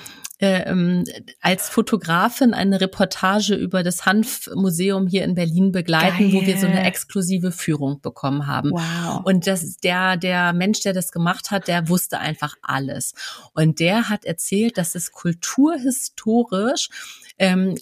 äh, 0.43 0.69
ähm, 0.69 1.05
als 1.39 1.69
Fotografin 1.69 2.53
eine 2.53 2.81
Reportage 2.81 3.55
über 3.55 3.81
das 3.81 4.05
Hanfmuseum 4.05 5.07
hier 5.07 5.23
in 5.23 5.35
Berlin 5.35 5.71
begleiten, 5.71 6.31
Geil. 6.31 6.33
wo 6.33 6.45
wir 6.45 6.57
so 6.57 6.67
eine 6.67 6.83
exklusive 6.83 7.53
Führung 7.53 8.01
bekommen 8.01 8.45
haben. 8.45 8.71
Wow. 8.71 9.21
Und 9.23 9.47
das, 9.47 9.77
der, 9.77 10.17
der 10.17 10.51
Mensch, 10.51 10.81
der 10.81 10.91
das 10.91 11.13
gemacht 11.13 11.49
hat, 11.49 11.69
der 11.69 11.87
wusste 11.87 12.19
einfach 12.19 12.55
alles. 12.61 13.13
Und 13.53 13.79
der 13.79 14.09
hat 14.09 14.25
erzählt, 14.25 14.77
dass 14.77 14.95
es 14.95 15.13
kulturhistorisch 15.13 16.89
ähm, 17.37 17.75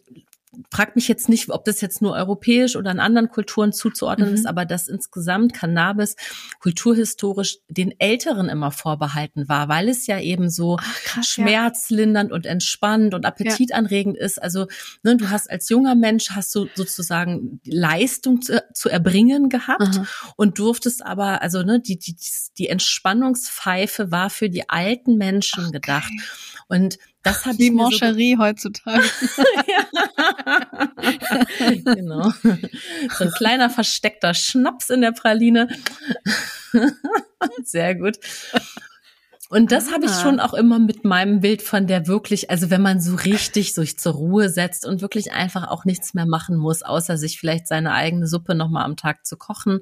fragt 0.69 0.95
mich 0.95 1.07
jetzt 1.07 1.29
nicht, 1.29 1.49
ob 1.49 1.63
das 1.63 1.79
jetzt 1.79 2.01
nur 2.01 2.13
europäisch 2.13 2.75
oder 2.75 2.91
in 2.91 2.99
anderen 2.99 3.29
Kulturen 3.29 3.71
zuzuordnen 3.71 4.29
mhm. 4.29 4.35
ist, 4.35 4.45
aber 4.45 4.65
dass 4.65 4.89
insgesamt 4.89 5.53
Cannabis 5.53 6.15
kulturhistorisch 6.59 7.59
den 7.69 7.97
Älteren 7.99 8.49
immer 8.49 8.71
vorbehalten 8.71 9.47
war, 9.47 9.69
weil 9.69 9.87
es 9.87 10.07
ja 10.07 10.19
eben 10.19 10.49
so 10.49 10.77
Ach, 10.79 11.03
krass, 11.03 11.29
schmerzlindernd 11.29 12.31
ja. 12.31 12.35
und 12.35 12.45
entspannend 12.45 13.13
und 13.13 13.25
appetitanregend 13.25 14.17
ja. 14.17 14.25
ist. 14.25 14.41
Also 14.41 14.67
ne, 15.03 15.15
du 15.15 15.29
hast 15.29 15.49
als 15.49 15.69
junger 15.69 15.95
Mensch 15.95 16.31
hast 16.31 16.53
du 16.53 16.67
sozusagen 16.75 17.61
Leistung 17.65 18.41
zu, 18.41 18.61
zu 18.73 18.89
erbringen 18.89 19.47
gehabt 19.47 19.97
mhm. 19.97 20.07
und 20.35 20.59
durftest 20.59 21.05
aber, 21.05 21.41
also 21.41 21.63
ne, 21.63 21.79
die, 21.79 21.97
die, 21.97 22.17
die 22.57 22.67
Entspannungspfeife 22.67 24.11
war 24.11 24.29
für 24.29 24.49
die 24.49 24.69
alten 24.69 25.15
Menschen 25.15 25.65
okay. 25.65 25.71
gedacht. 25.71 26.11
Und 26.67 26.97
das 27.23 27.45
hat 27.45 27.59
die 27.59 27.71
Moncherie 27.71 28.35
so 28.35 28.43
heutzutage. 28.43 29.03
genau. 31.85 32.31
So 33.17 33.25
ein 33.25 33.31
kleiner 33.31 33.69
versteckter 33.69 34.33
Schnaps 34.33 34.89
in 34.89 35.01
der 35.01 35.11
Praline. 35.11 35.67
Sehr 37.63 37.95
gut. 37.95 38.17
Und 39.51 39.73
das 39.73 39.89
ah. 39.89 39.91
habe 39.95 40.05
ich 40.05 40.11
schon 40.13 40.39
auch 40.39 40.53
immer 40.53 40.79
mit 40.79 41.03
meinem 41.03 41.41
Bild 41.41 41.61
von 41.61 41.85
der 41.85 42.07
wirklich, 42.07 42.49
also 42.49 42.69
wenn 42.69 42.81
man 42.81 43.01
so 43.01 43.15
richtig 43.15 43.73
sich 43.73 43.99
zur 43.99 44.13
Ruhe 44.13 44.47
setzt 44.47 44.85
und 44.85 45.01
wirklich 45.01 45.33
einfach 45.33 45.67
auch 45.67 45.83
nichts 45.83 46.13
mehr 46.13 46.25
machen 46.25 46.55
muss, 46.55 46.83
außer 46.83 47.17
sich 47.17 47.37
vielleicht 47.37 47.67
seine 47.67 47.91
eigene 47.91 48.27
Suppe 48.27 48.55
nochmal 48.55 48.85
am 48.85 48.95
Tag 48.95 49.25
zu 49.25 49.35
kochen 49.35 49.81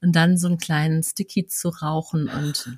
und 0.00 0.16
dann 0.16 0.38
so 0.38 0.48
einen 0.48 0.56
kleinen 0.56 1.02
Sticky 1.02 1.46
zu 1.46 1.68
rauchen 1.68 2.30
und 2.30 2.70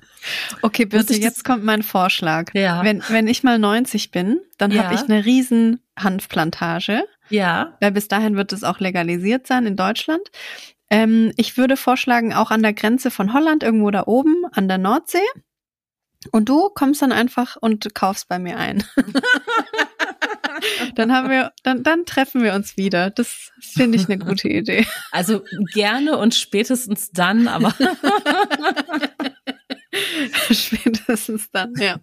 Okay, 0.61 0.83
bitte, 0.83 1.15
jetzt 1.15 1.45
kommt 1.45 1.63
mein 1.63 1.83
Vorschlag. 1.83 2.53
Ja. 2.53 2.83
Wenn, 2.83 3.01
wenn 3.07 3.29
ich 3.29 3.43
mal 3.43 3.57
90 3.57 4.11
bin, 4.11 4.41
dann 4.57 4.71
ja. 4.71 4.83
habe 4.83 4.95
ich 4.95 5.03
eine 5.03 5.23
riesen 5.23 5.79
Hanfplantage. 5.97 7.05
Ja. 7.29 7.77
Weil 7.79 7.93
bis 7.93 8.09
dahin 8.09 8.35
wird 8.35 8.51
es 8.51 8.65
auch 8.65 8.81
legalisiert 8.81 9.47
sein 9.47 9.65
in 9.65 9.77
Deutschland. 9.77 10.29
Ähm, 10.89 11.31
ich 11.37 11.55
würde 11.55 11.77
vorschlagen, 11.77 12.33
auch 12.33 12.51
an 12.51 12.61
der 12.61 12.73
Grenze 12.73 13.09
von 13.09 13.31
Holland, 13.31 13.63
irgendwo 13.63 13.89
da 13.89 14.03
oben 14.05 14.43
an 14.51 14.67
der 14.67 14.79
Nordsee. 14.79 15.19
Und 16.31 16.49
du 16.49 16.69
kommst 16.69 17.01
dann 17.01 17.11
einfach 17.11 17.55
und 17.55 17.93
kaufst 17.95 18.27
bei 18.27 18.39
mir 18.39 18.57
ein. 18.57 18.83
dann 20.95 21.13
haben 21.13 21.29
wir, 21.29 21.51
dann, 21.63 21.83
dann 21.83 22.05
treffen 22.05 22.43
wir 22.43 22.53
uns 22.53 22.77
wieder. 22.77 23.09
Das 23.09 23.51
finde 23.59 23.97
ich 23.97 24.09
eine 24.09 24.17
gute 24.17 24.47
Idee. 24.47 24.85
Also 25.11 25.43
gerne 25.73 26.17
und 26.17 26.35
spätestens 26.35 27.11
dann, 27.11 27.47
aber 27.47 27.73
spätestens 30.51 31.49
dann, 31.51 31.73
ja. 31.77 31.99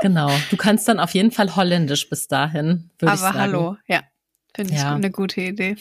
Genau. 0.00 0.30
Du 0.50 0.56
kannst 0.56 0.88
dann 0.88 1.00
auf 1.00 1.14
jeden 1.14 1.30
Fall 1.30 1.56
Holländisch 1.56 2.08
bis 2.08 2.28
dahin. 2.28 2.90
Aber 3.02 3.34
hallo, 3.34 3.76
ja. 3.86 4.02
Finde 4.58 4.74
ich 4.74 4.80
ja. 4.80 4.92
eine 4.92 5.12
gute 5.12 5.40
Idee. 5.40 5.76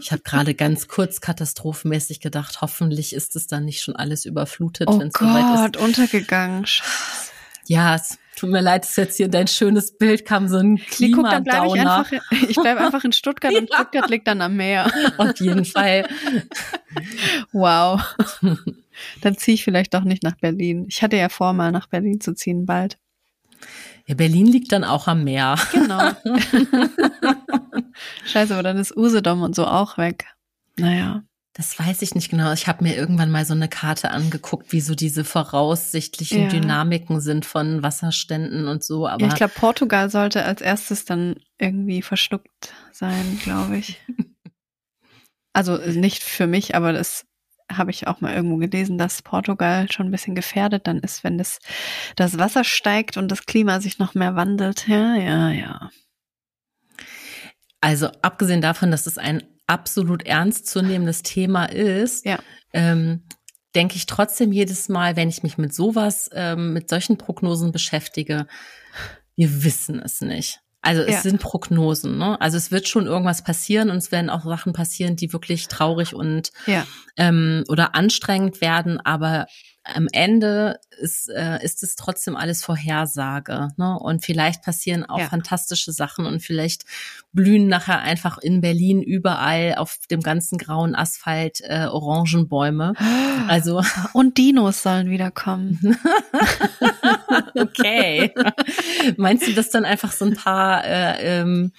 ich 0.00 0.10
habe 0.10 0.22
gerade 0.22 0.54
ganz 0.54 0.88
kurz 0.88 1.20
katastrophenmäßig 1.20 2.18
gedacht, 2.18 2.60
hoffentlich 2.60 3.12
ist 3.12 3.36
es 3.36 3.46
dann 3.46 3.64
nicht 3.64 3.82
schon 3.82 3.94
alles 3.94 4.24
überflutet, 4.24 4.88
oh 4.90 4.98
wenn 4.98 5.06
es 5.06 5.14
soweit 5.16 5.76
ist. 5.76 5.80
untergegangen. 5.80 6.66
Scheiße. 6.66 7.30
Ja, 7.68 7.94
es 7.94 8.18
tut 8.34 8.50
mir 8.50 8.62
leid, 8.62 8.82
dass 8.82 8.96
jetzt 8.96 9.16
hier 9.16 9.28
dein 9.28 9.46
schönes 9.46 9.96
Bild 9.96 10.24
kam, 10.24 10.48
so 10.48 10.56
ein 10.56 10.76
Klimadowner. 10.76 11.04
Nee, 11.04 11.12
guck, 11.12 11.30
dann 11.30 12.06
bleib 12.10 12.22
ich, 12.32 12.50
ich 12.50 12.56
bleibe 12.56 12.80
einfach 12.80 13.04
in 13.04 13.12
Stuttgart 13.12 13.52
ja. 13.54 13.60
und 13.60 13.72
Stuttgart 13.72 14.10
liegt 14.10 14.26
dann 14.26 14.40
am 14.40 14.56
Meer. 14.56 14.90
Auf 15.18 15.38
jeden 15.38 15.64
Fall. 15.64 16.08
wow. 17.52 18.02
Dann 19.20 19.36
ziehe 19.36 19.54
ich 19.54 19.62
vielleicht 19.62 19.94
doch 19.94 20.02
nicht 20.02 20.24
nach 20.24 20.36
Berlin. 20.36 20.86
Ich 20.88 21.00
hatte 21.04 21.16
ja 21.16 21.28
vor, 21.28 21.52
mal 21.52 21.70
nach 21.70 21.86
Berlin 21.86 22.20
zu 22.20 22.34
ziehen 22.34 22.66
bald. 22.66 22.98
Ja, 24.06 24.14
Berlin 24.14 24.46
liegt 24.46 24.72
dann 24.72 24.84
auch 24.84 25.08
am 25.08 25.24
Meer. 25.24 25.56
Genau. 25.72 26.12
Scheiße, 28.26 28.54
aber 28.54 28.62
dann 28.62 28.78
ist 28.78 28.96
Usedom 28.96 29.42
und 29.42 29.56
so 29.56 29.66
auch 29.66 29.98
weg. 29.98 30.26
Naja. 30.78 31.22
Das 31.56 31.78
weiß 31.78 32.02
ich 32.02 32.14
nicht 32.14 32.28
genau. 32.28 32.52
Ich 32.52 32.66
habe 32.66 32.84
mir 32.84 32.94
irgendwann 32.94 33.30
mal 33.30 33.46
so 33.46 33.54
eine 33.54 33.68
Karte 33.68 34.10
angeguckt, 34.10 34.72
wie 34.72 34.82
so 34.82 34.94
diese 34.94 35.24
voraussichtlichen 35.24 36.42
ja. 36.42 36.48
Dynamiken 36.48 37.18
sind 37.20 37.46
von 37.46 37.82
Wasserständen 37.82 38.68
und 38.68 38.84
so. 38.84 39.08
Aber 39.08 39.22
ja, 39.22 39.28
ich 39.28 39.36
glaube, 39.36 39.54
Portugal 39.56 40.10
sollte 40.10 40.44
als 40.44 40.60
erstes 40.60 41.06
dann 41.06 41.36
irgendwie 41.56 42.02
verschluckt 42.02 42.74
sein, 42.92 43.40
glaube 43.42 43.78
ich. 43.78 43.98
also 45.54 45.78
nicht 45.78 46.22
für 46.22 46.46
mich, 46.46 46.74
aber 46.74 46.92
das 46.92 47.24
habe 47.70 47.90
ich 47.90 48.06
auch 48.06 48.20
mal 48.20 48.34
irgendwo 48.34 48.56
gelesen, 48.56 48.98
dass 48.98 49.22
Portugal 49.22 49.90
schon 49.90 50.06
ein 50.06 50.10
bisschen 50.12 50.34
gefährdet 50.34 50.86
dann 50.86 51.00
ist, 51.00 51.24
wenn 51.24 51.38
das, 51.38 51.58
das 52.14 52.38
Wasser 52.38 52.64
steigt 52.64 53.16
und 53.16 53.28
das 53.28 53.46
Klima 53.46 53.80
sich 53.80 53.98
noch 53.98 54.14
mehr 54.14 54.36
wandelt. 54.36 54.86
Ja, 54.88 55.16
ja, 55.16 55.50
ja. 55.50 55.90
Also 57.80 58.08
abgesehen 58.22 58.60
davon, 58.60 58.90
dass 58.90 59.06
es 59.06 59.18
ein 59.18 59.42
absolut 59.66 60.24
ernstzunehmendes 60.24 61.22
Thema 61.22 61.66
ist, 61.66 62.24
ja. 62.24 62.38
ähm, 62.72 63.22
denke 63.74 63.96
ich 63.96 64.06
trotzdem 64.06 64.52
jedes 64.52 64.88
Mal, 64.88 65.16
wenn 65.16 65.28
ich 65.28 65.42
mich 65.42 65.58
mit 65.58 65.74
sowas, 65.74 66.30
ähm, 66.32 66.72
mit 66.72 66.88
solchen 66.88 67.18
Prognosen 67.18 67.72
beschäftige, 67.72 68.46
wir 69.36 69.64
wissen 69.64 70.00
es 70.00 70.20
nicht. 70.20 70.60
Also 70.86 71.02
es 71.02 71.14
ja. 71.14 71.20
sind 71.22 71.40
Prognosen, 71.40 72.16
ne? 72.16 72.40
Also 72.40 72.56
es 72.56 72.70
wird 72.70 72.86
schon 72.86 73.06
irgendwas 73.06 73.42
passieren 73.42 73.90
und 73.90 73.96
es 73.96 74.12
werden 74.12 74.30
auch 74.30 74.44
Sachen 74.44 74.72
passieren, 74.72 75.16
die 75.16 75.32
wirklich 75.32 75.66
traurig 75.66 76.14
und 76.14 76.52
ja. 76.66 76.86
ähm, 77.16 77.64
oder 77.68 77.96
anstrengend 77.96 78.60
werden, 78.60 79.00
aber 79.00 79.46
am 79.94 80.08
Ende 80.12 80.80
ist, 80.98 81.28
äh, 81.28 81.62
ist 81.62 81.82
es 81.82 81.96
trotzdem 81.96 82.36
alles 82.36 82.64
Vorhersage. 82.64 83.68
Ne? 83.76 83.98
Und 83.98 84.24
vielleicht 84.24 84.62
passieren 84.62 85.04
auch 85.04 85.18
ja. 85.18 85.26
fantastische 85.26 85.92
Sachen 85.92 86.26
und 86.26 86.42
vielleicht 86.42 86.84
blühen 87.32 87.68
nachher 87.68 88.00
einfach 88.00 88.38
in 88.38 88.60
Berlin 88.60 89.02
überall 89.02 89.74
auf 89.76 89.98
dem 90.10 90.20
ganzen 90.20 90.58
grauen 90.58 90.94
Asphalt 90.94 91.60
äh, 91.62 91.86
Orangenbäume. 91.86 92.94
Also 93.48 93.82
und 94.12 94.38
Dinos 94.38 94.82
sollen 94.82 95.10
wieder 95.10 95.30
kommen. 95.30 95.96
okay. 97.54 98.32
Meinst 99.16 99.46
du, 99.46 99.52
dass 99.52 99.70
dann 99.70 99.84
einfach 99.84 100.10
so 100.10 100.24
ein 100.24 100.34
paar 100.34 100.84
äh, 100.84 101.40
ähm, 101.40 101.72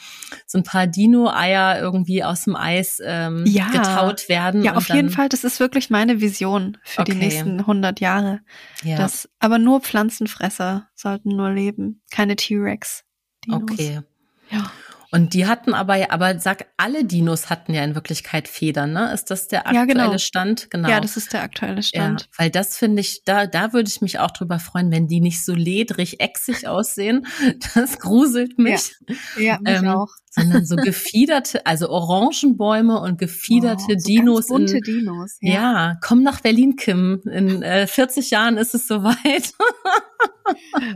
so 0.46 0.60
ein 0.60 0.64
paar 0.64 0.88
Dino-Eier 0.88 1.80
irgendwie 1.80 2.24
aus 2.24 2.44
dem 2.44 2.56
Eis 2.56 3.02
ähm, 3.04 3.44
ja. 3.46 3.70
getaut 3.70 4.30
werden? 4.30 4.64
Ja, 4.64 4.76
auf 4.76 4.88
jeden 4.90 5.10
Fall. 5.10 5.30
Das 5.30 5.44
ist 5.44 5.60
wirklich 5.60 5.90
meine 5.90 6.22
Vision 6.22 6.78
für 6.84 7.02
okay. 7.02 7.12
die 7.12 7.18
nächsten 7.18 7.60
100 7.60 7.97
Jahre. 8.00 8.42
Ja. 8.84 8.98
Das, 8.98 9.30
aber 9.40 9.60
nur 9.60 9.82
Pflanzenfresser 9.82 10.90
sollten 10.96 11.36
nur 11.36 11.52
leben, 11.52 12.02
keine 12.12 12.36
T-Rex. 12.36 13.04
Okay. 13.50 14.02
Ja. 14.50 14.72
Und 15.12 15.34
die 15.34 15.48
hatten 15.48 15.74
aber, 15.74 16.12
aber 16.12 16.38
sag, 16.40 16.68
alle 16.76 17.06
Dinos 17.06 17.50
hatten 17.50 17.74
ja 17.74 17.84
in 17.84 17.96
Wirklichkeit 17.96 18.48
Federn, 18.48 18.92
ne? 18.92 19.14
Ist 19.14 19.32
das 19.32 19.48
der 19.48 19.66
aktuelle 19.66 19.88
ja, 19.88 20.06
genau. 20.08 20.18
Stand? 20.18 20.70
Genau. 20.70 20.90
Ja, 20.90 21.00
das 21.00 21.16
ist 21.16 21.32
der 21.32 21.44
aktuelle 21.44 21.82
Stand. 21.82 22.22
Ja, 22.22 22.28
weil 22.38 22.50
das 22.52 22.78
finde 22.78 23.00
ich, 23.02 23.24
da, 23.24 23.48
da 23.48 23.72
würde 23.72 23.90
ich 23.90 24.02
mich 24.02 24.20
auch 24.20 24.32
drüber 24.32 24.60
freuen, 24.60 24.92
wenn 24.92 25.08
die 25.08 25.22
nicht 25.22 25.46
so 25.46 25.54
ledrig, 25.54 26.20
exig 26.20 26.68
aussehen. 26.68 27.26
Das 27.74 28.00
gruselt 28.00 28.58
mich. 28.60 28.96
Ja, 29.38 29.42
ja 29.42 29.60
mich 29.62 29.84
ähm, 29.84 29.88
auch. 29.88 30.10
Sondern 30.38 30.66
so 30.66 30.76
gefiederte, 30.76 31.66
also 31.66 31.90
Orangenbäume 31.90 33.00
und 33.00 33.18
gefiederte 33.18 33.84
oh, 33.90 33.98
so 33.98 34.08
Dinos. 34.08 34.48
Bunte 34.48 34.78
in, 34.78 34.84
Dinos. 34.84 35.38
Ja. 35.42 35.54
ja, 35.54 35.98
komm 36.02 36.24
nach 36.24 36.42
Berlin, 36.42 36.76
Kim. 36.76 37.22
In 37.26 37.64
äh, 37.64 37.88
40 37.88 38.32
Jahren 38.32 38.58
ist 38.58 38.76
es 38.76 38.88
soweit. 38.88 39.54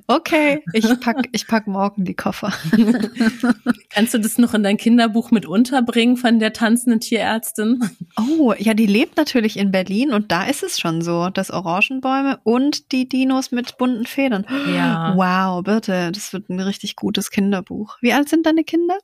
Okay, 0.07 0.63
ich 0.73 0.87
pack, 0.99 1.27
ich 1.31 1.47
pack 1.47 1.67
morgen 1.67 2.05
die 2.05 2.13
Koffer. 2.13 2.53
Kannst 3.89 4.13
du 4.13 4.17
das 4.17 4.37
noch 4.37 4.53
in 4.53 4.63
dein 4.63 4.77
Kinderbuch 4.77 5.31
mit 5.31 5.45
unterbringen 5.45 6.17
von 6.17 6.39
der 6.39 6.53
tanzenden 6.53 6.99
Tierärztin? 6.99 7.79
Oh, 8.17 8.53
ja, 8.57 8.73
die 8.73 8.85
lebt 8.85 9.17
natürlich 9.17 9.57
in 9.57 9.71
Berlin 9.71 10.13
und 10.13 10.31
da 10.31 10.45
ist 10.45 10.63
es 10.63 10.79
schon 10.79 11.01
so, 11.01 11.29
dass 11.29 11.51
Orangenbäume 11.51 12.39
und 12.43 12.91
die 12.91 13.07
Dinos 13.07 13.51
mit 13.51 13.77
bunten 13.77 14.05
Federn. 14.05 14.45
Ja. 14.73 15.13
Wow, 15.15 15.63
bitte, 15.63 16.11
das 16.11 16.33
wird 16.33 16.49
ein 16.49 16.59
richtig 16.59 16.95
gutes 16.95 17.29
Kinderbuch. 17.29 17.97
Wie 18.01 18.13
alt 18.13 18.29
sind 18.29 18.45
deine 18.45 18.63
Kinder? 18.63 18.97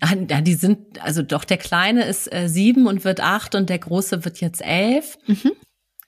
Ah, 0.00 0.14
Ja, 0.28 0.40
die 0.40 0.54
sind, 0.54 1.00
also 1.02 1.22
doch, 1.22 1.44
der 1.44 1.56
Kleine 1.58 2.04
ist 2.04 2.32
äh, 2.32 2.48
sieben 2.48 2.86
und 2.86 3.04
wird 3.04 3.20
acht 3.20 3.54
und 3.54 3.70
der 3.70 3.78
Große 3.78 4.24
wird 4.24 4.40
jetzt 4.40 4.60
elf. 4.62 5.16
Mhm. 5.26 5.52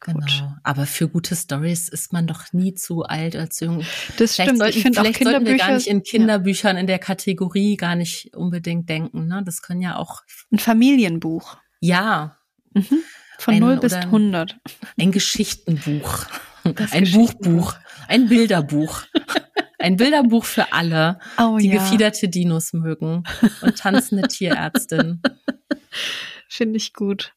Genau. 0.04 0.18
Gut. 0.18 0.44
Aber 0.64 0.84
für 0.86 1.08
gute 1.08 1.36
Stories 1.36 1.88
ist 1.88 2.12
man 2.12 2.26
doch 2.26 2.52
nie 2.52 2.74
zu 2.74 3.04
alt 3.04 3.36
als 3.36 3.60
jung. 3.60 3.84
Das 4.16 4.34
Vielleicht, 4.34 4.34
stimmt. 4.34 4.58
sollten, 4.58 4.76
Ich 4.76 4.82
finde 4.82 5.00
auch 5.00 5.04
vielleicht 5.04 5.22
sollten 5.22 5.46
wir 5.46 5.52
Kinderbücher 5.52 5.66
gar 5.68 5.74
nicht 5.76 5.86
in 5.86 6.02
Kinderbüchern 6.02 6.76
in 6.76 6.86
der 6.88 6.98
Kategorie 6.98 7.76
gar 7.76 7.94
nicht 7.94 8.34
unbedingt 8.34 8.88
denken. 8.88 9.28
Ne? 9.28 9.42
Das 9.44 9.62
können 9.62 9.80
ja 9.80 9.96
auch, 9.96 10.22
ein 10.50 10.58
Familienbuch. 10.58 11.56
ja, 11.80 12.36
Mhm. 12.74 12.98
Von 13.38 13.54
Ein 13.54 13.60
0 13.60 13.76
bis 13.80 13.92
oder- 13.92 14.02
100. 14.02 14.56
ein 14.98 15.12
Geschichtenbuch, 15.12 16.24
Das 16.64 16.92
ein 16.92 17.04
Geschichtenbuch. 17.04 17.72
Buchbuch, 17.74 17.74
ein 18.08 18.28
Bilderbuch. 18.28 19.02
Ein 19.82 19.96
Bilderbuch 19.96 20.44
für 20.44 20.72
alle, 20.72 21.18
Oh 21.38 21.58
die 21.58 21.68
ja, 21.68 21.74
gefiederte 21.74 22.28
Dinos 22.28 22.72
mögen 22.72 23.24
und 23.62 23.78
tanzende 23.78 24.28
Tierärztin. 24.28 25.20
finde 26.48 26.76
ich 26.76 26.92
gut. 26.92 27.34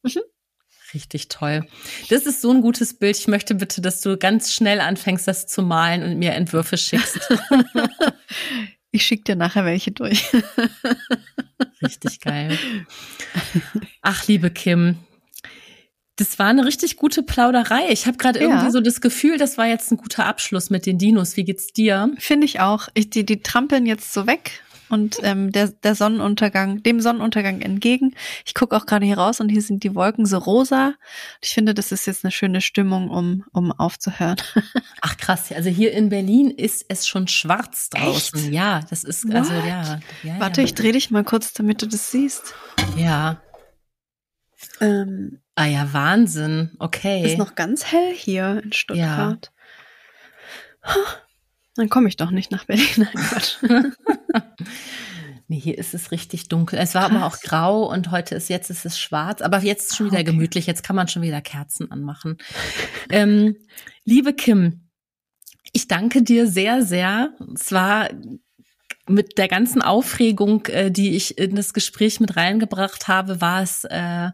Richtig 0.94 1.28
toll. 1.28 1.66
Das 2.08 2.26
ist 2.26 2.40
so 2.40 2.50
ein 2.50 2.60
gutes 2.60 2.98
Bild. 2.98 3.18
Ich 3.18 3.26
möchte 3.26 3.56
bitte, 3.56 3.80
dass 3.80 4.00
du 4.00 4.16
ganz 4.16 4.52
schnell 4.52 4.80
anfängst, 4.80 5.26
das 5.26 5.46
zu 5.46 5.62
malen 5.62 6.02
und 6.02 6.18
mir 6.18 6.32
Entwürfe 6.32 6.76
schickst. 6.76 7.20
Ich 8.92 9.04
schicke 9.04 9.24
dir 9.24 9.36
nachher 9.36 9.66
welche 9.66 9.92
durch. 9.92 10.24
Richtig 11.82 12.20
geil. 12.22 12.56
Ach, 14.00 14.26
liebe 14.26 14.50
Kim. 14.50 14.96
Das 16.16 16.38
war 16.38 16.46
eine 16.46 16.64
richtig 16.64 16.96
gute 16.96 17.22
Plauderei. 17.22 17.90
Ich 17.90 18.06
habe 18.06 18.16
gerade 18.16 18.40
Ja. 18.40 18.46
irgendwie 18.48 18.70
so 18.72 18.80
das 18.80 19.00
Gefühl, 19.02 19.36
das 19.36 19.58
war 19.58 19.66
jetzt 19.66 19.92
ein 19.92 19.98
guter 19.98 20.24
Abschluss 20.26 20.70
mit 20.70 20.86
den 20.86 20.96
Dinos. 20.98 21.36
Wie 21.36 21.44
geht's 21.44 21.72
dir? 21.74 22.10
Finde 22.18 22.46
ich 22.46 22.60
auch. 22.60 22.88
Ich, 22.94 23.10
die, 23.10 23.26
die 23.26 23.42
trampeln 23.42 23.84
jetzt 23.84 24.12
so 24.14 24.26
weg 24.26 24.62
und 24.88 25.18
ähm, 25.22 25.52
der, 25.52 25.68
der 25.68 25.94
Sonnenuntergang, 25.94 26.82
dem 26.82 27.00
Sonnenuntergang 27.00 27.60
entgegen. 27.60 28.14
Ich 28.46 28.54
gucke 28.54 28.76
auch 28.76 28.86
gerade 28.86 29.04
hier 29.04 29.18
raus 29.18 29.40
und 29.40 29.48
hier 29.50 29.60
sind 29.60 29.82
die 29.84 29.94
Wolken 29.94 30.24
so 30.26 30.38
rosa. 30.38 30.94
Ich 31.42 31.50
finde, 31.52 31.74
das 31.74 31.92
ist 31.92 32.06
jetzt 32.06 32.24
eine 32.24 32.30
schöne 32.30 32.60
Stimmung, 32.60 33.10
um, 33.10 33.44
um 33.52 33.72
aufzuhören. 33.72 34.36
Ach 35.02 35.16
krass, 35.16 35.52
also 35.52 35.68
hier 35.68 35.92
in 35.92 36.08
Berlin 36.08 36.50
ist 36.50 36.86
es 36.88 37.06
schon 37.06 37.28
schwarz 37.28 37.90
draußen. 37.90 38.38
Echt? 38.44 38.52
Ja, 38.52 38.80
das 38.88 39.04
ist 39.04 39.30
also 39.34 39.52
What? 39.52 39.64
ja. 39.66 40.00
ja 40.22 40.40
Warte, 40.40 40.60
ja. 40.62 40.64
ich 40.66 40.74
drehe 40.74 40.92
dich 40.92 41.10
mal 41.10 41.24
kurz, 41.24 41.52
damit 41.52 41.82
du 41.82 41.86
das 41.86 42.10
siehst. 42.10 42.54
Ja. 42.96 43.40
Ähm, 44.80 45.40
Ah 45.56 45.64
ja, 45.66 45.92
Wahnsinn. 45.92 46.70
Okay. 46.78 47.24
Ist 47.24 47.38
noch 47.38 47.54
ganz 47.54 47.86
hell 47.90 48.12
hier 48.14 48.62
in 48.62 48.72
Stuttgart. 48.72 49.50
Dann 51.74 51.88
komme 51.88 52.08
ich 52.08 52.16
doch 52.16 52.30
nicht 52.30 52.50
nach 52.50 52.64
Berlin. 52.64 52.86
Nein, 52.96 53.14
Quatsch. 53.14 53.56
Nee, 55.48 55.60
hier 55.60 55.78
ist 55.78 55.94
es 55.94 56.10
richtig 56.10 56.48
dunkel. 56.48 56.76
Es 56.76 56.96
war 56.96 57.04
aber 57.04 57.24
auch 57.24 57.34
Krass. 57.38 57.42
grau 57.42 57.84
und 57.88 58.10
heute 58.10 58.34
ist 58.34 58.48
jetzt 58.48 58.68
ist 58.68 58.84
es 58.84 58.98
schwarz, 58.98 59.42
aber 59.42 59.60
jetzt 59.60 59.92
ist 59.92 59.96
schon 59.96 60.06
wieder 60.06 60.16
Okay. 60.16 60.24
gemütlich. 60.24 60.66
Jetzt 60.66 60.82
kann 60.82 60.96
man 60.96 61.06
schon 61.06 61.22
wieder 61.22 61.40
Kerzen 61.40 61.88
anmachen. 61.92 62.36
ähm, 63.10 63.54
liebe 64.04 64.32
Kim, 64.34 64.88
ich 65.72 65.86
danke 65.86 66.22
dir 66.24 66.48
sehr, 66.48 66.82
sehr. 66.82 67.30
Es 67.54 67.70
war 67.70 68.08
mit 69.06 69.38
der 69.38 69.46
ganzen 69.46 69.82
Aufregung, 69.82 70.66
äh, 70.66 70.90
die 70.90 71.14
ich 71.14 71.38
in 71.38 71.54
das 71.54 71.72
Gespräch 71.72 72.18
mit 72.18 72.34
reingebracht 72.36 73.06
habe, 73.06 73.40
war 73.40 73.62
es 73.62 73.84
äh, 73.84 74.30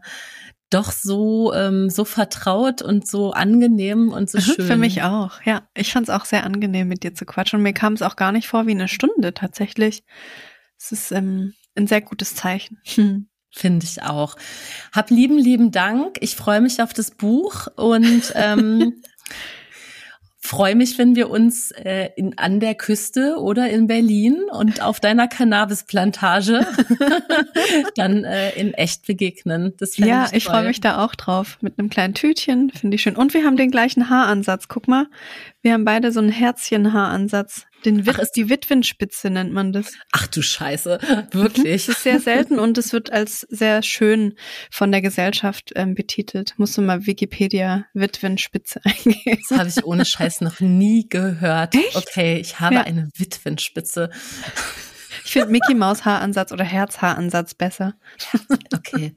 doch 0.73 0.91
so 0.91 1.53
ähm, 1.53 1.89
so 1.89 2.05
vertraut 2.05 2.81
und 2.81 3.07
so 3.07 3.31
angenehm 3.31 4.09
und 4.09 4.29
so 4.29 4.39
schön. 4.39 4.65
Für 4.65 4.77
mich 4.77 5.03
auch, 5.03 5.41
ja. 5.43 5.67
Ich 5.75 5.93
fand 5.93 6.07
es 6.07 6.13
auch 6.13 6.25
sehr 6.25 6.43
angenehm, 6.43 6.87
mit 6.87 7.03
dir 7.03 7.13
zu 7.13 7.25
quatschen. 7.25 7.57
Und 7.57 7.63
mir 7.63 7.73
kam 7.73 7.93
es 7.93 8.01
auch 8.01 8.15
gar 8.15 8.31
nicht 8.31 8.47
vor 8.47 8.65
wie 8.67 8.71
eine 8.71 8.87
Stunde 8.87 9.33
tatsächlich. 9.33 10.03
Es 10.79 10.91
ist 10.91 11.11
ähm, 11.11 11.53
ein 11.75 11.87
sehr 11.87 12.01
gutes 12.01 12.35
Zeichen. 12.35 12.79
Hm. 12.95 13.27
Finde 13.55 13.85
ich 13.85 14.01
auch. 14.01 14.35
Hab 14.91 15.11
lieben, 15.11 15.37
lieben 15.37 15.71
Dank. 15.71 16.17
Ich 16.21 16.35
freue 16.35 16.59
mich 16.59 16.81
auf 16.81 16.91
das 16.91 17.11
Buch 17.11 17.67
und 17.75 18.33
ähm, 18.35 19.03
freue 20.43 20.75
mich, 20.75 20.97
wenn 20.97 21.15
wir 21.15 21.29
uns 21.29 21.71
äh, 21.71 22.09
in, 22.17 22.37
an 22.37 22.59
der 22.59 22.75
Küste 22.75 23.37
oder 23.39 23.69
in 23.69 23.87
Berlin 23.87 24.43
und 24.51 24.81
auf 24.81 24.99
deiner 24.99 25.29
Cannabisplantage 25.29 26.67
dann 27.95 28.25
äh, 28.25 28.51
in 28.51 28.73
echt 28.73 29.07
begegnen. 29.07 29.73
Das 29.77 29.95
Ja, 29.95 30.25
ich, 30.25 30.33
ich 30.33 30.43
freue 30.43 30.65
mich 30.65 30.81
da 30.81 31.03
auch 31.03 31.15
drauf. 31.15 31.57
Mit 31.61 31.79
einem 31.79 31.89
kleinen 31.89 32.13
Tütchen, 32.13 32.71
finde 32.71 32.95
ich 32.95 33.01
schön. 33.01 33.15
Und 33.15 33.33
wir 33.33 33.45
haben 33.45 33.55
den 33.55 33.71
gleichen 33.71 34.09
Haaransatz. 34.09 34.67
Guck 34.67 34.89
mal, 34.89 35.07
wir 35.61 35.71
haben 35.71 35.85
beide 35.85 36.11
so 36.11 36.19
einen 36.19 36.31
Herzchen-Haaransatz. 36.31 37.65
Den 37.85 38.05
Wit 38.05 38.15
Ach, 38.17 38.19
ist- 38.19 38.31
die 38.35 38.49
Witwenspitze 38.49 39.29
nennt 39.29 39.51
man 39.53 39.73
das. 39.73 39.91
Ach 40.11 40.27
du 40.27 40.41
Scheiße, 40.41 40.97
Das 41.31 41.33
wirklich. 41.33 41.89
ist 41.89 42.03
sehr 42.03 42.19
selten 42.19 42.59
und 42.59 42.77
es 42.77 42.93
wird 42.93 43.11
als 43.11 43.41
sehr 43.49 43.81
schön 43.83 44.35
von 44.71 44.91
der 44.91 45.01
Gesellschaft 45.01 45.71
ähm, 45.75 45.95
betitelt. 45.95 46.53
Musst 46.57 46.77
du 46.77 46.81
mal 46.81 47.05
Wikipedia 47.05 47.85
Witwenspitze 47.93 48.81
eingeben. 48.85 49.39
Das 49.49 49.57
habe 49.59 49.69
ich 49.69 49.83
ohne 49.85 50.05
Scheiß 50.05 50.41
noch 50.41 50.59
nie 50.59 51.07
gehört. 51.09 51.75
Echt? 51.75 51.95
Okay, 51.95 52.37
ich 52.39 52.59
habe 52.59 52.75
Ja. 52.75 52.81
eine 52.83 53.09
Witwenspitze. 53.17 54.09
Ich 55.25 55.31
finde 55.31 55.49
Mickey 55.49 55.73
Maus 55.73 56.05
Haaransatz 56.05 56.51
oder 56.51 56.63
Herzhaaransatz 56.65 57.53
besser. 57.53 57.95
Okay, 58.75 59.13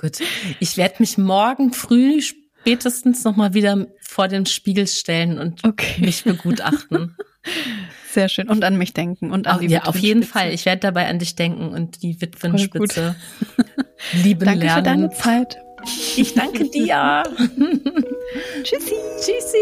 gut. 0.00 0.18
Ich 0.60 0.76
werde 0.76 0.96
mich 0.98 1.18
morgen 1.18 1.72
früh 1.72 2.22
spätestens 2.22 3.22
noch 3.24 3.36
mal 3.36 3.52
wieder 3.54 3.86
vor 4.00 4.28
den 4.28 4.46
Spiegel 4.46 4.86
stellen 4.86 5.38
und 5.38 5.62
Okay. 5.64 6.00
mich 6.00 6.24
begutachten. 6.24 7.16
Sehr 8.12 8.28
schön. 8.28 8.48
Und 8.48 8.64
an 8.64 8.76
mich 8.76 8.92
denken 8.92 9.30
und 9.30 9.46
an 9.46 9.54
Auf, 9.56 9.60
die 9.60 9.68
ja, 9.68 9.84
auf 9.84 9.96
jeden 9.96 10.22
Witwenspitze. 10.22 10.54
Ich 10.54 10.66
werde 10.66 10.80
dabei 10.80 11.06
an 11.06 11.20
dich 11.20 11.36
denken 11.36 11.68
und 11.68 12.02
die 12.02 12.20
Witwenspitze 12.20 13.14
lieben 14.24 14.44
Danke 14.44 14.66
lernen. 14.66 14.76
für 14.76 14.82
deine 14.82 15.10
Zeit. 15.10 15.58
ich 16.16 16.34
danke 16.34 16.68
dir. 16.68 17.22
Tschüssi. 18.64 18.94
Tschüssi. 19.20 19.58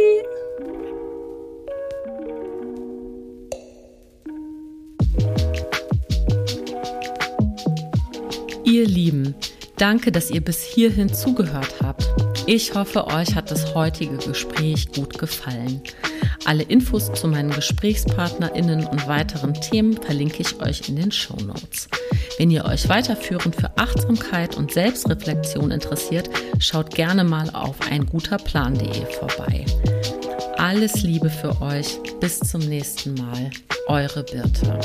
Ihr 8.64 8.86
Lieben, 8.86 9.34
danke, 9.78 10.12
dass 10.12 10.30
ihr 10.30 10.40
bis 10.40 10.62
hierhin 10.62 11.12
zugehört 11.12 11.74
habt. 11.82 12.08
Ich 12.46 12.74
hoffe, 12.74 13.06
euch 13.06 13.34
hat 13.34 13.50
das 13.50 13.74
heutige 13.74 14.16
Gespräch 14.16 14.92
gut 14.92 15.18
gefallen. 15.18 15.82
Alle 16.44 16.62
Infos 16.62 17.12
zu 17.12 17.28
meinen 17.28 17.50
GesprächspartnerInnen 17.50 18.86
und 18.86 19.06
weiteren 19.06 19.54
Themen 19.54 20.00
verlinke 20.00 20.42
ich 20.42 20.60
euch 20.60 20.88
in 20.88 20.96
den 20.96 21.12
Show 21.12 21.36
Notes. 21.36 21.88
Wenn 22.38 22.50
ihr 22.50 22.64
euch 22.64 22.88
weiterführend 22.88 23.56
für 23.56 23.76
Achtsamkeit 23.76 24.56
und 24.56 24.72
Selbstreflexion 24.72 25.70
interessiert, 25.70 26.30
schaut 26.58 26.94
gerne 26.94 27.24
mal 27.24 27.50
auf 27.50 27.76
einguterplan.de 27.90 29.04
vorbei. 29.06 29.66
Alles 30.56 31.02
Liebe 31.02 31.30
für 31.30 31.60
euch. 31.60 31.98
Bis 32.20 32.40
zum 32.40 32.60
nächsten 32.62 33.14
Mal. 33.14 33.50
Eure 33.86 34.24
Birte. 34.24 34.80